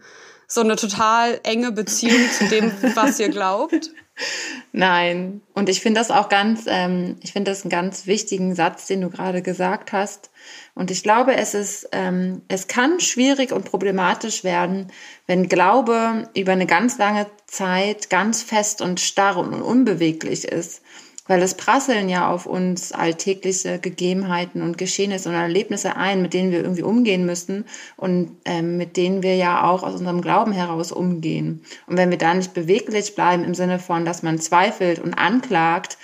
so 0.46 0.62
eine 0.62 0.76
total 0.76 1.40
enge 1.42 1.72
Beziehung 1.72 2.30
zu 2.30 2.48
dem, 2.48 2.72
was 2.94 3.20
ihr 3.20 3.28
glaubt? 3.28 3.90
Nein. 4.72 5.42
Und 5.54 5.68
ich 5.68 5.80
finde 5.80 6.00
das 6.00 6.10
auch 6.10 6.28
ganz, 6.28 6.64
ähm, 6.66 7.16
ich 7.20 7.32
finde 7.32 7.50
das 7.50 7.62
einen 7.62 7.70
ganz 7.70 8.06
wichtigen 8.06 8.54
Satz, 8.54 8.86
den 8.86 9.00
du 9.00 9.10
gerade 9.10 9.42
gesagt 9.42 9.92
hast. 9.92 10.30
Und 10.74 10.90
ich 10.90 11.02
glaube, 11.02 11.36
es 11.36 11.54
ist, 11.54 11.88
ähm, 11.92 12.42
es 12.48 12.68
kann 12.68 13.00
schwierig 13.00 13.52
und 13.52 13.64
problematisch 13.64 14.44
werden, 14.44 14.90
wenn 15.26 15.48
Glaube 15.48 16.28
über 16.36 16.52
eine 16.52 16.66
ganz 16.66 16.98
lange 16.98 17.26
Zeit 17.46 18.10
ganz 18.10 18.42
fest 18.42 18.80
und 18.80 19.00
starr 19.00 19.36
und 19.36 19.62
unbeweglich 19.62 20.44
ist 20.44 20.82
weil 21.28 21.42
es 21.42 21.54
prasseln 21.54 22.08
ja 22.08 22.28
auf 22.28 22.46
uns 22.46 22.90
alltägliche 22.90 23.78
Gegebenheiten 23.78 24.62
und 24.62 24.78
Geschehnisse 24.78 25.28
und 25.28 25.34
Erlebnisse 25.36 25.94
ein, 25.94 26.22
mit 26.22 26.34
denen 26.34 26.50
wir 26.50 26.60
irgendwie 26.60 26.82
umgehen 26.82 27.24
müssen 27.24 27.66
und 27.96 28.36
ähm, 28.44 28.76
mit 28.76 28.96
denen 28.96 29.22
wir 29.22 29.36
ja 29.36 29.62
auch 29.62 29.84
aus 29.84 29.94
unserem 29.94 30.22
Glauben 30.22 30.52
heraus 30.52 30.90
umgehen. 30.90 31.62
Und 31.86 31.96
wenn 31.96 32.10
wir 32.10 32.18
da 32.18 32.34
nicht 32.34 32.54
beweglich 32.54 33.14
bleiben 33.14 33.44
im 33.44 33.54
Sinne 33.54 33.78
von, 33.78 34.04
dass 34.04 34.22
man 34.22 34.40
zweifelt 34.40 34.98
und 34.98 35.14
anklagt 35.14 35.98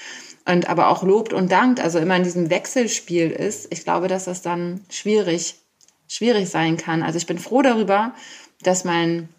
und 0.45 0.69
aber 0.69 0.89
auch 0.89 1.03
lobt 1.03 1.33
und 1.33 1.51
dankt, 1.51 1.81
also 1.81 1.99
immer 1.99 2.17
in 2.17 2.23
diesem 2.23 2.51
Wechselspiel 2.51 3.31
ist, 3.31 3.73
ich 3.73 3.83
glaube, 3.83 4.09
dass 4.09 4.27
das 4.27 4.43
dann 4.43 4.85
schwierig, 4.91 5.57
schwierig 6.07 6.51
sein 6.51 6.77
kann. 6.77 7.03
Also 7.03 7.17
ich 7.17 7.27
bin 7.27 7.39
froh 7.39 7.63
darüber, 7.63 8.13
dass 8.63 8.85
mein 8.85 9.31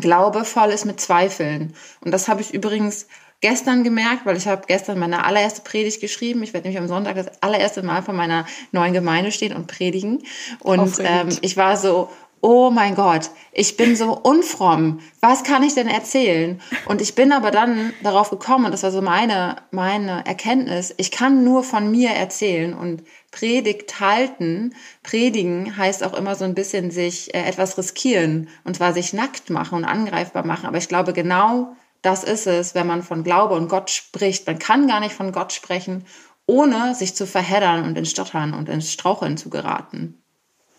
Glaube 0.00 0.44
voll 0.44 0.70
ist 0.70 0.86
mit 0.86 1.00
Zweifeln. 1.00 1.74
Und 2.00 2.12
das 2.12 2.28
habe 2.28 2.40
ich 2.40 2.52
übrigens 2.52 3.06
gestern 3.40 3.84
gemerkt, 3.84 4.26
weil 4.26 4.36
ich 4.36 4.48
habe 4.48 4.62
gestern 4.66 4.98
meine 4.98 5.24
allererste 5.24 5.62
Predigt 5.62 6.00
geschrieben. 6.00 6.42
Ich 6.42 6.52
werde 6.52 6.66
nämlich 6.66 6.82
am 6.82 6.88
Sonntag 6.88 7.16
das 7.16 7.42
allererste 7.42 7.82
Mal 7.82 8.02
vor 8.02 8.14
meiner 8.14 8.46
neuen 8.72 8.92
Gemeinde 8.92 9.32
stehen 9.32 9.54
und 9.54 9.66
predigen. 9.66 10.22
Und 10.60 10.98
ähm, 11.00 11.28
ich 11.42 11.56
war 11.56 11.76
so, 11.76 12.08
oh 12.40 12.70
mein 12.70 12.94
Gott, 12.94 13.30
ich 13.52 13.76
bin 13.76 13.96
so 13.96 14.16
unfromm. 14.16 15.00
Was 15.20 15.44
kann 15.44 15.62
ich 15.62 15.74
denn 15.74 15.88
erzählen? 15.88 16.60
Und 16.86 17.00
ich 17.00 17.14
bin 17.14 17.32
aber 17.32 17.50
dann 17.50 17.92
darauf 18.02 18.30
gekommen, 18.30 18.66
und 18.66 18.72
das 18.72 18.82
war 18.82 18.90
so 18.90 19.02
meine, 19.02 19.56
meine 19.70 20.24
Erkenntnis, 20.26 20.94
ich 20.96 21.10
kann 21.10 21.44
nur 21.44 21.64
von 21.64 21.90
mir 21.90 22.10
erzählen 22.10 22.74
und 22.74 23.02
Predigt 23.30 24.00
halten. 24.00 24.74
Predigen 25.02 25.76
heißt 25.76 26.02
auch 26.02 26.14
immer 26.14 26.34
so 26.34 26.44
ein 26.44 26.54
bisschen 26.54 26.90
sich 26.90 27.34
äh, 27.34 27.42
etwas 27.42 27.76
riskieren 27.76 28.48
und 28.64 28.76
zwar 28.76 28.92
sich 28.92 29.12
nackt 29.12 29.50
machen 29.50 29.76
und 29.76 29.84
angreifbar 29.84 30.46
machen. 30.46 30.66
Aber 30.66 30.78
ich 30.78 30.88
glaube, 30.88 31.12
genau 31.12 31.76
das 32.08 32.24
ist 32.24 32.46
es, 32.46 32.74
wenn 32.74 32.86
man 32.86 33.02
von 33.02 33.22
Glaube 33.22 33.54
und 33.54 33.68
Gott 33.68 33.90
spricht. 33.90 34.46
Man 34.46 34.58
kann 34.58 34.88
gar 34.88 34.98
nicht 34.98 35.14
von 35.14 35.30
Gott 35.30 35.52
sprechen, 35.52 36.06
ohne 36.46 36.94
sich 36.94 37.14
zu 37.14 37.26
verheddern 37.26 37.84
und 37.84 37.98
ins 37.98 38.10
Stottern 38.10 38.54
und 38.54 38.70
ins 38.70 38.90
Straucheln 38.90 39.36
zu 39.36 39.50
geraten. 39.50 40.22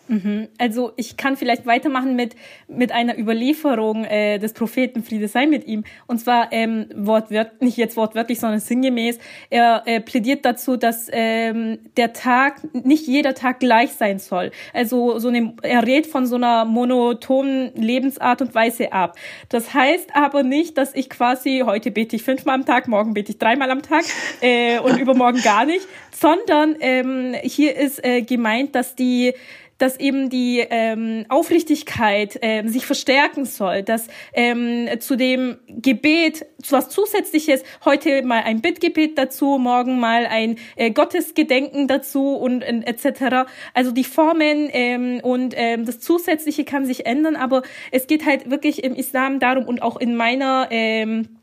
Mhm. 0.10 0.48
Also 0.58 0.92
ich 0.98 1.18
kann 1.18 1.38
vielleicht 1.38 1.68
weitermachen 1.68 2.16
mit, 2.16 2.36
mit 2.68 2.92
einer 2.92 3.18
Überlieferung 3.18 4.06
äh, 4.06 4.40
des 4.40 4.54
Propheten 4.54 5.04
Friede 5.04 5.28
sei 5.28 5.46
mit 5.46 5.68
ihm. 5.68 5.84
Und 6.08 6.18
zwar 6.18 6.52
ähm, 6.52 6.88
wortwörtlich, 6.96 7.62
nicht 7.62 7.78
jetzt 7.78 7.96
wortwörtlich, 7.96 8.40
sondern 8.40 8.60
sinngemäß. 8.60 9.20
Er 9.52 9.84
äh, 9.86 10.02
plädiert 10.02 10.46
dazu, 10.46 10.78
dass 10.78 11.08
ähm, 11.12 11.78
der 11.96 12.14
Tag, 12.14 12.62
nicht 12.74 13.06
jeder 13.06 13.36
Tag 13.36 13.60
gleich 13.60 13.92
sein 13.92 14.18
soll. 14.18 14.52
Also 14.74 15.20
so 15.20 15.28
eine, 15.28 15.54
er 15.62 15.86
redet 15.86 16.08
von 16.12 16.26
so 16.26 16.38
einer 16.38 16.66
monotonen 16.66 17.72
Lebensart 17.76 18.42
und 18.42 18.56
Weise 18.56 18.92
ab. 18.92 19.16
Das 19.50 19.76
heißt 19.76 20.16
aber 20.16 20.42
nicht, 20.42 20.76
dass 20.80 20.96
ich 20.96 21.12
quasi, 21.12 21.62
heute 21.64 21.92
bete 21.92 22.16
ich 22.16 22.24
fünfmal 22.24 22.56
am 22.56 22.66
Tag, 22.66 22.88
morgen 22.88 23.14
bete 23.14 23.32
ich 23.32 23.38
dreimal 23.38 23.70
am 23.70 23.84
Tag 23.84 24.06
äh, 24.42 24.80
und 24.80 24.98
übermorgen 25.00 25.42
gar 25.44 25.66
nicht, 25.66 25.86
sondern 26.12 26.76
ähm, 26.80 27.36
hier 27.44 27.78
ist 27.78 28.04
äh, 28.04 28.24
gemeint, 28.24 28.74
dass 28.74 28.96
die 28.96 29.36
dass 29.80 30.00
eben 30.00 30.30
die 30.30 30.60
ähm, 30.70 31.26
Aufrichtigkeit 31.30 32.38
ähm, 32.42 32.68
sich 32.68 32.86
verstärken 32.86 33.46
soll, 33.46 33.82
dass 33.82 34.08
ähm, 34.34 34.88
zu 35.00 35.16
dem 35.16 35.58
Gebet 35.68 36.46
was 36.70 36.90
Zusätzliches, 36.90 37.64
heute 37.86 38.22
mal 38.24 38.44
ein 38.44 38.62
Bittgebet 38.62 39.18
dazu, 39.18 39.58
morgen 39.58 40.00
mal 40.00 40.28
ein 40.28 40.58
äh, 40.76 40.92
Gottesgedenken 40.92 41.88
dazu 41.88 42.36
und 42.36 42.62
äh, 42.62 42.82
etc. 42.86 43.50
Also 43.74 43.92
die 43.92 44.04
Formen 44.04 44.70
ähm, 44.72 45.22
und 45.24 45.54
ähm, 45.58 45.86
das 45.86 46.00
Zusätzliche 46.00 46.66
kann 46.66 46.86
sich 46.86 47.06
ändern, 47.06 47.36
aber 47.36 47.64
es 47.92 48.08
geht 48.08 48.26
halt 48.26 48.52
wirklich 48.52 48.84
im 48.84 48.94
Islam 48.94 49.40
darum 49.40 49.66
und 49.66 49.82
auch 49.82 49.98
in 49.98 50.16
meiner 50.16 50.68
ähm, 50.70 51.40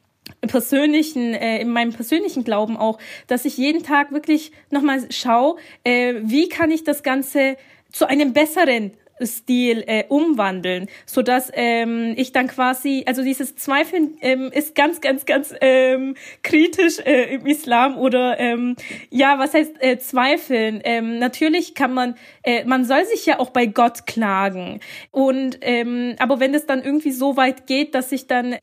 persönlichen, 0.46 1.35
äh, 1.35 1.61
in 1.61 1.70
meinem 1.70 1.92
persönlichen 1.92 2.44
Glauben 2.44 2.77
auch, 2.77 2.99
dass 3.27 3.44
ich 3.44 3.57
jeden 3.57 3.83
Tag 3.83 4.12
wirklich 4.12 4.53
nochmal 4.70 5.07
schaue, 5.11 5.57
äh, 5.85 6.14
wie 6.22 6.49
kann 6.49 6.70
ich 6.70 6.85
das 6.85 7.03
Ganze 7.03 7.57
zu 7.90 8.07
einem 8.07 8.33
besseren 8.33 8.92
Stil 9.22 9.83
äh, 9.87 10.05
umwandeln, 10.09 10.88
so 11.07 11.22
dass 11.22 11.51
ähm, 11.55 12.12
ich 12.16 12.33
dann 12.33 12.49
quasi, 12.49 13.05
also 13.07 13.22
dieses 13.22 13.57
Zweifeln 13.57 14.18
ähm, 14.20 14.51
ist 14.53 14.75
ganz, 14.75 15.01
ganz, 15.01 15.25
ganz 15.25 15.55
ähm, 15.61 16.16
kritisch 16.42 16.99
äh, 16.99 17.35
im 17.35 17.46
Islam 17.46 17.96
oder 17.96 18.38
ähm, 18.38 18.77
ja, 19.11 19.38
was 19.38 19.55
heißt 19.55 19.83
äh, 19.83 19.99
Zweifeln? 19.99 20.83
Ähm, 20.85 21.18
natürlich 21.18 21.75
kann 21.75 21.94
man, 21.94 22.16
äh, 22.42 22.64
man 22.64 22.85
soll 22.85 23.07
sich 23.07 23.25
ja 23.25 23.38
auch 23.38 23.51
bei 23.51 23.64
Gott 23.64 24.07
klagen 24.07 24.81
und 25.12 25.59
ähm, 25.62 26.16
aber 26.18 26.38
wenn 26.38 26.55
es 26.55 26.66
dann 26.66 26.83
irgendwie 26.85 27.12
so 27.12 27.38
weit 27.38 27.66
geht, 27.66 27.94
dass 27.94 28.12
ich 28.12 28.27
dann 28.27 28.57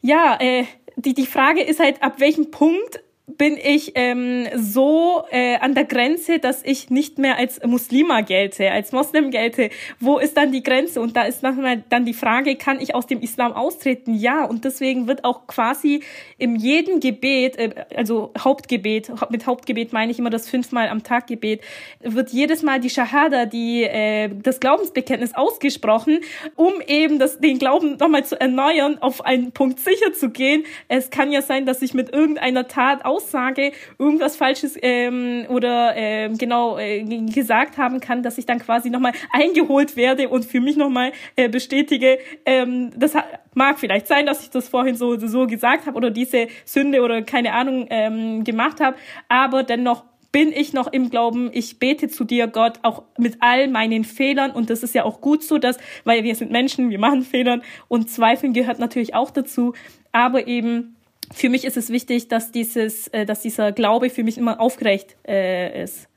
ja, 0.00 0.38
äh, 0.40 0.64
die 0.96 1.14
die 1.14 1.26
Frage 1.26 1.62
ist 1.62 1.80
halt, 1.80 2.02
ab 2.02 2.20
welchem 2.20 2.50
Punkt 2.50 3.02
bin 3.26 3.56
ich 3.56 3.92
ähm, 3.94 4.46
so 4.54 5.24
äh, 5.30 5.56
an 5.56 5.74
der 5.74 5.84
Grenze, 5.84 6.38
dass 6.38 6.62
ich 6.62 6.90
nicht 6.90 7.18
mehr 7.18 7.38
als 7.38 7.58
Muslima 7.64 8.20
gelte, 8.20 8.70
als 8.70 8.92
Moslem 8.92 9.30
gelte. 9.30 9.70
Wo 9.98 10.18
ist 10.18 10.36
dann 10.36 10.52
die 10.52 10.62
Grenze? 10.62 11.00
Und 11.00 11.16
da 11.16 11.22
ist 11.22 11.42
nochmal 11.42 11.82
dann 11.88 12.04
die 12.04 12.12
Frage, 12.12 12.56
kann 12.56 12.80
ich 12.80 12.94
aus 12.94 13.06
dem 13.06 13.20
Islam 13.20 13.52
austreten? 13.52 14.14
Ja, 14.14 14.44
und 14.44 14.66
deswegen 14.66 15.06
wird 15.06 15.24
auch 15.24 15.46
quasi 15.46 16.02
in 16.36 16.56
jedem 16.56 17.00
Gebet, 17.00 17.56
äh, 17.56 17.86
also 17.96 18.30
Hauptgebet, 18.38 19.10
mit 19.30 19.46
Hauptgebet 19.46 19.94
meine 19.94 20.12
ich 20.12 20.18
immer 20.18 20.30
das 20.30 20.48
fünfmal 20.48 20.88
am 20.88 21.02
Tag 21.02 21.26
Gebet, 21.26 21.62
wird 22.00 22.28
jedes 22.30 22.62
Mal 22.62 22.78
die 22.78 22.90
Shahada, 22.90 23.46
die 23.46 23.84
äh, 23.84 24.28
das 24.42 24.60
Glaubensbekenntnis 24.60 25.34
ausgesprochen, 25.34 26.20
um 26.56 26.74
eben 26.86 27.18
das, 27.18 27.38
den 27.38 27.58
Glauben 27.58 27.96
nochmal 27.96 28.26
zu 28.26 28.38
erneuern, 28.38 28.98
auf 29.00 29.24
einen 29.24 29.52
Punkt 29.52 29.80
sicher 29.80 30.12
zu 30.12 30.28
gehen. 30.28 30.64
Es 30.88 31.08
kann 31.08 31.32
ja 31.32 31.40
sein, 31.40 31.64
dass 31.64 31.80
ich 31.80 31.94
mit 31.94 32.12
irgendeiner 32.12 32.68
Tat 32.68 33.06
Aussage 33.14 33.72
irgendwas 33.98 34.36
Falsches 34.36 34.76
ähm, 34.80 35.46
oder 35.48 35.94
ähm, 35.96 36.38
genau 36.38 36.78
äh, 36.78 37.02
gesagt 37.26 37.78
haben 37.78 38.00
kann, 38.00 38.22
dass 38.22 38.38
ich 38.38 38.46
dann 38.46 38.58
quasi 38.58 38.90
nochmal 38.90 39.12
eingeholt 39.32 39.96
werde 39.96 40.28
und 40.28 40.44
für 40.44 40.60
mich 40.60 40.76
nochmal 40.76 41.12
äh, 41.36 41.48
bestätige, 41.48 42.18
ähm, 42.44 42.90
das 42.96 43.14
mag 43.54 43.78
vielleicht 43.78 44.06
sein, 44.06 44.26
dass 44.26 44.42
ich 44.42 44.50
das 44.50 44.68
vorhin 44.68 44.96
so, 44.96 45.16
so 45.18 45.46
gesagt 45.46 45.86
habe 45.86 45.96
oder 45.96 46.10
diese 46.10 46.48
Sünde 46.64 47.02
oder 47.02 47.22
keine 47.22 47.52
Ahnung 47.52 47.86
ähm, 47.90 48.44
gemacht 48.44 48.80
habe, 48.80 48.96
aber 49.28 49.62
dennoch 49.62 50.04
bin 50.34 50.50
ich 50.50 50.72
noch 50.72 50.88
im 50.88 51.10
Glauben, 51.10 51.50
ich 51.52 51.78
bete 51.78 52.08
zu 52.08 52.24
dir, 52.24 52.48
Gott, 52.48 52.80
auch 52.82 53.04
mit 53.16 53.36
all 53.38 53.68
meinen 53.68 54.02
Fehlern. 54.02 54.50
Und 54.50 54.68
das 54.68 54.82
ist 54.82 54.92
ja 54.92 55.04
auch 55.04 55.20
gut 55.20 55.44
so, 55.44 55.58
dass, 55.58 55.78
weil 56.02 56.24
wir 56.24 56.34
sind 56.34 56.50
Menschen, 56.50 56.90
wir 56.90 56.98
machen 56.98 57.22
Fehlern 57.22 57.62
und 57.86 58.10
Zweifeln 58.10 58.52
gehört 58.52 58.80
natürlich 58.80 59.14
auch 59.14 59.30
dazu. 59.30 59.74
Aber 60.10 60.48
eben, 60.48 60.93
für 61.32 61.48
mich 61.48 61.64
ist 61.64 61.76
es 61.76 61.90
wichtig, 61.90 62.28
dass 62.28 62.50
dieses, 62.50 63.08
äh, 63.08 63.26
dass 63.26 63.40
dieser 63.40 63.72
Glaube 63.72 64.10
für 64.10 64.24
mich 64.24 64.38
immer 64.38 64.60
aufgerecht 64.60 65.16
äh, 65.26 65.82
ist. 65.82 66.08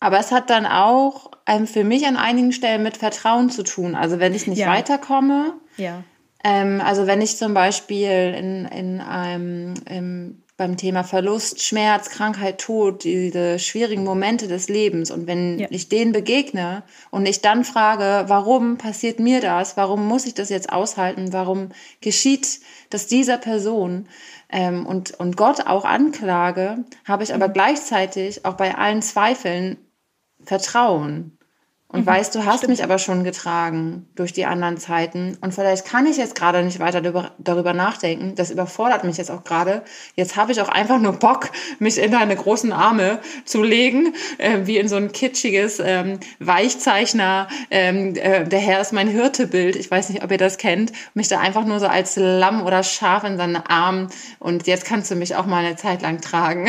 Aber 0.00 0.18
es 0.18 0.32
hat 0.32 0.50
dann 0.50 0.66
auch 0.66 1.30
ähm, 1.46 1.66
für 1.66 1.84
mich 1.84 2.06
an 2.06 2.16
einigen 2.16 2.52
Stellen 2.52 2.82
mit 2.82 2.96
Vertrauen 2.96 3.50
zu 3.50 3.62
tun. 3.62 3.94
Also 3.94 4.20
wenn 4.20 4.34
ich 4.34 4.46
nicht 4.46 4.58
ja. 4.58 4.68
weiterkomme, 4.68 5.54
ja. 5.76 6.04
Ähm, 6.44 6.82
also 6.84 7.06
wenn 7.06 7.22
ich 7.22 7.38
zum 7.38 7.54
Beispiel 7.54 8.34
in, 8.36 8.66
in 8.66 9.00
einem 9.00 10.42
beim 10.56 10.76
Thema 10.76 11.02
Verlust, 11.02 11.62
Schmerz, 11.62 12.10
Krankheit, 12.10 12.60
Tod, 12.60 13.02
diese 13.02 13.58
schwierigen 13.58 14.04
Momente 14.04 14.46
des 14.46 14.68
Lebens 14.68 15.10
und 15.10 15.26
wenn 15.26 15.58
ja. 15.58 15.66
ich 15.70 15.88
denen 15.88 16.12
begegne 16.12 16.84
und 17.10 17.26
ich 17.26 17.40
dann 17.40 17.64
frage, 17.64 18.28
warum 18.28 18.78
passiert 18.78 19.18
mir 19.18 19.40
das? 19.40 19.76
Warum 19.76 20.06
muss 20.06 20.26
ich 20.26 20.34
das 20.34 20.50
jetzt 20.50 20.72
aushalten? 20.72 21.32
Warum 21.32 21.70
geschieht 22.00 22.60
das 22.90 23.08
dieser 23.08 23.36
Person? 23.36 24.06
Ähm, 24.48 24.86
und, 24.86 25.18
und 25.18 25.36
Gott 25.36 25.66
auch 25.66 25.84
anklage, 25.84 26.84
habe 27.04 27.24
ich 27.24 27.34
aber 27.34 27.48
mhm. 27.48 27.54
gleichzeitig 27.54 28.44
auch 28.44 28.54
bei 28.54 28.76
allen 28.76 29.02
Zweifeln 29.02 29.78
Vertrauen 30.44 31.36
und 31.94 32.00
mhm, 32.00 32.06
weißt, 32.06 32.34
du 32.34 32.44
hast 32.44 32.58
stimmt. 32.58 32.70
mich 32.70 32.82
aber 32.82 32.98
schon 32.98 33.22
getragen 33.22 34.08
durch 34.16 34.32
die 34.32 34.46
anderen 34.46 34.78
Zeiten 34.78 35.38
und 35.40 35.54
vielleicht 35.54 35.86
kann 35.86 36.06
ich 36.06 36.16
jetzt 36.16 36.34
gerade 36.34 36.64
nicht 36.64 36.80
weiter 36.80 37.00
darüber, 37.00 37.30
darüber 37.38 37.72
nachdenken. 37.72 38.34
Das 38.34 38.50
überfordert 38.50 39.04
mich 39.04 39.16
jetzt 39.16 39.30
auch 39.30 39.44
gerade. 39.44 39.82
Jetzt 40.16 40.34
habe 40.34 40.50
ich 40.50 40.60
auch 40.60 40.68
einfach 40.68 40.98
nur 40.98 41.12
Bock, 41.12 41.50
mich 41.78 41.98
in 41.98 42.10
deine 42.10 42.34
großen 42.34 42.72
Arme 42.72 43.20
zu 43.44 43.62
legen, 43.62 44.12
äh, 44.38 44.62
wie 44.64 44.78
in 44.78 44.88
so 44.88 44.96
ein 44.96 45.12
kitschiges 45.12 45.78
ähm, 45.78 46.18
Weichzeichner. 46.40 47.46
Ähm, 47.70 48.16
äh, 48.16 48.42
der 48.42 48.58
Herr 48.58 48.80
ist 48.80 48.92
mein 48.92 49.06
Hirtebild. 49.06 49.76
Ich 49.76 49.88
weiß 49.88 50.08
nicht, 50.08 50.24
ob 50.24 50.32
ihr 50.32 50.38
das 50.38 50.58
kennt. 50.58 50.90
Mich 51.14 51.28
da 51.28 51.38
einfach 51.38 51.64
nur 51.64 51.78
so 51.78 51.86
als 51.86 52.16
Lamm 52.16 52.66
oder 52.66 52.82
Schaf 52.82 53.22
in 53.22 53.36
seinen 53.36 53.56
Arm 53.56 54.08
und 54.40 54.66
jetzt 54.66 54.84
kannst 54.84 55.12
du 55.12 55.14
mich 55.14 55.36
auch 55.36 55.46
mal 55.46 55.64
eine 55.64 55.76
Zeit 55.76 56.02
lang 56.02 56.20
tragen. 56.20 56.68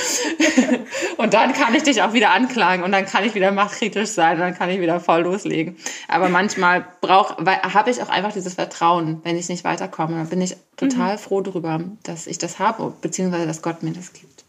und 1.16 1.32
dann 1.32 1.54
kann 1.54 1.74
ich 1.74 1.84
dich 1.84 2.02
auch 2.02 2.12
wieder 2.12 2.32
anklagen 2.32 2.84
und 2.84 2.92
dann 2.92 3.06
kann 3.06 3.24
ich 3.24 3.34
wieder 3.34 3.50
machtkritisch 3.50 4.09
sein, 4.14 4.38
dann 4.38 4.54
kann 4.54 4.70
ich 4.70 4.80
wieder 4.80 5.00
voll 5.00 5.22
loslegen. 5.22 5.76
Aber 6.08 6.28
manchmal 6.28 6.86
habe 7.02 7.90
ich 7.90 8.02
auch 8.02 8.08
einfach 8.08 8.32
dieses 8.32 8.54
Vertrauen, 8.54 9.20
wenn 9.24 9.36
ich 9.36 9.48
nicht 9.48 9.64
weiterkomme. 9.64 10.16
Dann 10.16 10.28
bin 10.28 10.40
ich 10.40 10.56
total 10.76 11.14
mhm. 11.14 11.18
froh 11.18 11.40
darüber, 11.40 11.80
dass 12.02 12.26
ich 12.26 12.38
das 12.38 12.58
habe, 12.58 12.92
beziehungsweise 13.00 13.46
dass 13.46 13.62
Gott 13.62 13.82
mir 13.82 13.92
das 13.92 14.12
gibt. 14.12 14.44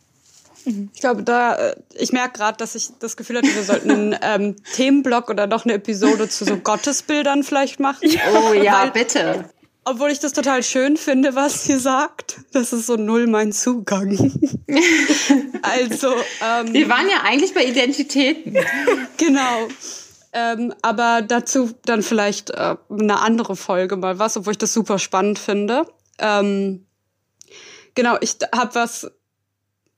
Mhm. 0.66 0.90
Ich 0.94 1.02
glaube, 1.02 1.24
da, 1.24 1.56
äh, 1.56 1.76
ich 1.94 2.12
merke 2.12 2.38
gerade, 2.38 2.58
dass 2.58 2.76
ich 2.76 2.90
das 3.00 3.18
Gefühl 3.18 3.38
hatte, 3.38 3.54
wir 3.54 3.64
sollten 3.64 3.92
einen 3.92 4.16
ähm, 4.22 4.56
Themenblock 4.74 5.30
oder 5.30 5.48
noch 5.48 5.66
eine 5.66 5.74
Episode 5.74 6.30
zu 6.30 6.46
so 6.46 6.58
Gottesbildern 6.58 7.44
vielleicht 7.44 7.80
machen. 7.80 8.10
Oh 8.34 8.54
ja, 8.54 8.74
Weil, 8.84 8.92
bitte. 8.92 9.46
Obwohl 9.84 10.12
ich 10.12 10.20
das 10.20 10.34
total 10.34 10.62
schön 10.62 10.96
finde, 10.96 11.36
was 11.36 11.64
sie 11.64 11.78
sagt. 11.78 12.42
Das 12.54 12.72
ist 12.72 12.86
so 12.86 12.98
null 12.98 13.26
mein 13.28 13.52
Zugang. 13.52 14.12
also. 15.64 16.14
Ähm, 16.44 16.74
Wir 16.74 16.88
waren 16.88 17.10
ja 17.10 17.22
eigentlich 17.24 17.54
bei 17.54 17.66
Identitäten. 17.66 18.58
genau. 19.18 19.68
Ähm, 20.34 20.74
aber 20.82 21.24
dazu 21.24 21.72
dann 21.86 22.04
vielleicht 22.04 22.52
äh, 22.52 22.76
eine 22.90 23.20
andere 23.20 23.56
Folge 23.56 23.98
mal 23.98 24.20
was, 24.20 24.38
obwohl 24.38 24.52
ich 24.52 24.60
das 24.60 24.72
super 24.74 25.00
spannend 25.00 25.40
finde. 25.40 25.86
Ähm, 26.20 26.86
genau, 27.96 28.18
ich 28.22 28.38
habe 28.54 28.76
was 28.76 29.12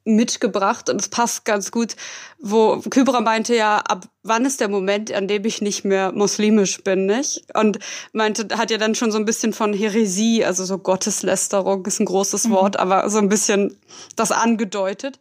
mitgebracht 0.06 0.90
und 0.90 1.00
es 1.00 1.08
passt 1.08 1.46
ganz 1.46 1.72
gut, 1.72 1.96
wo 2.40 2.78
Kybra 2.78 3.22
meinte 3.22 3.56
ja, 3.56 3.78
ab 3.78 4.06
wann 4.22 4.46
ist 4.46 4.60
der 4.60 4.68
Moment, 4.68 5.12
an 5.14 5.28
dem 5.28 5.46
ich 5.46 5.62
nicht 5.62 5.86
mehr 5.86 6.12
muslimisch 6.12 6.84
bin, 6.84 7.06
nicht? 7.06 7.46
Und 7.54 7.80
meinte, 8.12 8.58
hat 8.58 8.72
ja 8.72 8.78
dann 8.78 8.96
schon 8.96 9.12
so 9.12 9.18
ein 9.18 9.26
bisschen 9.26 9.54
von 9.54 9.74
Heresie, 9.74 10.44
also 10.44 10.66
so 10.66 10.78
Gotteslästerung 10.78 11.86
ist 11.86 12.00
ein 12.00 12.06
großes 12.06 12.46
mhm. 12.48 12.52
Wort, 12.52 12.78
aber 12.78 13.10
so 13.10 13.20
ein 13.20 13.30
bisschen 13.30 13.78
das 14.16 14.32
angedeutet. 14.32 15.20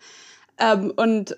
Ähm, 0.59 0.93
und 0.97 1.37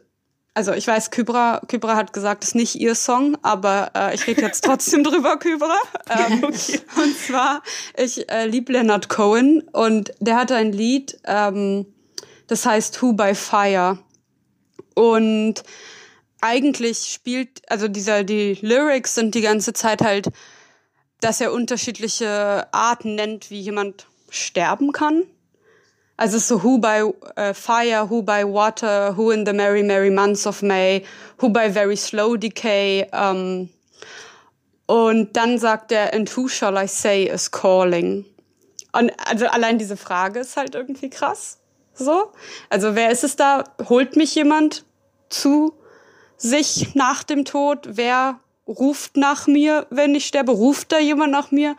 also 0.55 0.73
ich 0.73 0.87
weiß, 0.87 1.11
Kybra, 1.11 1.61
Kybra 1.67 1.97
hat 1.97 2.13
gesagt, 2.13 2.45
es 2.45 2.51
ist 2.51 2.55
nicht 2.55 2.77
ihr 2.77 2.95
Song, 2.95 3.37
aber 3.43 3.91
äh, 3.95 4.15
ich 4.15 4.27
rede 4.27 4.43
jetzt 4.43 4.65
trotzdem 4.65 5.03
drüber, 5.03 5.37
Kybra. 5.37 5.77
Ähm, 6.09 6.45
okay. 6.45 6.81
Und 6.97 7.19
zwar, 7.19 7.63
ich 7.97 8.31
äh, 8.31 8.47
liebe 8.47 8.73
Leonard 8.73 9.09
Cohen 9.09 9.63
und 9.73 10.13
der 10.21 10.37
hatte 10.37 10.55
ein 10.55 10.73
Lied, 10.73 11.19
ähm, 11.25 11.87
das 12.47 12.67
heißt 12.67 13.01
Who 13.03 13.13
by 13.13 13.35
Fire. 13.35 13.99
Und 14.95 15.63
eigentlich 16.41 17.13
spielt, 17.13 17.63
also 17.71 17.89
dieser, 17.89 18.23
die 18.25 18.59
Lyrics 18.61 19.15
sind 19.15 19.35
die 19.35 19.41
ganze 19.41 19.73
Zeit 19.73 20.03
halt, 20.03 20.31
dass 21.21 21.41
er 21.41 21.53
unterschiedliche 21.53 22.67
Arten 22.73 23.15
nennt, 23.15 23.51
wie 23.51 23.61
jemand 23.61 24.07
sterben 24.29 24.93
kann. 24.93 25.25
Also 26.17 26.39
so 26.39 26.63
Who 26.63 26.79
by 26.79 27.03
uh, 27.03 27.55
Fire, 27.55 28.09
Who 28.09 28.23
by 28.23 28.45
Water, 28.45 29.17
Who 29.17 29.31
in 29.31 29.45
the 29.45 29.53
Merry 29.53 29.83
Merry 29.83 30.11
Months 30.11 30.47
of 30.47 30.63
May, 30.63 31.05
Who 31.41 31.49
by 31.49 31.71
Very 31.71 31.97
Slow 31.97 32.37
Decay. 32.37 33.09
Um, 33.13 33.71
und 34.87 35.37
dann 35.37 35.59
sagt 35.59 35.93
er, 35.93 36.13
and 36.13 36.29
who 36.37 36.47
shall 36.47 36.77
I 36.77 36.87
say 36.87 37.25
is 37.25 37.51
calling? 37.51 38.27
Und 38.93 39.11
also 39.27 39.47
allein 39.47 39.79
diese 39.79 39.97
Frage 39.97 40.41
ist 40.41 40.57
halt 40.57 40.75
irgendwie 40.75 41.11
krass. 41.11 41.59
So. 41.95 42.33
Also 42.69 42.95
wer 42.95 43.11
ist 43.11 43.25
es 43.25 43.37
da? 43.37 43.65
Holt 43.89 44.17
mich 44.17 44.35
jemand 44.35 44.85
zu 45.29 45.75
sich 46.37 46.95
nach 46.95 47.23
dem 47.23 47.45
Tod? 47.45 47.89
Wer 47.93 48.41
ruft 48.67 49.17
nach 49.17 49.47
mir, 49.47 49.87
wenn 49.91 50.15
ich 50.15 50.27
sterbe? 50.27 50.53
Ruft 50.53 50.93
da 50.93 50.99
jemand 50.99 51.33
nach 51.33 51.51
mir, 51.51 51.77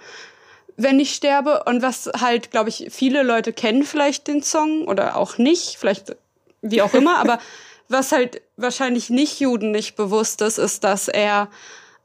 wenn 0.78 1.00
ich 1.00 1.14
sterbe? 1.14 1.64
Und 1.66 1.82
was 1.82 2.10
halt, 2.20 2.52
glaube 2.52 2.70
ich, 2.70 2.88
viele 2.92 3.24
Leute 3.24 3.54
kennen 3.54 3.84
vielleicht 3.84 4.28
den 4.28 4.42
Song 4.42 4.86
oder 4.88 5.18
auch 5.18 5.38
nicht, 5.38 5.78
vielleicht 5.78 6.16
wie 6.62 6.82
auch 6.82 6.94
immer, 6.94 7.18
aber 7.20 7.40
was 7.88 8.12
halt 8.12 8.42
wahrscheinlich 8.58 9.10
nicht 9.10 9.40
Juden 9.40 9.72
nicht 9.72 9.96
bewusst 9.96 10.42
ist, 10.42 10.58
ist, 10.58 10.84
dass 10.84 11.08
er 11.08 11.50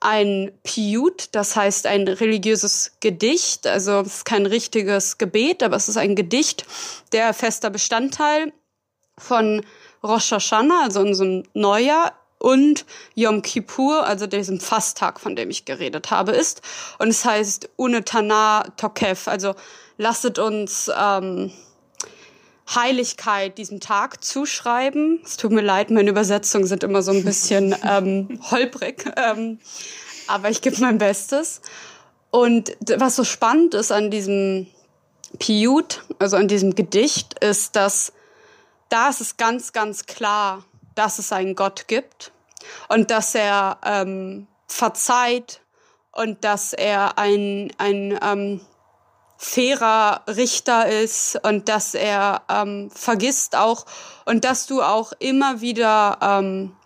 ein 0.00 0.50
Piyut, 0.64 1.28
das 1.32 1.56
heißt 1.56 1.86
ein 1.86 2.08
religiöses 2.08 2.92
Gedicht. 3.00 3.66
Also 3.66 4.00
es 4.00 4.16
ist 4.16 4.24
kein 4.24 4.46
richtiges 4.46 5.18
Gebet, 5.18 5.62
aber 5.62 5.76
es 5.76 5.88
ist 5.88 5.98
ein 5.98 6.16
Gedicht, 6.16 6.64
der 7.12 7.34
fester 7.34 7.70
Bestandteil 7.70 8.52
von 9.18 9.64
Rosh 10.02 10.32
Hashanah, 10.32 10.84
also 10.84 11.00
unserem 11.00 11.44
Neujahr, 11.52 12.14
und 12.40 12.86
Yom 13.14 13.42
Kippur, 13.42 14.06
also 14.06 14.26
diesem 14.26 14.60
Fasttag, 14.60 15.20
von 15.20 15.36
dem 15.36 15.50
ich 15.50 15.66
geredet 15.66 16.10
habe, 16.10 16.32
ist. 16.32 16.62
Und 16.98 17.08
es 17.08 17.24
heißt 17.24 17.68
Unetana 17.76 18.64
Tokev, 18.78 19.28
also 19.28 19.54
lasset 19.98 20.38
uns 20.38 20.90
ähm, 20.98 21.52
Heiligkeit 22.74 23.58
diesem 23.58 23.80
Tag 23.80 24.22
zuschreiben. 24.22 25.20
Es 25.24 25.36
tut 25.36 25.52
mir 25.52 25.60
leid, 25.60 25.90
meine 25.90 26.10
Übersetzungen 26.10 26.66
sind 26.66 26.84
immer 26.84 27.02
so 27.02 27.12
ein 27.12 27.24
bisschen 27.24 27.74
ähm, 27.88 28.40
holprig, 28.50 29.04
ähm, 29.16 29.58
aber 30.26 30.50
ich 30.50 30.62
gebe 30.62 30.80
mein 30.80 30.98
Bestes. 30.98 31.60
Und 32.30 32.76
was 32.96 33.16
so 33.16 33.24
spannend 33.24 33.74
ist 33.74 33.90
an 33.90 34.10
diesem 34.10 34.68
Piyut, 35.38 36.04
also 36.18 36.36
an 36.36 36.48
diesem 36.48 36.74
Gedicht, 36.74 37.42
ist, 37.42 37.74
dass 37.76 38.12
da 38.88 39.08
ist 39.08 39.20
es 39.20 39.36
ganz, 39.36 39.72
ganz 39.72 40.06
klar, 40.06 40.64
dass 40.94 41.18
es 41.18 41.32
einen 41.32 41.54
Gott 41.54 41.88
gibt 41.88 42.32
und 42.88 43.10
dass 43.10 43.34
er 43.34 43.78
ähm, 43.84 44.46
verzeiht 44.66 45.60
und 46.12 46.44
dass 46.44 46.72
er 46.72 47.18
ein, 47.18 47.72
ein 47.78 48.18
ähm, 48.22 48.60
fairer 49.42 50.20
Richter 50.28 50.86
ist 50.86 51.40
und 51.44 51.70
dass 51.70 51.94
er 51.94 52.42
ähm, 52.50 52.90
vergisst 52.94 53.56
auch 53.56 53.86
und 54.26 54.44
dass 54.44 54.66
du 54.66 54.82
auch 54.82 55.14
immer 55.18 55.62
wieder 55.62 56.18
ähm, 56.20 56.76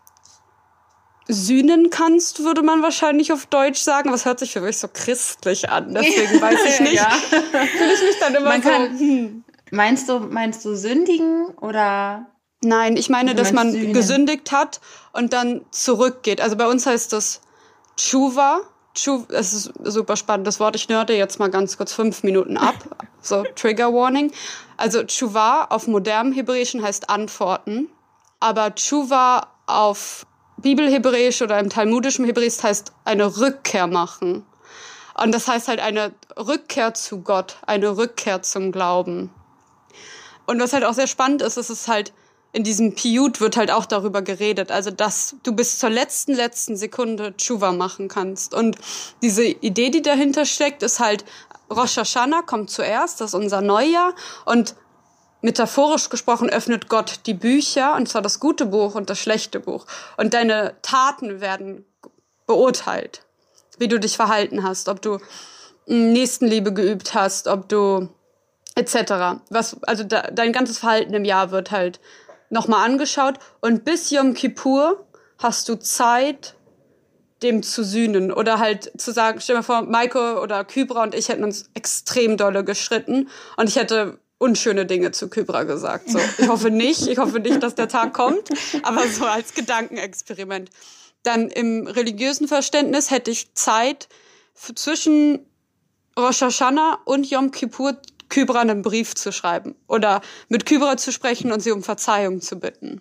sühnen 1.27 1.91
kannst, 1.91 2.45
würde 2.45 2.63
man 2.63 2.81
wahrscheinlich 2.81 3.33
auf 3.33 3.47
Deutsch 3.47 3.81
sagen. 3.81 4.13
Was 4.13 4.25
hört 4.25 4.39
sich 4.39 4.53
für 4.53 4.61
mich 4.61 4.79
so 4.79 4.87
christlich 4.87 5.69
an? 5.69 5.95
Deswegen 5.95 6.41
weiß 6.41 6.61
ich 6.65 6.81
nicht. 6.93 6.95
ja. 6.95 7.11
Fühle 7.11 7.93
ich 7.93 8.03
mich 8.03 8.19
dann 8.21 8.37
immer 8.37 8.51
man 8.51 8.63
so. 8.63 8.69
Kann, 8.69 8.99
hm. 9.01 9.45
Meinst 9.73 10.09
du, 10.09 10.21
meinst 10.21 10.65
du 10.65 10.77
sündigen 10.77 11.47
oder? 11.61 12.27
Nein, 12.63 12.97
ich 12.97 13.09
meine, 13.09 13.35
dass 13.35 13.53
man 13.53 13.73
sühnen? 13.73 13.93
gesündigt 13.95 14.53
hat 14.53 14.81
und 15.13 15.33
dann 15.33 15.67
zurückgeht. 15.73 16.41
Also 16.41 16.55
bei 16.55 16.69
uns 16.69 16.87
heißt 16.87 17.13
das 17.13 17.41
Tshuva 17.97 18.61
es 18.95 19.53
ist 19.53 19.72
super 19.82 20.16
spannendes 20.16 20.61
Wort. 20.61 20.76
Ich 20.76 20.88
nörde 20.88 21.16
jetzt 21.16 21.38
mal 21.38 21.51
ganz 21.51 21.76
kurz 21.76 21.92
fünf 21.92 22.22
Minuten 22.22 22.57
ab. 22.57 22.74
So, 23.26 23.42
Trigger 23.55 23.90
Warning. 23.95 24.32
Also, 24.76 25.03
Tshuva 25.03 25.68
auf 25.70 25.86
modernem 25.86 26.34
Hebräischen 26.34 26.82
heißt 26.82 27.09
Antworten. 27.09 27.88
Aber 28.38 28.74
Tshuva 28.74 29.47
auf 29.66 30.26
Bibelhebräisch 30.59 31.40
oder 31.40 31.59
im 31.59 31.70
talmudischen 31.70 32.26
Hebräisch 32.26 32.62
heißt 32.62 32.92
eine 33.07 33.38
Rückkehr 33.38 33.86
machen. 33.86 34.45
Und 35.14 35.32
das 35.32 35.49
heißt 35.49 35.68
halt 35.68 35.80
eine 35.80 36.12
Rückkehr 36.36 36.92
zu 36.92 37.22
Gott, 37.22 37.57
eine 37.66 37.97
Rückkehr 37.97 38.42
zum 38.42 38.72
Glauben. 38.72 39.30
Und 40.47 40.61
was 40.61 40.72
halt 40.72 40.84
auch 40.84 40.92
sehr 40.92 41.07
spannend 41.07 41.40
ist, 41.40 41.57
ist 41.57 41.70
es 41.70 41.88
halt, 41.88 42.12
in 42.55 42.63
diesem 42.63 42.95
Piyut 42.95 43.41
wird 43.41 43.57
halt 43.57 43.73
auch 43.73 43.85
darüber 43.85 44.23
geredet, 44.23 44.71
also 44.71 44.93
dass 44.93 45.35
du 45.43 45.53
bis 45.53 45.79
zur 45.81 45.91
letzten, 45.91 46.35
letzten 46.35 46.77
Sekunde 46.77 47.37
Tshuva 47.37 47.73
machen 47.73 48.07
kannst. 48.07 48.55
Und 48.55 48.77
diese 49.23 49.45
Idee, 49.45 49.91
die 49.91 50.03
dahinter 50.03 50.45
steckt, 50.47 50.85
ist 50.85 51.01
halt, 51.01 51.25
Rosh 51.69 51.97
Hashanah 51.97 52.43
kommt 52.43 52.71
zuerst, 52.71 53.21
das 53.21 53.31
ist 53.31 53.35
unser 53.35 53.61
Neujahr 53.61 54.15
und 54.45 54.77
metaphorisch 55.43 56.09
gesprochen 56.11 56.49
öffnet 56.49 56.89
Gott 56.89 57.21
die 57.27 57.35
Bücher, 57.35 57.97
und 57.97 58.09
zwar 58.09 58.23
das 58.23 58.39
gute 58.39 58.67
Buch 58.67 58.95
und 58.95 59.11
das 59.11 59.19
schlechte 59.19 59.59
Buch. 59.59 59.85
Und 60.17 60.33
deine 60.33 60.77
Taten 60.83 61.41
werden 61.41 61.85
beurteilt, 62.47 63.27
wie 63.79 63.89
du 63.89 63.99
dich 63.99 64.15
verhalten 64.15 64.63
hast, 64.63 64.89
ob 64.89 65.03
du 65.03 65.19
Nächstenliebe 65.87 66.73
geübt 66.73 67.15
hast, 67.15 67.49
ob 67.49 67.69
du 67.69 68.11
etc. 68.77 69.41
Was, 69.51 69.83
also 69.83 70.05
da, 70.05 70.23
dein 70.31 70.53
ganzes 70.53 70.79
Verhalten 70.79 71.15
im 71.15 71.25
Jahr 71.25 71.51
wird 71.51 71.73
halt 71.73 71.99
nochmal 72.55 72.87
angeschaut. 72.87 73.39
Und 73.61 73.85
bis 73.85 74.11
Yom 74.11 74.33
Kippur 74.33 75.05
hast 75.39 75.69
du 75.69 75.75
Zeit, 75.77 76.55
dem 77.43 77.63
zu 77.63 77.85
sühnen. 77.85 78.33
Oder 78.33 78.59
halt 78.59 78.91
zu 78.99 79.13
sagen, 79.13 79.41
stell 79.41 79.57
dir 79.57 79.63
vor, 79.63 79.83
Maiko 79.83 80.41
oder 80.41 80.65
Kybra 80.65 81.03
und 81.03 81.15
ich 81.15 81.29
hätten 81.29 81.45
uns 81.45 81.69
extrem 81.75 82.39
dolle 82.39 82.65
geschritten. 82.65 83.29
Und 83.59 83.69
ich 83.69 83.77
hätte 83.77 84.19
unschöne 84.39 84.87
Dinge 84.87 85.11
zu 85.11 85.29
Kybra 85.29 85.65
gesagt. 85.65 86.11
So, 86.11 86.19
ich 86.39 86.49
hoffe 86.49 86.71
nicht, 86.71 87.07
ich 87.07 87.19
hoffe 87.19 87.41
nicht, 87.41 87.63
dass 87.63 87.75
der 87.75 87.89
Tag 87.89 88.15
kommt, 88.15 88.49
aber 88.83 89.07
so 89.09 89.27
als 89.27 89.55
Gedankenexperiment. 89.55 90.71
Dann 91.23 91.49
im 91.49 91.87
religiösen 91.87 92.49
Verständnis 92.49 93.11
hätte 93.11 93.31
ich 93.31 93.55
Zeit 93.55 94.09
zwischen 94.55 95.47
Rosh 96.19 96.43
Hashanah 96.43 96.99
und 97.05 97.29
Yom 97.29 97.51
Kippur 97.51 97.97
Kybra 98.35 98.61
einen 98.61 98.82
Brief 98.82 99.14
zu 99.14 99.30
schreiben 99.30 99.76
oder 99.87 100.20
mit 100.49 100.66
Kybra 100.66 100.97
zu 100.97 101.12
sprechen 101.12 101.53
und 101.53 101.61
sie 101.61 101.70
um 101.70 101.85
Verzeihung 101.85 102.41
zu 102.41 102.59
bitten. 102.59 103.01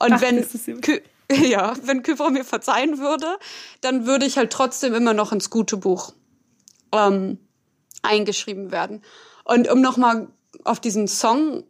Und 0.00 0.14
Ach, 0.14 0.20
wenn 0.20 0.44
Ky 0.80 1.00
ja, 1.32 1.74
wenn 1.84 2.02
Kybra 2.02 2.30
mir 2.30 2.44
verzeihen 2.44 2.98
würde, 2.98 3.38
dann 3.82 4.04
würde 4.04 4.26
ich 4.26 4.36
halt 4.36 4.52
trotzdem 4.52 4.94
immer 4.94 5.14
noch 5.14 5.30
ins 5.30 5.48
gute 5.48 5.76
Buch 5.76 6.12
ähm, 6.92 7.38
eingeschrieben 8.02 8.72
werden. 8.72 9.02
Und 9.44 9.70
um 9.70 9.80
nochmal 9.80 10.26
auf 10.64 10.80
diesen 10.80 11.06
Song, 11.06 11.62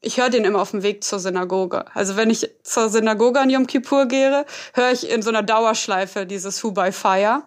ich 0.00 0.18
höre 0.18 0.30
den 0.30 0.44
immer 0.44 0.62
auf 0.62 0.70
dem 0.70 0.84
Weg 0.84 1.02
zur 1.02 1.18
Synagoge. 1.18 1.84
Also 1.96 2.14
wenn 2.14 2.30
ich 2.30 2.48
zur 2.62 2.90
Synagoge 2.90 3.40
an 3.40 3.50
Yom 3.50 3.66
Kippur 3.66 4.06
gehe, 4.06 4.46
höre 4.74 4.92
ich 4.92 5.10
in 5.10 5.22
so 5.22 5.30
einer 5.30 5.42
Dauerschleife 5.42 6.26
dieses 6.26 6.62
Who 6.62 6.70
by 6.70 6.92
Fire. 6.92 7.42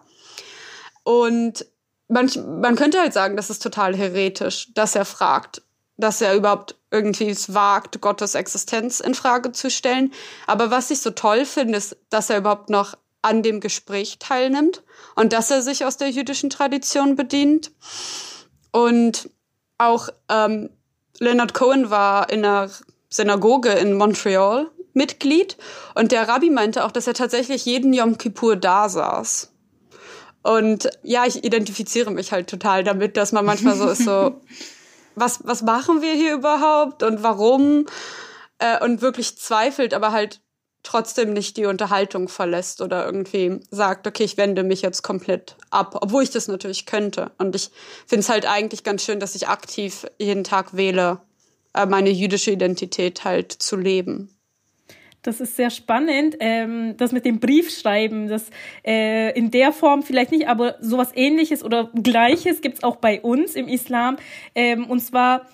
Und 1.04 1.64
man, 2.08 2.30
man 2.60 2.76
könnte 2.76 3.00
halt 3.00 3.12
sagen, 3.12 3.36
das 3.36 3.50
ist 3.50 3.62
total 3.62 3.96
heretisch, 3.96 4.72
dass 4.74 4.94
er 4.94 5.04
fragt, 5.04 5.62
dass 5.96 6.20
er 6.20 6.34
überhaupt 6.34 6.76
irgendwie 6.90 7.28
es 7.28 7.54
wagt, 7.54 8.00
Gottes 8.00 8.34
Existenz 8.34 9.00
in 9.00 9.14
Frage 9.14 9.52
zu 9.52 9.70
stellen. 9.70 10.12
Aber 10.46 10.70
was 10.70 10.90
ich 10.90 11.00
so 11.00 11.10
toll 11.10 11.44
finde, 11.44 11.78
ist, 11.78 11.96
dass 12.10 12.30
er 12.30 12.38
überhaupt 12.38 12.70
noch 12.70 12.96
an 13.22 13.42
dem 13.42 13.60
Gespräch 13.60 14.18
teilnimmt 14.18 14.82
und 15.16 15.32
dass 15.32 15.50
er 15.50 15.62
sich 15.62 15.84
aus 15.84 15.96
der 15.96 16.10
jüdischen 16.10 16.50
Tradition 16.50 17.16
bedient. 17.16 17.72
Und 18.70 19.30
auch 19.78 20.08
ähm, 20.28 20.70
Leonard 21.18 21.54
Cohen 21.54 21.90
war 21.90 22.30
in 22.30 22.44
einer 22.44 22.70
Synagoge 23.08 23.70
in 23.70 23.94
Montreal 23.94 24.70
Mitglied 24.92 25.56
und 25.94 26.12
der 26.12 26.28
Rabbi 26.28 26.50
meinte 26.50 26.84
auch, 26.84 26.92
dass 26.92 27.06
er 27.06 27.14
tatsächlich 27.14 27.64
jeden 27.64 27.92
Yom 27.92 28.18
Kippur 28.18 28.56
da 28.56 28.88
saß. 28.88 29.53
Und 30.44 30.88
ja, 31.02 31.26
ich 31.26 31.42
identifiziere 31.42 32.12
mich 32.12 32.30
halt 32.30 32.48
total 32.48 32.84
damit, 32.84 33.16
dass 33.16 33.32
man 33.32 33.44
manchmal 33.44 33.74
so 33.74 33.88
ist, 33.88 34.04
so, 34.04 34.40
was, 35.16 35.40
was 35.42 35.62
machen 35.62 36.02
wir 36.02 36.12
hier 36.12 36.34
überhaupt 36.34 37.02
und 37.02 37.24
warum? 37.24 37.86
äh, 38.58 38.82
und 38.82 39.02
wirklich 39.02 39.38
zweifelt, 39.38 39.94
aber 39.94 40.12
halt 40.12 40.40
trotzdem 40.82 41.32
nicht 41.32 41.56
die 41.56 41.64
Unterhaltung 41.64 42.28
verlässt 42.28 42.82
oder 42.82 43.06
irgendwie 43.06 43.60
sagt, 43.70 44.06
okay, 44.06 44.24
ich 44.24 44.36
wende 44.36 44.62
mich 44.62 44.82
jetzt 44.82 45.02
komplett 45.02 45.56
ab, 45.70 45.98
obwohl 46.00 46.22
ich 46.22 46.30
das 46.30 46.46
natürlich 46.46 46.84
könnte. 46.84 47.30
Und 47.38 47.56
ich 47.56 47.70
finde 48.06 48.20
es 48.20 48.28
halt 48.28 48.46
eigentlich 48.46 48.84
ganz 48.84 49.02
schön, 49.02 49.18
dass 49.18 49.34
ich 49.34 49.48
aktiv 49.48 50.06
jeden 50.18 50.44
Tag 50.44 50.76
wähle, 50.76 51.20
äh, 51.72 51.86
meine 51.86 52.10
jüdische 52.10 52.50
Identität 52.50 53.24
halt 53.24 53.52
zu 53.52 53.76
leben. 53.76 54.33
Das 55.24 55.40
ist 55.40 55.56
sehr 55.56 55.70
spannend. 55.70 56.36
Ähm, 56.38 56.96
das 56.98 57.12
mit 57.12 57.24
dem 57.24 57.40
Briefschreiben, 57.40 58.28
das 58.28 58.50
äh, 58.86 59.36
in 59.36 59.50
der 59.50 59.72
Form 59.72 60.02
vielleicht 60.02 60.30
nicht, 60.30 60.48
aber 60.48 60.76
sowas 60.80 61.12
ähnliches 61.14 61.64
oder 61.64 61.90
gleiches 61.94 62.60
gibt's 62.60 62.84
auch 62.84 62.96
bei 62.96 63.22
uns 63.22 63.56
im 63.56 63.66
Islam. 63.66 64.18
Ähm, 64.54 64.84
und 64.84 65.00
zwar 65.00 65.46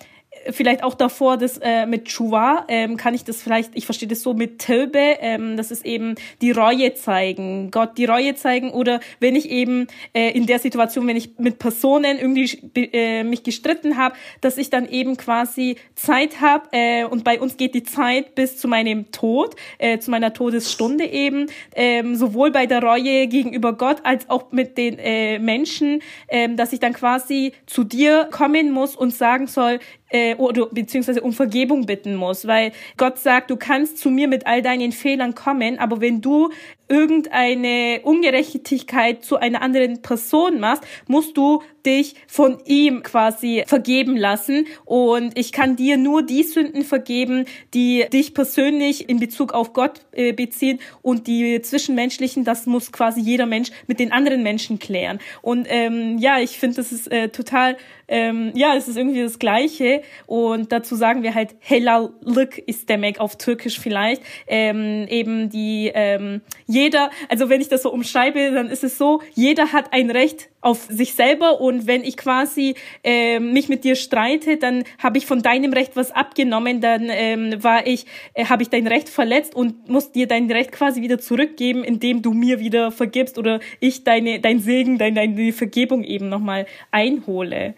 vielleicht 0.49 0.83
auch 0.83 0.93
davor 0.93 1.37
das 1.37 1.57
äh, 1.57 1.85
mit 1.85 2.05
Chua, 2.05 2.65
ähm, 2.67 2.97
kann 2.97 3.13
ich 3.13 3.23
das 3.23 3.41
vielleicht, 3.41 3.71
ich 3.75 3.85
verstehe 3.85 4.07
das 4.07 4.21
so 4.21 4.33
mit 4.33 4.59
Tilbe, 4.59 4.99
ähm, 4.99 5.57
das 5.57 5.71
ist 5.71 5.85
eben 5.85 6.15
die 6.41 6.51
Reue 6.51 6.93
zeigen, 6.93 7.71
Gott 7.71 7.97
die 7.97 8.05
Reue 8.05 8.35
zeigen 8.35 8.71
oder 8.71 8.99
wenn 9.19 9.35
ich 9.35 9.49
eben 9.49 9.87
äh, 10.13 10.31
in 10.31 10.47
der 10.47 10.59
Situation, 10.59 11.07
wenn 11.07 11.17
ich 11.17 11.37
mit 11.37 11.59
Personen 11.59 12.17
irgendwie 12.17 12.49
äh, 12.75 13.23
mich 13.23 13.43
gestritten 13.43 13.97
habe, 13.97 14.15
dass 14.41 14.57
ich 14.57 14.69
dann 14.69 14.87
eben 14.89 15.17
quasi 15.17 15.75
Zeit 15.95 16.41
habe 16.41 16.67
äh, 16.71 17.05
und 17.05 17.23
bei 17.23 17.39
uns 17.39 17.57
geht 17.57 17.75
die 17.75 17.83
Zeit 17.83 18.35
bis 18.35 18.57
zu 18.57 18.67
meinem 18.67 19.11
Tod, 19.11 19.55
äh, 19.77 19.99
zu 19.99 20.11
meiner 20.11 20.33
Todesstunde 20.33 21.05
eben, 21.05 21.47
ähm, 21.75 22.15
sowohl 22.15 22.51
bei 22.51 22.65
der 22.65 22.81
Reue 22.81 23.27
gegenüber 23.27 23.73
Gott 23.73 23.97
als 24.03 24.29
auch 24.29 24.51
mit 24.51 24.77
den 24.77 24.97
äh, 24.99 25.39
Menschen, 25.39 26.01
äh, 26.27 26.49
dass 26.55 26.73
ich 26.73 26.79
dann 26.79 26.93
quasi 26.93 27.53
zu 27.65 27.83
dir 27.83 28.27
kommen 28.31 28.71
muss 28.71 28.95
und 28.95 29.13
sagen 29.13 29.47
soll, 29.47 29.79
äh, 30.11 30.35
oder 30.35 30.67
beziehungsweise 30.67 31.21
um 31.21 31.33
Vergebung 31.33 31.85
bitten 31.85 32.15
muss, 32.15 32.45
weil 32.45 32.71
Gott 32.97 33.17
sagt, 33.17 33.49
du 33.49 33.57
kannst 33.57 33.97
zu 33.97 34.09
mir 34.09 34.27
mit 34.27 34.45
all 34.45 34.61
deinen 34.61 34.91
Fehlern 34.91 35.35
kommen, 35.35 35.79
aber 35.79 36.01
wenn 36.01 36.21
du 36.21 36.49
irgendeine 36.87 38.01
Ungerechtigkeit 38.03 39.23
zu 39.23 39.37
einer 39.37 39.61
anderen 39.61 40.01
Person 40.01 40.59
machst, 40.59 40.83
musst 41.07 41.37
du 41.37 41.63
dich 41.85 42.15
von 42.27 42.59
ihm 42.65 43.03
quasi 43.03 43.63
vergeben 43.65 44.17
lassen. 44.17 44.67
Und 44.85 45.37
ich 45.37 45.51
kann 45.51 45.75
dir 45.75 45.97
nur 45.97 46.23
die 46.23 46.43
Sünden 46.43 46.83
vergeben, 46.83 47.45
die 47.73 48.05
dich 48.11 48.33
persönlich 48.33 49.09
in 49.09 49.19
Bezug 49.19 49.53
auf 49.53 49.73
Gott 49.73 50.01
äh, 50.11 50.33
beziehen 50.33 50.79
und 51.01 51.27
die 51.27 51.61
zwischenmenschlichen, 51.61 52.43
das 52.43 52.65
muss 52.65 52.91
quasi 52.91 53.21
jeder 53.21 53.45
Mensch 53.45 53.71
mit 53.87 53.99
den 53.99 54.11
anderen 54.11 54.43
Menschen 54.43 54.79
klären. 54.79 55.19
Und 55.41 55.67
ähm, 55.69 56.17
ja, 56.17 56.39
ich 56.39 56.59
finde, 56.59 56.77
das 56.77 56.91
ist 56.91 57.11
äh, 57.11 57.29
total, 57.29 57.77
ähm, 58.07 58.51
ja, 58.55 58.75
es 58.75 58.87
ist 58.87 58.97
irgendwie 58.97 59.21
das 59.21 59.39
Gleiche. 59.39 60.01
Und 60.25 60.71
dazu 60.71 60.95
sagen 60.95 61.23
wir 61.23 61.33
halt 61.33 61.55
Helallık 61.59 62.57
ist 62.57 62.89
der 62.89 62.97
Meg 62.97 63.19
auf 63.19 63.37
Türkisch 63.37 63.79
vielleicht, 63.79 64.21
ähm, 64.47 65.05
eben 65.09 65.49
die 65.49 65.91
ähm, 65.93 66.41
jeder, 66.67 67.09
also 67.29 67.49
wenn 67.49 67.61
ich 67.61 67.69
das 67.69 67.83
so 67.83 67.91
umschreibe, 67.91 68.51
dann 68.51 68.69
ist 68.69 68.83
es 68.83 68.97
so, 68.97 69.21
jeder 69.33 69.73
hat 69.73 69.93
ein 69.93 70.09
Recht 70.09 70.50
auf 70.61 70.85
sich 70.89 71.15
selber 71.15 71.59
und 71.59 71.87
wenn 71.87 72.03
ich 72.03 72.17
quasi 72.17 72.75
äh, 73.03 73.39
mich 73.39 73.67
mit 73.67 73.83
dir 73.83 73.95
streite, 73.95 74.57
dann 74.57 74.83
habe 74.99 75.17
ich 75.17 75.25
von 75.25 75.41
deinem 75.41 75.73
Recht 75.73 75.95
was 75.95 76.11
abgenommen, 76.11 76.81
dann 76.81 77.09
ähm, 77.09 77.63
war 77.63 77.87
ich, 77.87 78.05
äh, 78.33 78.45
habe 78.45 78.63
ich 78.63 78.69
dein 78.69 78.87
Recht 78.87 79.09
verletzt 79.09 79.55
und 79.55 79.89
muss 79.89 80.11
dir 80.11 80.27
dein 80.27 80.49
Recht 80.51 80.71
quasi 80.71 81.01
wieder 81.01 81.19
zurückgeben, 81.19 81.83
indem 81.83 82.21
du 82.21 82.33
mir 82.33 82.59
wieder 82.59 82.91
vergibst 82.91 83.37
oder 83.37 83.59
ich 83.79 84.03
deine 84.03 84.39
dein 84.39 84.59
Segen, 84.59 84.97
deine, 84.97 85.15
deine 85.15 85.53
Vergebung 85.53 86.03
eben 86.03 86.29
nochmal 86.29 86.67
einhole. 86.91 87.73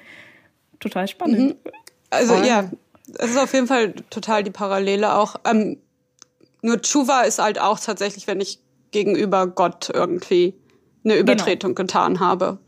Total 0.79 1.07
spannend. 1.07 1.39
Mhm. 1.39 1.55
Also 2.09 2.35
ja, 2.35 2.69
es 3.17 3.31
ist 3.31 3.37
auf 3.37 3.53
jeden 3.53 3.67
Fall 3.67 3.93
total 4.09 4.43
die 4.43 4.51
Parallele 4.51 5.15
auch. 5.15 5.35
Ähm, 5.45 5.77
nur 6.61 6.81
Chuva 6.81 7.21
ist 7.21 7.39
halt 7.39 7.59
auch 7.59 7.79
tatsächlich, 7.79 8.27
wenn 8.27 8.41
ich 8.41 8.59
gegenüber 8.91 9.47
Gott 9.47 9.89
irgendwie 9.93 10.53
eine 11.03 11.15
genau. 11.15 11.33
Übertretung 11.33 11.75
genau. 11.75 11.87
getan 11.87 12.19
habe. 12.19 12.59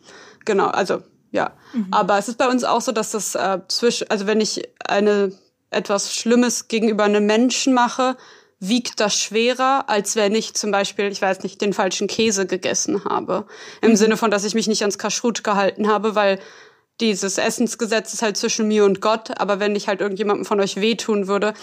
Genau, 0.46 0.68
also 0.68 1.02
ja. 1.32 1.52
Mhm. 1.74 1.88
Aber 1.92 2.18
es 2.18 2.28
ist 2.28 2.38
bei 2.38 2.48
uns 2.48 2.64
auch 2.64 2.82
so, 2.82 2.92
dass 2.92 3.12
das 3.12 3.36
äh, 3.36 3.60
zwischen, 3.68 4.10
also 4.10 4.28
wenn 4.28 4.42
ich 4.42 4.70
eine 4.88 5.34
etwas 5.70 6.16
Schlimmes 6.16 6.68
gegenüber 6.68 7.04
einem 7.04 7.26
Menschen 7.26 7.74
mache, 7.74 8.16
wiegt 8.60 9.00
das 9.00 9.16
schwerer, 9.16 9.90
als 9.90 10.16
wenn 10.16 10.34
ich 10.34 10.54
zum 10.54 10.72
Beispiel, 10.72 11.12
ich 11.12 11.22
weiß 11.22 11.44
nicht, 11.44 11.62
den 11.62 11.74
falschen 11.74 12.08
Käse 12.08 12.46
gegessen 12.46 13.04
habe. 13.06 13.46
Im 13.82 13.92
mhm. 13.92 13.96
Sinne 13.98 14.18
von, 14.18 14.32
dass 14.32 14.46
ich 14.46 14.56
mich 14.56 14.68
nicht 14.68 14.82
ans 14.82 14.98
Kaschrut 14.98 15.44
gehalten 15.44 15.88
habe, 15.88 16.16
weil 16.16 16.40
dieses 17.02 17.38
Essensgesetz 17.38 18.14
ist 18.14 18.22
halt 18.22 18.38
zwischen 18.38 18.68
mir 18.68 18.86
und 18.86 19.02
Gott. 19.02 19.38
Aber 19.40 19.60
wenn 19.60 19.76
ich 19.76 19.88
halt 19.88 20.00
irgendjemandem 20.00 20.46
von 20.46 20.62
euch 20.62 20.78
wehtun 20.78 21.28
würde, 21.28 21.54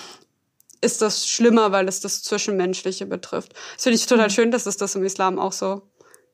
ist 0.83 1.01
das 1.01 1.27
schlimmer, 1.29 1.73
weil 1.73 1.89
es 1.89 2.01
das 2.01 2.23
Zwischenmenschliche 2.23 3.07
betrifft. 3.07 3.55
Das 3.75 3.85
finde 3.85 3.97
ich 3.97 4.07
total 4.07 4.27
mhm. 4.27 4.33
schön, 4.33 4.51
dass 4.51 4.67
es 4.67 4.77
das 4.77 4.95
im 4.95 5.05
Islam 5.05 5.39
auch 5.39 5.53
so 5.53 5.83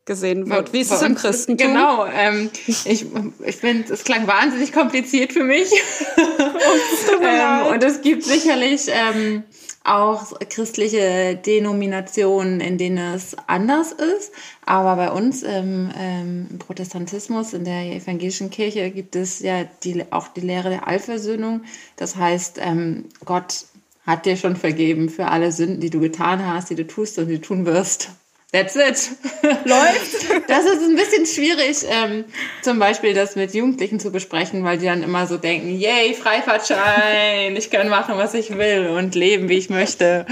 gesehen 0.08 0.50
wird. 0.50 0.72
Wie 0.72 0.80
ist 0.80 0.90
es 0.90 1.02
im 1.02 1.14
Christentum? 1.14 1.68
Genau. 1.68 2.04
Ähm, 2.06 2.50
ich 2.66 3.06
ich 3.46 3.56
finde, 3.56 3.92
es 3.92 4.02
klang 4.02 4.26
wahnsinnig 4.26 4.72
kompliziert 4.72 5.32
für 5.32 5.44
mich. 5.44 5.70
ähm, 7.22 7.66
und 7.72 7.84
es 7.84 8.02
gibt 8.02 8.24
sicherlich 8.24 8.88
ähm, 8.88 9.44
auch 9.84 10.38
christliche 10.50 11.36
Denominationen, 11.36 12.60
in 12.60 12.78
denen 12.78 13.14
es 13.14 13.36
anders 13.46 13.92
ist. 13.92 14.32
Aber 14.66 14.96
bei 14.96 15.12
uns 15.12 15.42
im, 15.42 15.90
im 15.90 16.58
Protestantismus, 16.58 17.52
in 17.52 17.64
der 17.64 17.94
evangelischen 17.94 18.50
Kirche, 18.50 18.90
gibt 18.90 19.14
es 19.14 19.40
ja 19.40 19.64
die, 19.84 20.04
auch 20.10 20.28
die 20.28 20.40
Lehre 20.40 20.70
der 20.70 20.88
Allversöhnung. 20.88 21.62
Das 21.96 22.16
heißt, 22.16 22.58
ähm, 22.60 23.04
Gott 23.24 23.66
hat 24.04 24.26
dir 24.26 24.36
schon 24.36 24.56
vergeben 24.56 25.10
für 25.10 25.28
alle 25.28 25.52
Sünden, 25.52 25.80
die 25.80 25.90
du 25.90 26.00
getan 26.00 26.46
hast, 26.46 26.70
die 26.70 26.74
du 26.74 26.86
tust 26.86 27.18
und 27.18 27.28
die 27.28 27.36
du 27.36 27.42
tun 27.42 27.66
wirst. 27.66 28.10
That's 28.50 28.76
it. 28.76 29.10
Läuft. 29.66 30.48
Das 30.48 30.64
ist 30.64 30.82
ein 30.82 30.96
bisschen 30.96 31.26
schwierig, 31.26 31.84
ähm, 31.86 32.24
zum 32.62 32.78
Beispiel 32.78 33.12
das 33.12 33.36
mit 33.36 33.52
Jugendlichen 33.52 34.00
zu 34.00 34.10
besprechen, 34.10 34.64
weil 34.64 34.78
die 34.78 34.86
dann 34.86 35.02
immer 35.02 35.26
so 35.26 35.36
denken, 35.36 35.78
yay, 35.78 36.14
Freifahrtschein, 36.14 37.54
ich 37.56 37.70
kann 37.70 37.90
machen, 37.90 38.16
was 38.16 38.32
ich 38.32 38.56
will 38.56 38.88
und 38.88 39.14
leben, 39.14 39.50
wie 39.50 39.58
ich 39.58 39.68
möchte. 39.68 40.24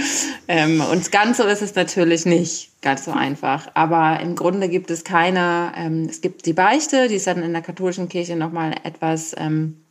Ähm, 0.49 0.81
und 0.81 1.13
ganz 1.13 1.37
so 1.37 1.45
ist 1.45 1.61
es 1.61 1.75
natürlich 1.75 2.25
nicht 2.25 2.71
ganz 2.81 3.05
so 3.05 3.11
einfach. 3.11 3.69
Aber 3.75 4.19
im 4.21 4.35
Grunde 4.35 4.71
gibt 4.71 4.91
es 4.91 5.05
keine, 5.05 5.73
ähm, 5.77 6.07
es 6.09 6.23
gibt 6.23 6.47
die 6.47 6.55
Beichte, 6.55 7.09
die 7.09 7.17
ist 7.17 7.27
dann 7.27 7.43
in 7.43 7.53
der 7.53 7.61
katholischen 7.61 8.09
Kirche 8.09 8.37
nochmal 8.37 8.77
etwas 8.83 9.35
ähm, 9.37 9.83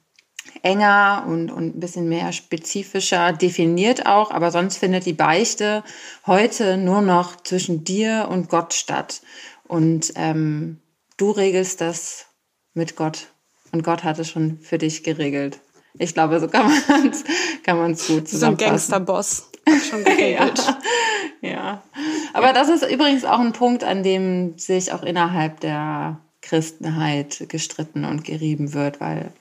enger 0.63 1.25
und, 1.27 1.51
und 1.51 1.75
ein 1.75 1.79
bisschen 1.79 2.09
mehr 2.09 2.31
spezifischer 2.31 3.33
definiert 3.33 4.05
auch, 4.05 4.31
aber 4.31 4.51
sonst 4.51 4.77
findet 4.77 5.05
die 5.05 5.13
Beichte 5.13 5.83
heute 6.25 6.77
nur 6.77 7.01
noch 7.01 7.35
zwischen 7.37 7.83
dir 7.83 8.27
und 8.29 8.49
Gott 8.49 8.73
statt. 8.73 9.21
Und 9.67 10.13
ähm, 10.15 10.79
du 11.17 11.31
regelst 11.31 11.81
das 11.81 12.27
mit 12.73 12.95
Gott. 12.95 13.27
Und 13.71 13.83
Gott 13.83 14.03
hat 14.03 14.19
es 14.19 14.29
schon 14.29 14.59
für 14.59 14.77
dich 14.77 15.03
geregelt. 15.03 15.59
Ich 15.97 16.13
glaube, 16.13 16.39
so 16.39 16.47
kann 16.47 16.67
man 16.67 17.09
es 17.09 17.23
kann 17.63 17.77
man's 17.77 18.07
gut 18.07 18.27
zusammenfassen. 18.27 18.89
So 18.89 18.95
ein 18.95 19.05
Gangsterboss 19.05 19.51
hat 19.69 19.81
schon 19.89 20.03
geregelt. 20.03 20.77
ja, 21.41 21.49
ja. 21.49 21.83
Aber 22.33 22.53
das 22.53 22.69
ist 22.69 22.89
übrigens 22.89 23.25
auch 23.25 23.39
ein 23.39 23.53
Punkt, 23.53 23.83
an 23.83 24.03
dem 24.03 24.57
sich 24.57 24.91
auch 24.91 25.03
innerhalb 25.03 25.61
der 25.61 26.19
Christenheit 26.41 27.45
gestritten 27.49 28.05
und 28.05 28.23
gerieben 28.23 28.73
wird, 28.73 28.99
weil 28.99 29.31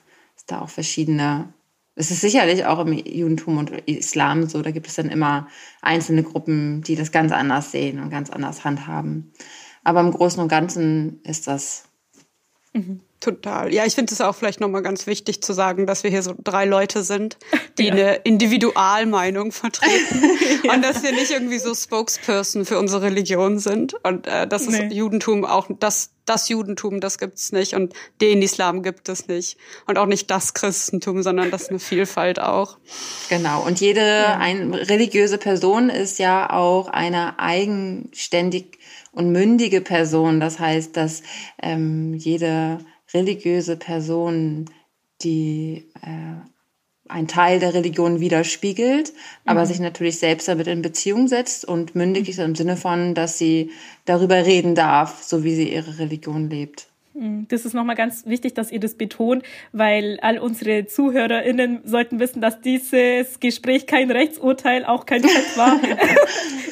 da 0.45 0.61
auch 0.61 0.69
verschiedene, 0.69 1.53
es 1.95 2.11
ist 2.11 2.21
sicherlich 2.21 2.65
auch 2.65 2.79
im 2.79 2.93
Judentum 2.93 3.57
und 3.57 3.71
Islam 3.87 4.47
so, 4.47 4.61
da 4.61 4.71
gibt 4.71 4.87
es 4.87 4.95
dann 4.95 5.09
immer 5.09 5.47
einzelne 5.81 6.23
Gruppen, 6.23 6.81
die 6.81 6.95
das 6.95 7.11
ganz 7.11 7.31
anders 7.31 7.71
sehen 7.71 7.99
und 7.99 8.09
ganz 8.09 8.29
anders 8.29 8.63
handhaben. 8.63 9.31
Aber 9.83 10.01
im 10.01 10.11
Großen 10.11 10.41
und 10.41 10.49
Ganzen 10.49 11.21
ist 11.23 11.47
das 11.47 11.85
mhm. 12.73 13.01
Total. 13.25 13.73
Ja, 13.73 13.87
ich 13.87 13.95
finde 13.95 14.13
es 14.13 14.21
auch 14.21 14.35
vielleicht 14.35 14.59
nochmal 14.59 14.83
ganz 14.83 15.07
wichtig 15.07 15.41
zu 15.41 15.51
sagen, 15.51 15.87
dass 15.87 16.03
wir 16.03 16.11
hier 16.11 16.21
so 16.21 16.35
drei 16.43 16.65
Leute 16.65 17.01
sind, 17.01 17.39
die 17.79 17.85
ja. 17.85 17.91
eine 17.91 18.15
Individualmeinung 18.17 19.51
vertreten 19.51 20.21
ja. 20.63 20.71
und 20.71 20.85
dass 20.85 21.01
wir 21.01 21.11
nicht 21.11 21.31
irgendwie 21.31 21.57
so 21.57 21.73
Spokesperson 21.73 22.65
für 22.65 22.77
unsere 22.77 23.01
Religion 23.01 23.57
sind 23.57 23.95
und 24.03 24.27
äh, 24.27 24.45
das 24.45 24.67
nee. 24.67 24.77
ist 24.77 24.93
Judentum 24.93 25.43
auch 25.43 25.67
das 25.79 26.11
das 26.25 26.49
Judentum, 26.49 27.01
das 27.01 27.17
gibt's 27.17 27.51
nicht 27.51 27.73
und 27.73 27.93
den 28.21 28.43
Islam 28.43 28.83
gibt 28.83 29.09
es 29.09 29.27
nicht 29.27 29.57
und 29.87 29.97
auch 29.97 30.07
nicht 30.07 30.29
das 30.29 30.53
Christentum, 30.53 31.23
sondern 31.23 31.51
das 31.51 31.63
ist 31.63 31.69
eine 31.69 31.79
Vielfalt 31.79 32.39
auch. 32.39 32.77
Genau. 33.29 33.63
Und 33.63 33.79
jede 33.79 34.01
ja. 34.01 34.37
ein, 34.37 34.73
religiöse 34.73 35.37
Person 35.37 35.89
ist 35.89 36.17
ja 36.17 36.49
auch 36.49 36.87
eine 36.87 37.37
eigenständig 37.37 38.79
und 39.11 39.31
mündige 39.31 39.81
Person. 39.81 40.39
Das 40.39 40.59
heißt, 40.59 40.97
dass 40.97 41.23
ähm, 41.61 42.13
jede 42.15 42.79
religiöse 43.13 43.77
Person, 43.77 44.65
die 45.21 45.89
äh, 46.01 46.35
ein 47.07 47.27
Teil 47.27 47.59
der 47.59 47.73
Religion 47.73 48.19
widerspiegelt, 48.19 49.13
aber 49.45 49.61
mhm. 49.61 49.65
sich 49.65 49.79
natürlich 49.79 50.17
selbst 50.17 50.47
damit 50.47 50.67
in 50.67 50.81
Beziehung 50.81 51.27
setzt 51.27 51.65
und 51.65 51.95
mündig 51.95 52.29
ist 52.29 52.39
im 52.39 52.55
Sinne 52.55 52.77
von, 52.77 53.13
dass 53.13 53.37
sie 53.37 53.71
darüber 54.05 54.45
reden 54.45 54.75
darf, 54.75 55.21
so 55.23 55.43
wie 55.43 55.55
sie 55.55 55.71
ihre 55.71 55.99
Religion 55.99 56.49
lebt. 56.49 56.87
Hm, 57.15 57.47
das 57.47 57.63
ist 57.63 57.73
nochmal 57.73 57.95
ganz 57.95 58.25
wichtig, 58.25 58.55
dass 58.55 58.71
ihr 58.71 58.81
das 58.81 58.95
betont, 58.95 59.43
weil 59.71 60.19
all 60.21 60.37
unsere 60.37 60.85
ZuhörerInnen 60.85 61.81
sollten 61.85 62.19
wissen, 62.19 62.41
dass 62.41 62.59
dieses 62.59 63.39
Gespräch 63.39 63.87
kein 63.87 64.11
Rechtsurteil, 64.11 64.83
auch 64.83 65.05
kein 65.05 65.23
Fatwa 65.55 65.79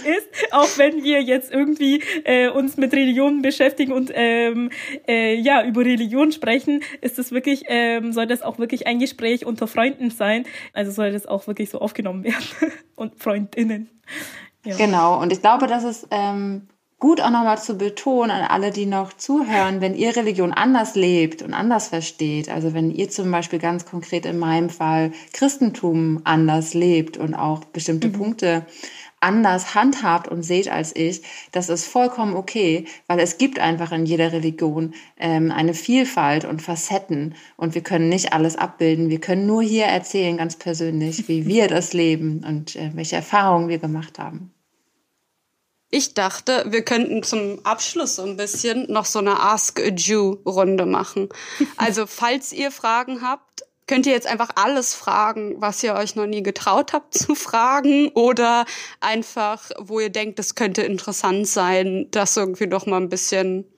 ist. 0.04 0.52
Auch 0.52 0.78
wenn 0.78 1.02
wir 1.02 1.22
jetzt 1.22 1.54
irgendwie 1.54 2.04
äh, 2.26 2.50
uns 2.50 2.76
mit 2.76 2.94
Religionen 2.94 3.41
beschäftigen 3.41 3.94
und 3.94 4.12
ähm, 4.14 4.70
äh, 5.08 5.36
ja 5.36 5.64
über 5.64 5.86
Religion 5.86 6.34
sprechen, 6.34 6.82
ist 7.00 7.20
es 7.20 7.32
wirklich, 7.32 7.64
ähm, 7.68 8.12
soll 8.12 8.28
das 8.28 8.41
auch 8.41 8.60
wirklich 8.60 8.86
ein 8.86 9.00
Gespräch 9.00 9.46
unter 9.46 9.68
Freunden 9.68 10.10
sein. 10.10 10.46
Also 10.74 10.91
soll 10.91 11.14
das 11.14 11.26
auch 11.26 11.48
wirklich 11.48 11.70
so 11.70 11.80
aufgenommen 11.80 12.26
werden 12.26 12.46
und 12.96 13.16
FreundInnen. 13.18 13.89
Ja. 14.66 14.76
Genau, 14.76 15.22
und 15.22 15.32
ich 15.32 15.39
glaube, 15.39 15.68
dass 15.68 15.86
es 15.86 16.06
ähm, 16.12 16.68
gut 17.04 17.20
auch 17.20 17.32
nochmal 17.32 17.62
zu 17.62 17.78
betonen 17.78 18.32
an 18.32 18.43
alle, 18.43 18.72
die 18.72 18.86
noch 18.86 19.12
zuhören, 19.12 19.82
wenn 19.82 19.93
ihr 19.93 20.16
Religion 20.16 20.54
anders 20.54 20.95
lebt 20.95 21.41
und 21.41 21.54
anders 21.54 21.89
versteht, 21.89 22.47
also 22.47 22.74
wenn 22.74 22.91
ihr 22.91 23.10
zum 23.10 23.30
Beispiel 23.30 23.60
ganz 23.60 23.86
konkret 23.86 24.26
in 24.26 24.39
meinem 24.39 24.70
Fall 24.70 25.12
Christentum 25.34 26.22
anders 26.24 26.74
lebt 26.74 27.18
und 27.18 27.34
auch 27.34 27.66
bestimmte 27.66 28.08
mhm. 28.08 28.14
Punkte 28.14 28.66
anders 29.20 29.76
handhabt 29.76 30.30
und 30.30 30.43
seht 30.43 30.70
als 30.70 30.95
ich, 30.95 31.24
das 31.51 31.68
ist 31.68 31.88
vollkommen 31.88 32.38
okay, 32.38 32.86
weil 33.08 33.20
es 33.20 33.38
gibt 33.38 33.60
einfach 33.60 33.91
in 33.91 34.06
jeder 34.06 34.32
Religion 34.32 34.93
ähm, 35.20 35.51
eine 35.51 35.74
Vielfalt 35.74 36.45
und 36.45 36.62
Facetten 36.62 37.36
und 37.58 37.76
wir 37.76 37.84
können 37.84 38.08
nicht 38.08 38.32
alles 38.32 38.56
abbilden. 38.56 39.10
Wir 39.10 39.20
können 39.20 39.45
nur 39.45 39.62
hier 39.62 39.88
erzählen, 39.88 40.38
ganz 40.38 40.56
persönlich, 40.56 41.28
wie 41.28 41.45
wir 41.47 41.68
das 41.68 41.91
leben 41.91 42.45
und 42.47 42.78
äh, 42.78 42.91
welche 42.93 43.18
Erfahrungen 43.18 43.68
wir 43.68 43.80
gemacht 43.80 44.20
haben. 44.20 44.54
Ich 45.96 46.16
dachte, 46.16 46.66
wir 46.70 46.84
könnten 46.84 47.22
zum 47.22 47.64
Abschluss 47.64 48.16
so 48.16 48.24
ein 48.24 48.36
bisschen 48.36 48.91
noch 48.91 49.06
so 49.06 49.20
eine 49.20 49.39
Ask 49.39 49.80
a 49.80 49.89
Jew 49.89 50.38
Runde 50.44 50.88
machen. 50.88 51.30
Also, 51.78 52.08
falls 52.08 52.52
ihr 52.52 52.72
Fragen 52.72 53.22
habt, 53.22 53.64
könnt 53.86 54.08
ihr 54.08 54.14
jetzt 54.14 54.26
einfach 54.26 54.50
alles 54.56 54.96
fragen, 54.96 55.62
was 55.62 55.84
ihr 55.84 55.94
euch 55.94 56.16
noch 56.16 56.26
nie 56.26 56.41
getraut 56.41 56.94
habt 56.94 57.14
zu 57.14 57.36
fragen 57.48 58.08
oder 58.16 58.66
einfach, 59.02 59.70
wo 59.78 60.00
ihr 60.00 60.10
denkt, 60.10 60.39
es 60.39 60.56
könnte 60.56 60.82
interessant 60.82 61.48
sein, 61.48 62.08
das 62.10 62.38
irgendwie 62.38 62.68
doch 62.68 62.88
mal 62.88 62.98
ein 62.98 63.10
bisschen 63.10 63.72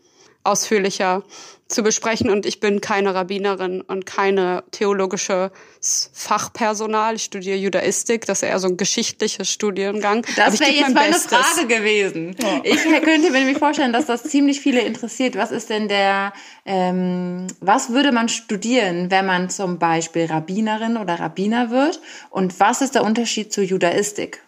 ausführlicher 0.46 1.24
zu 1.68 1.82
besprechen. 1.82 2.30
Und 2.30 2.46
ich 2.46 2.60
bin 2.60 2.80
keine 2.80 3.16
Rabbinerin 3.16 3.82
und 3.82 4.06
keine 4.06 4.64
theologische 4.72 5.52
Fachpersonal. 5.82 7.16
Ich 7.16 7.24
studiere 7.24 7.58
Judaistik, 7.58 8.26
das 8.26 8.44
ist 8.44 8.50
eher 8.50 8.60
so 8.60 8.68
ein 8.68 8.78
geschichtliches 8.78 9.50
Studiengang. 9.50 10.26
Das 10.36 10.60
wäre 10.60 10.72
jetzt 10.72 10.94
meine 10.94 11.14
Bestes. 11.14 11.38
Frage 11.38 11.68
gewesen. 11.68 12.36
Ja. 12.40 12.62
Ich 12.64 12.84
könnte 12.84 13.32
mir 13.32 13.40
nämlich 13.40 13.58
vorstellen, 13.58 13.94
dass 13.94 14.06
das 14.06 14.24
ziemlich 14.24 14.62
viele 14.62 14.82
interessiert. 14.82 15.36
Was 15.36 15.52
ist 15.52 15.70
denn 15.70 15.88
der, 15.88 16.34
ähm, 16.66 17.48
was 17.62 17.90
würde 17.90 18.12
man 18.12 18.30
studieren, 18.30 19.10
wenn 19.10 19.26
man 19.26 19.50
zum 19.50 19.80
Beispiel 19.80 20.26
Rabbinerin 20.26 20.98
oder 20.98 21.20
Rabbiner 21.20 21.72
wird? 21.72 22.00
Und 22.30 22.60
was 22.60 22.82
ist 22.82 22.94
der 22.94 23.04
Unterschied 23.04 23.52
zur 23.52 23.64
Judaistik? 23.64 24.42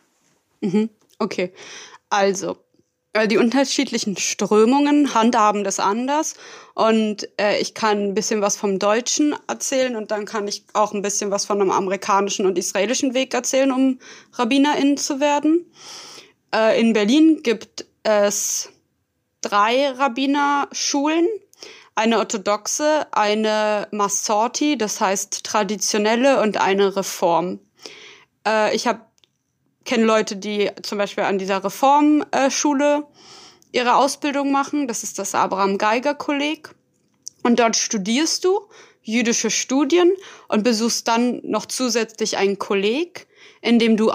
Mhm. 0.62 0.90
Okay. 1.20 1.52
Also, 2.10 2.58
die 3.26 3.38
unterschiedlichen 3.38 4.16
Strömungen 4.18 5.14
handhaben 5.14 5.64
das 5.64 5.80
anders. 5.80 6.36
Und 6.76 7.28
äh, 7.40 7.60
ich 7.60 7.74
kann 7.74 8.10
ein 8.10 8.14
bisschen 8.14 8.42
was 8.42 8.58
vom 8.58 8.78
Deutschen 8.80 9.36
erzählen 9.48 9.96
und 9.96 10.12
dann 10.12 10.26
kann 10.26 10.48
ich 10.48 10.64
auch 10.74 10.94
ein 10.94 11.02
bisschen 11.02 11.32
was 11.32 11.46
von 11.46 11.60
einem 11.60 11.72
amerikanischen 11.72 12.46
und 12.46 12.58
israelischen 12.58 13.14
Weg 13.14 13.34
erzählen, 13.34 13.72
um 13.72 14.00
Rabbinerin 14.34 14.98
zu 14.98 15.20
werden. 15.20 15.66
Äh, 16.54 16.80
in 16.80 16.94
Berlin 16.94 17.42
gibt 17.42 17.86
es 18.04 18.70
drei 19.42 19.90
Rabbinerschulen. 19.90 21.28
Eine 21.96 22.20
orthodoxe, 22.20 23.08
eine 23.12 23.88
Massorti, 23.90 24.78
das 24.78 25.02
heißt 25.02 25.44
traditionelle 25.44 26.42
und 26.44 26.58
eine 26.58 26.96
Reform. 26.96 27.60
Äh, 28.46 28.76
ich 28.76 28.86
habe 28.86 29.02
kenne 29.88 30.06
Leute, 30.06 30.36
die 30.36 30.70
zum 30.84 31.00
Beispiel 31.00 31.24
an 31.24 31.40
dieser 31.40 31.64
Reformschule 31.64 33.08
ihre 33.72 33.96
Ausbildung 33.96 34.52
machen. 34.52 34.88
Das 34.88 35.02
ist 35.02 35.18
das 35.18 35.34
Abraham 35.34 35.80
Geiger 35.80 36.14
Kolleg. 36.14 36.76
Und 37.42 37.60
dort 37.60 37.76
studierst 37.76 38.46
du 38.46 38.68
jüdische 39.02 39.50
Studien 39.50 40.12
und 40.50 40.64
besuchst 40.64 41.08
dann 41.08 41.40
noch 41.44 41.66
zusätzlich 41.66 42.38
einen 42.38 42.60
Kolleg, 42.60 43.28
in 43.62 43.80
dem 43.80 43.98
du 43.98 44.12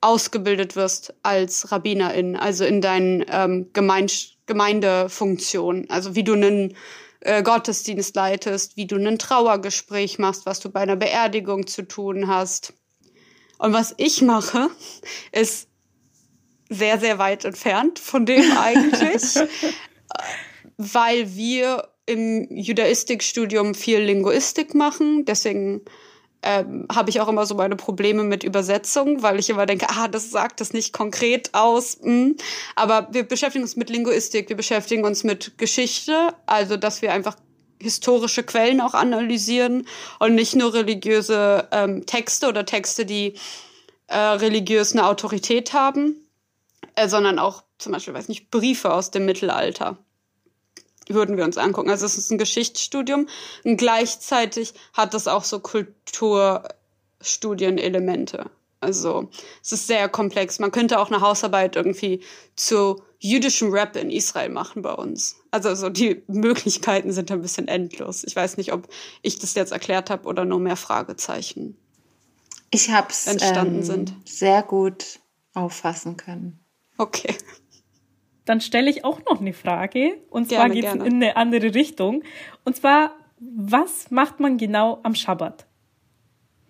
ausgebildet 0.00 0.76
wirst 0.76 1.14
als 1.22 1.70
Rabbinerin, 1.70 2.36
also 2.36 2.64
in 2.64 2.80
deinen 2.80 3.24
ähm, 3.30 3.70
Gemeinde 3.72 4.14
Gemeindefunktion, 4.46 5.88
also 5.90 6.16
wie 6.16 6.24
du 6.24 6.32
einen 6.32 6.74
äh, 7.20 7.40
Gottesdienst 7.40 8.16
leitest, 8.16 8.76
wie 8.76 8.86
du 8.86 8.96
ein 8.96 9.16
Trauergespräch 9.16 10.18
machst, 10.18 10.44
was 10.44 10.58
du 10.58 10.70
bei 10.70 10.80
einer 10.80 10.96
Beerdigung 10.96 11.68
zu 11.68 11.86
tun 11.86 12.26
hast. 12.26 12.72
Und 13.60 13.74
was 13.74 13.94
ich 13.98 14.22
mache, 14.22 14.70
ist 15.32 15.68
sehr, 16.70 16.98
sehr 16.98 17.18
weit 17.18 17.44
entfernt 17.44 17.98
von 17.98 18.24
dem 18.24 18.42
eigentlich, 18.58 19.38
weil 20.78 21.34
wir 21.36 21.88
im 22.06 22.48
Judaistikstudium 22.50 23.74
viel 23.74 23.98
Linguistik 23.98 24.74
machen. 24.74 25.26
Deswegen 25.26 25.82
ähm, 26.42 26.86
habe 26.90 27.10
ich 27.10 27.20
auch 27.20 27.28
immer 27.28 27.44
so 27.44 27.54
meine 27.54 27.76
Probleme 27.76 28.24
mit 28.24 28.44
Übersetzung, 28.44 29.22
weil 29.22 29.38
ich 29.38 29.50
immer 29.50 29.66
denke, 29.66 29.88
ah, 29.90 30.08
das 30.08 30.30
sagt 30.30 30.62
das 30.62 30.72
nicht 30.72 30.94
konkret 30.94 31.50
aus. 31.52 31.98
Hm. 32.02 32.36
Aber 32.76 33.08
wir 33.12 33.24
beschäftigen 33.24 33.62
uns 33.62 33.76
mit 33.76 33.90
Linguistik, 33.90 34.48
wir 34.48 34.56
beschäftigen 34.56 35.04
uns 35.04 35.22
mit 35.22 35.58
Geschichte, 35.58 36.32
also 36.46 36.78
dass 36.78 37.02
wir 37.02 37.12
einfach 37.12 37.36
historische 37.80 38.42
Quellen 38.42 38.80
auch 38.80 38.94
analysieren 38.94 39.86
und 40.18 40.34
nicht 40.34 40.54
nur 40.54 40.74
religiöse 40.74 41.68
ähm, 41.72 42.04
Texte 42.06 42.48
oder 42.48 42.66
Texte, 42.66 43.06
die 43.06 43.34
äh, 44.06 44.16
religiös 44.16 44.92
eine 44.92 45.06
Autorität 45.06 45.72
haben, 45.72 46.16
äh, 46.94 47.08
sondern 47.08 47.38
auch 47.38 47.62
zum 47.78 47.92
Beispiel, 47.92 48.14
weiß 48.14 48.28
nicht, 48.28 48.50
Briefe 48.50 48.92
aus 48.92 49.10
dem 49.10 49.24
Mittelalter 49.24 49.96
würden 51.08 51.36
wir 51.36 51.44
uns 51.44 51.58
angucken. 51.58 51.90
Also 51.90 52.06
es 52.06 52.16
ist 52.16 52.30
ein 52.30 52.38
Geschichtsstudium 52.38 53.28
und 53.64 53.76
gleichzeitig 53.76 54.72
hat 54.92 55.12
das 55.14 55.28
auch 55.28 55.44
so 55.44 55.60
Kulturstudienelemente. 55.60 58.50
Also 58.80 59.28
es 59.62 59.72
ist 59.72 59.86
sehr 59.86 60.08
komplex. 60.08 60.58
Man 60.58 60.72
könnte 60.72 60.98
auch 60.98 61.10
eine 61.10 61.20
Hausarbeit 61.20 61.76
irgendwie 61.76 62.22
zu 62.56 63.02
jüdischem 63.18 63.72
Rap 63.72 63.96
in 63.96 64.10
Israel 64.10 64.48
machen 64.48 64.82
bei 64.82 64.92
uns. 64.92 65.36
Also 65.50 65.74
so 65.74 65.88
die 65.88 66.22
Möglichkeiten 66.28 67.12
sind 67.12 67.30
ein 67.30 67.42
bisschen 67.42 67.66
endlos. 67.68 68.24
Ich 68.24 68.36
weiß 68.36 68.56
nicht, 68.56 68.72
ob 68.72 68.88
ich 69.22 69.38
das 69.38 69.54
jetzt 69.54 69.72
erklärt 69.72 70.10
habe 70.10 70.28
oder 70.28 70.44
nur 70.44 70.60
mehr 70.60 70.76
Fragezeichen. 70.76 71.76
Ich 72.70 72.90
habe 72.90 73.08
es 73.10 73.26
ähm, 73.26 74.04
sehr 74.24 74.62
gut 74.62 75.18
auffassen 75.54 76.16
können. 76.16 76.60
Okay. 76.98 77.34
Dann 78.44 78.60
stelle 78.60 78.90
ich 78.90 79.04
auch 79.04 79.20
noch 79.24 79.40
eine 79.40 79.52
Frage. 79.52 80.18
Und 80.30 80.50
zwar 80.50 80.70
geht 80.70 80.84
es 80.84 80.94
in 80.94 81.14
eine 81.14 81.36
andere 81.36 81.74
Richtung. 81.74 82.22
Und 82.64 82.76
zwar, 82.76 83.12
was 83.38 84.10
macht 84.10 84.38
man 84.38 84.56
genau 84.56 85.00
am 85.02 85.14
Schabbat? 85.14 85.66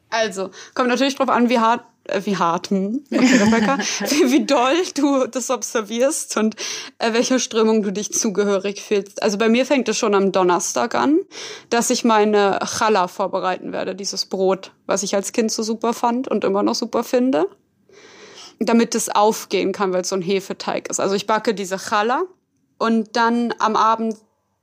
Also, 0.08 0.50
kommt 0.74 0.88
natürlich 0.88 1.14
drauf 1.14 1.28
an, 1.28 1.48
wie 1.48 1.58
hart 1.58 1.84
wie 2.24 2.36
hart, 2.36 2.70
hm? 2.70 3.04
okay, 3.12 3.36
Rebecca, 3.36 3.78
wie, 4.08 4.32
wie 4.32 4.46
doll 4.46 4.76
du 4.94 5.26
das 5.26 5.50
observierst 5.50 6.36
und 6.36 6.56
äh, 6.98 7.12
welcher 7.12 7.38
Strömung 7.38 7.82
du 7.82 7.92
dich 7.92 8.12
zugehörig 8.12 8.82
fühlst. 8.82 9.22
Also 9.22 9.38
bei 9.38 9.48
mir 9.48 9.66
fängt 9.66 9.88
es 9.88 9.96
schon 9.96 10.14
am 10.14 10.32
Donnerstag 10.32 10.94
an, 10.94 11.20
dass 11.68 11.90
ich 11.90 12.04
meine 12.04 12.58
Challah 12.64 13.08
vorbereiten 13.08 13.72
werde, 13.72 13.94
dieses 13.94 14.26
Brot, 14.26 14.72
was 14.86 15.02
ich 15.02 15.14
als 15.14 15.32
Kind 15.32 15.52
so 15.52 15.62
super 15.62 15.92
fand 15.92 16.28
und 16.28 16.44
immer 16.44 16.62
noch 16.62 16.74
super 16.74 17.04
finde, 17.04 17.46
damit 18.58 18.94
es 18.94 19.08
aufgehen 19.08 19.72
kann, 19.72 19.92
weil 19.92 20.02
es 20.02 20.08
so 20.08 20.16
ein 20.16 20.22
Hefeteig 20.22 20.88
ist. 20.88 21.00
Also 21.00 21.14
ich 21.14 21.26
backe 21.26 21.54
diese 21.54 21.78
Challah 21.78 22.22
und 22.78 23.16
dann 23.16 23.54
am 23.58 23.76
Abend 23.76 24.16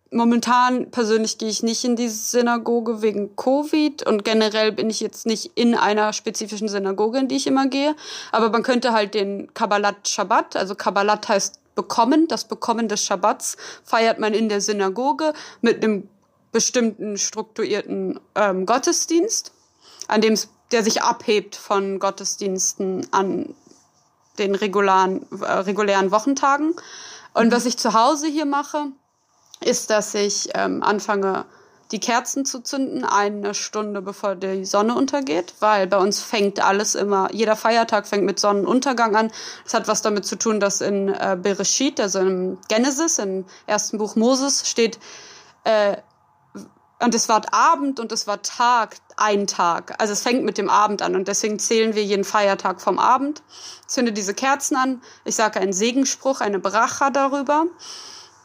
Momentan 0.10 0.90
persönlich 0.92 1.38
gehe 1.38 1.50
ich 1.50 1.64
nicht 1.64 1.84
in 1.84 1.96
die 1.96 2.08
Synagoge 2.08 3.02
wegen 3.02 3.36
Covid 3.36 4.04
und 4.04 4.24
generell 4.24 4.72
bin 4.72 4.90
ich 4.90 5.02
jetzt 5.02 5.26
nicht 5.26 5.52
in 5.56 5.76
einer 5.76 6.14
spezifischen 6.14 6.70
Synagoge, 6.70 7.20
in 7.20 7.28
die 7.28 7.36
ich 7.36 7.48
immer 7.48 7.68
gehe. 7.68 7.96
Aber 8.32 8.50
man 8.50 8.64
könnte 8.64 8.94
halt 8.94 9.14
den 9.14 9.54
Kabbalat 9.54 10.08
Shabbat, 10.08 10.56
also 10.56 10.76
Kabbalat 10.76 11.28
heißt 11.28 11.60
bekommen, 11.76 12.28
das 12.28 12.48
Bekommen 12.48 12.88
des 12.88 13.04
Shabbats 13.04 13.58
feiert 13.84 14.20
man 14.20 14.34
in 14.34 14.50
der 14.50 14.62
Synagoge 14.62 15.34
mit 15.62 15.84
einem 15.84 16.10
bestimmten 16.52 17.18
strukturierten 17.18 18.20
ähm, 18.36 18.66
Gottesdienst, 18.66 19.52
an 20.08 20.22
dem 20.22 20.38
der 20.72 20.84
sich 20.84 21.02
abhebt 21.04 21.56
von 21.56 22.00
Gottesdiensten 22.00 23.08
an 23.12 23.56
den 24.40 24.56
regulären, 24.56 25.26
äh, 25.40 25.46
regulären 25.46 26.12
Wochentagen. 26.12 26.76
Und 27.34 27.52
was 27.52 27.66
ich 27.66 27.78
zu 27.78 27.94
Hause 27.94 28.28
hier 28.28 28.46
mache, 28.46 28.88
ist, 29.60 29.90
dass 29.90 30.14
ich 30.14 30.50
ähm, 30.54 30.84
anfange, 30.84 31.46
die 31.92 32.00
Kerzen 32.00 32.46
zu 32.46 32.62
zünden, 32.62 33.06
eine 33.06 33.54
Stunde 33.54 34.02
bevor 34.02 34.36
die 34.36 34.66
Sonne 34.66 34.96
untergeht, 34.96 35.54
weil 35.60 35.88
bei 35.88 35.98
uns 35.98 36.20
fängt 36.20 36.60
alles 36.60 36.96
immer, 36.96 37.30
jeder 37.32 37.56
Feiertag 37.56 38.08
fängt 38.08 38.26
mit 38.26 38.40
Sonnenuntergang 38.40 39.16
an. 39.16 39.32
Das 39.64 39.74
hat 39.74 39.88
was 39.88 40.02
damit 40.02 40.26
zu 40.26 40.38
tun, 40.38 40.60
dass 40.60 40.82
in 40.82 41.08
äh, 41.10 41.38
Bereshit, 41.42 42.00
also 42.02 42.20
im 42.20 42.58
Genesis, 42.68 43.20
im 43.20 43.46
ersten 43.68 43.98
Buch 43.98 44.16
Moses, 44.16 44.70
steht, 44.70 45.00
äh, 45.64 45.98
und 47.00 47.14
es 47.14 47.30
war 47.30 47.42
Abend 47.54 48.00
und 48.00 48.12
es 48.12 48.26
war 48.26 48.42
Tag, 48.42 48.98
ein 49.18 49.46
Tag. 49.46 49.96
Also 50.00 50.14
es 50.14 50.24
fängt 50.24 50.44
mit 50.44 50.58
dem 50.58 50.70
Abend 50.70 51.04
an 51.04 51.16
und 51.16 51.28
deswegen 51.28 51.60
zählen 51.60 51.94
wir 51.94 52.04
jeden 52.04 52.24
Feiertag 52.24 52.82
vom 52.82 52.98
Abend. 52.98 53.44
Zünde 53.86 54.12
diese 54.12 54.34
Kerzen 54.34 54.76
an. 54.76 55.02
Ich 55.24 55.36
sage 55.36 55.60
einen 55.60 55.74
Segenspruch, 55.74 56.42
eine 56.42 56.58
Bracha 56.60 57.12
darüber. 57.12 57.66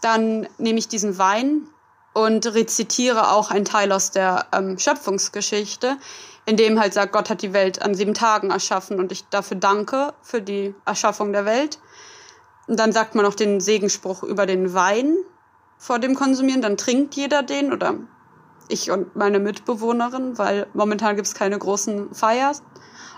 Dann 0.03 0.47
nehme 0.59 0.79
ich 0.79 0.89
diesen 0.89 1.17
Wein 1.17 1.67
und 2.13 2.47
rezitiere 2.55 3.31
auch 3.31 3.51
einen 3.51 3.65
Teil 3.65 3.91
aus 3.93 4.11
der 4.11 4.47
ähm, 4.53 4.79
Schöpfungsgeschichte, 4.79 5.97
in 6.45 6.57
dem 6.57 6.79
halt 6.79 6.93
sagt, 6.93 7.13
Gott 7.13 7.31
hat 7.31 7.41
die 7.41 7.55
Welt 7.55 7.81
an 7.81 7.95
sieben 7.95 8.13
Tagen 8.13 8.51
erschaffen 8.51 8.99
und 8.99 9.13
ich 9.13 9.25
dafür 9.29 9.57
danke 9.57 10.13
für 10.21 10.43
die 10.43 10.75
Erschaffung 10.85 11.33
der 11.33 11.47
Welt. 11.47 11.79
Und 12.67 12.79
dann 12.79 12.93
sagt 12.93 13.15
man 13.15 13.25
noch 13.25 13.35
den 13.35 13.61
Segenspruch 13.61 14.23
über 14.23 14.45
den 14.45 14.75
Wein 14.75 15.17
vor 15.79 15.99
dem 15.99 16.15
Konsumieren, 16.15 16.63
dann 16.63 16.77
trinkt 16.77 17.15
jeder 17.15 17.43
den 17.43 17.73
oder 17.73 17.95
ich 18.69 18.91
und 18.91 19.17
meine 19.17 19.39
Mitbewohnerin, 19.39 20.39
weil 20.39 20.67
momentan 20.75 21.17
gibt 21.17 21.27
es 21.27 21.35
keine 21.35 21.59
großen 21.59 22.15
Feiers. 22.15 22.63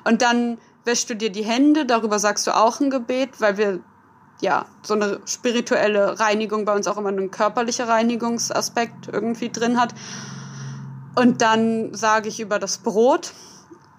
Und 0.04 0.22
dann 0.22 0.58
wäschst 0.84 1.10
du 1.10 1.16
dir 1.16 1.30
die 1.30 1.44
Hände, 1.44 1.86
darüber 1.86 2.18
sagst 2.18 2.46
du 2.46 2.56
auch 2.56 2.80
ein 2.80 2.90
Gebet, 2.90 3.40
weil 3.40 3.56
wir 3.56 3.80
ja 4.40 4.66
so 4.82 4.94
eine 4.94 5.20
spirituelle 5.26 6.18
Reinigung 6.20 6.64
bei 6.64 6.74
uns 6.74 6.86
auch 6.86 6.96
immer 6.96 7.08
einen 7.08 7.30
körperlichen 7.30 7.86
Reinigungsaspekt 7.86 9.08
irgendwie 9.12 9.50
drin 9.50 9.80
hat. 9.80 9.94
Und 11.14 11.42
dann 11.42 11.94
sage 11.94 12.28
ich 12.28 12.40
über 12.40 12.58
das 12.58 12.78
Brot 12.78 13.32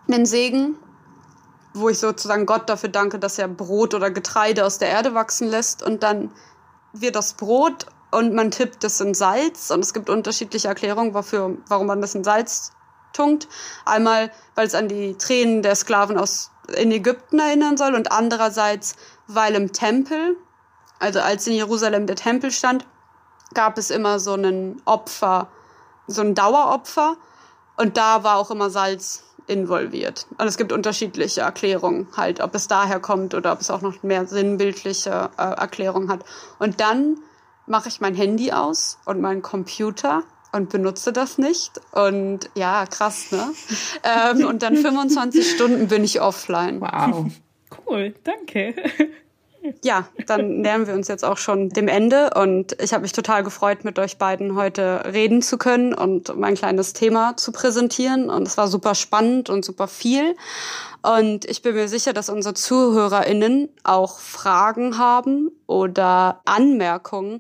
einen 0.07 0.25
Segen, 0.25 0.75
wo 1.73 1.89
ich 1.89 1.99
sozusagen 1.99 2.45
Gott 2.45 2.69
dafür 2.69 2.89
danke, 2.89 3.19
dass 3.19 3.39
er 3.39 3.47
Brot 3.47 3.93
oder 3.93 4.11
Getreide 4.11 4.65
aus 4.65 4.77
der 4.77 4.89
Erde 4.89 5.13
wachsen 5.13 5.47
lässt. 5.47 5.83
Und 5.83 6.03
dann 6.03 6.31
wird 6.93 7.15
das 7.15 7.33
Brot 7.33 7.85
und 8.11 8.33
man 8.33 8.51
tippt 8.51 8.83
das 8.83 9.01
in 9.01 9.13
Salz 9.13 9.71
und 9.71 9.81
es 9.81 9.93
gibt 9.93 10.09
unterschiedliche 10.09 10.69
Erklärungen, 10.69 11.13
wofür, 11.13 11.57
warum 11.67 11.87
man 11.87 12.01
das 12.01 12.15
in 12.15 12.23
Salz 12.23 12.71
tunkt. 13.13 13.47
Einmal, 13.85 14.31
weil 14.55 14.67
es 14.67 14.75
an 14.75 14.87
die 14.87 15.17
Tränen 15.17 15.61
der 15.61 15.75
Sklaven 15.75 16.17
aus 16.17 16.51
in 16.75 16.91
Ägypten 16.91 17.39
erinnern 17.39 17.77
soll 17.77 17.93
und 17.93 18.11
andererseits, 18.11 18.95
weil 19.27 19.55
im 19.55 19.73
Tempel, 19.73 20.37
also 20.99 21.19
als 21.19 21.47
in 21.47 21.53
Jerusalem 21.53 22.07
der 22.07 22.15
Tempel 22.15 22.51
stand, 22.51 22.85
gab 23.53 23.77
es 23.77 23.89
immer 23.89 24.19
so 24.19 24.33
einen 24.33 24.81
Opfer, 24.85 25.47
so 26.07 26.21
ein 26.21 26.35
Daueropfer 26.35 27.17
und 27.77 27.97
da 27.97 28.23
war 28.23 28.37
auch 28.37 28.51
immer 28.51 28.69
Salz 28.69 29.23
involviert. 29.47 30.27
Und 30.37 30.47
es 30.47 30.57
gibt 30.57 30.71
unterschiedliche 30.71 31.41
Erklärungen 31.41 32.07
halt, 32.15 32.41
ob 32.41 32.55
es 32.55 32.67
daher 32.67 32.99
kommt 32.99 33.33
oder 33.33 33.51
ob 33.51 33.61
es 33.61 33.69
auch 33.69 33.81
noch 33.81 34.01
mehr 34.03 34.27
sinnbildliche 34.27 35.29
äh, 35.37 35.41
Erklärungen 35.41 36.09
hat. 36.09 36.25
Und 36.59 36.79
dann 36.79 37.17
mache 37.67 37.89
ich 37.89 38.01
mein 38.01 38.15
Handy 38.15 38.51
aus 38.51 38.99
und 39.05 39.21
meinen 39.21 39.41
Computer 39.41 40.23
und 40.51 40.69
benutze 40.69 41.13
das 41.13 41.37
nicht. 41.37 41.79
Und 41.91 42.49
ja, 42.55 42.85
krass, 42.85 43.31
ne? 43.31 43.51
ähm, 44.03 44.45
und 44.45 44.63
dann 44.63 44.75
25 44.75 45.51
Stunden 45.51 45.87
bin 45.87 46.03
ich 46.03 46.21
offline. 46.21 46.81
Wow. 46.81 47.27
Cool, 47.87 48.13
danke. 48.23 48.75
Ja, 49.83 50.07
dann 50.27 50.61
nähern 50.61 50.85
wir 50.85 50.93
uns 50.93 51.07
jetzt 51.07 51.25
auch 51.25 51.37
schon 51.37 51.69
dem 51.69 51.87
Ende 51.87 52.31
und 52.35 52.79
ich 52.79 52.93
habe 52.93 53.01
mich 53.01 53.13
total 53.13 53.43
gefreut, 53.43 53.83
mit 53.83 53.97
euch 53.97 54.17
beiden 54.17 54.55
heute 54.55 55.03
reden 55.11 55.41
zu 55.41 55.57
können 55.57 55.93
und 55.93 56.37
mein 56.37 56.55
kleines 56.55 56.93
Thema 56.93 57.35
zu 57.37 57.51
präsentieren 57.51 58.29
und 58.29 58.47
es 58.47 58.57
war 58.57 58.67
super 58.67 58.93
spannend 58.93 59.49
und 59.49 59.65
super 59.65 59.87
viel 59.87 60.35
und 61.01 61.45
ich 61.45 61.61
bin 61.61 61.75
mir 61.75 61.87
sicher, 61.87 62.13
dass 62.13 62.29
unsere 62.29 62.53
ZuhörerInnen 62.53 63.69
auch 63.83 64.19
Fragen 64.19 64.97
haben 64.97 65.49
oder 65.65 66.41
Anmerkungen 66.45 67.39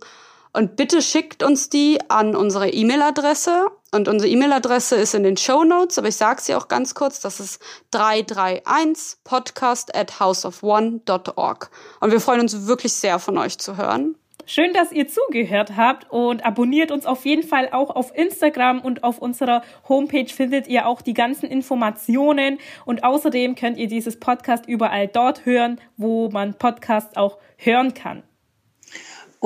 und 0.55 0.77
bitte 0.77 1.01
schickt 1.01 1.43
uns 1.43 1.69
die 1.69 1.99
an 2.07 2.35
unsere 2.35 2.69
E-Mail-Adresse. 2.69 3.67
Und 3.95 4.09
unsere 4.09 4.29
E-Mail-Adresse 4.29 4.97
ist 4.97 5.15
in 5.15 5.23
den 5.23 5.37
Show 5.37 5.63
Notes, 5.63 5.97
aber 5.97 6.09
ich 6.09 6.17
sage 6.17 6.41
sie 6.41 6.53
auch 6.53 6.67
ganz 6.67 6.95
kurz. 6.95 7.21
Das 7.21 7.39
ist 7.39 7.63
331 7.91 9.19
podcast 9.23 9.95
at 9.95 10.19
houseofone.org. 10.19 11.69
Und 12.01 12.11
wir 12.11 12.19
freuen 12.19 12.41
uns 12.41 12.67
wirklich 12.67 12.91
sehr 12.91 13.19
von 13.19 13.37
euch 13.37 13.57
zu 13.57 13.77
hören. 13.77 14.15
Schön, 14.45 14.73
dass 14.73 14.91
ihr 14.91 15.07
zugehört 15.07 15.77
habt 15.77 16.11
und 16.11 16.45
abonniert 16.45 16.91
uns 16.91 17.05
auf 17.05 17.25
jeden 17.25 17.47
Fall 17.47 17.69
auch 17.71 17.89
auf 17.89 18.13
Instagram 18.13 18.81
und 18.81 19.05
auf 19.05 19.19
unserer 19.19 19.61
Homepage 19.87 20.27
findet 20.27 20.67
ihr 20.67 20.87
auch 20.87 21.01
die 21.01 21.13
ganzen 21.13 21.45
Informationen 21.45 22.59
und 22.83 23.05
außerdem 23.05 23.55
könnt 23.55 23.77
ihr 23.77 23.87
dieses 23.87 24.19
Podcast 24.19 24.67
überall 24.67 25.07
dort 25.07 25.45
hören, 25.45 25.79
wo 25.95 26.29
man 26.29 26.55
Podcasts 26.55 27.15
auch 27.15 27.37
hören 27.55 27.93
kann. 27.93 28.23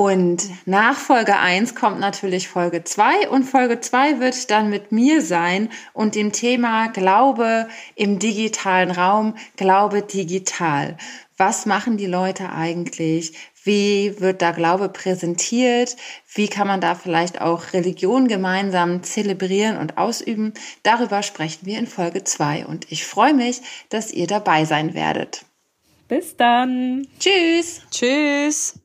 Und 0.00 0.48
nach 0.64 0.96
Folge 0.96 1.36
1 1.36 1.74
kommt 1.74 2.00
natürlich 2.00 2.48
Folge 2.48 2.84
2 2.84 3.28
und 3.28 3.44
Folge 3.44 3.80
2 3.80 4.18
wird 4.18 4.50
dann 4.50 4.70
mit 4.70 4.92
mir 4.92 5.20
sein 5.20 5.68
und 5.92 6.14
dem 6.14 6.32
Thema 6.32 6.88
Glaube 6.88 7.68
im 7.96 8.18
digitalen 8.18 8.92
Raum, 8.92 9.34
Glaube 9.58 10.00
digital. 10.00 10.96
Was 11.36 11.66
machen 11.66 11.98
die 11.98 12.06
Leute 12.06 12.50
eigentlich? 12.50 13.34
Wie 13.62 14.18
wird 14.20 14.40
da 14.40 14.52
Glaube 14.52 14.88
präsentiert? 14.88 15.98
Wie 16.32 16.48
kann 16.48 16.66
man 16.66 16.80
da 16.80 16.94
vielleicht 16.94 17.42
auch 17.42 17.74
Religion 17.74 18.26
gemeinsam 18.26 19.02
zelebrieren 19.02 19.76
und 19.76 19.98
ausüben? 19.98 20.54
Darüber 20.82 21.22
sprechen 21.22 21.66
wir 21.66 21.78
in 21.78 21.86
Folge 21.86 22.24
2 22.24 22.64
und 22.64 22.90
ich 22.90 23.04
freue 23.04 23.34
mich, 23.34 23.60
dass 23.90 24.10
ihr 24.10 24.26
dabei 24.26 24.64
sein 24.64 24.94
werdet. 24.94 25.44
Bis 26.08 26.38
dann. 26.38 27.06
Tschüss. 27.18 27.82
Tschüss. 27.90 28.79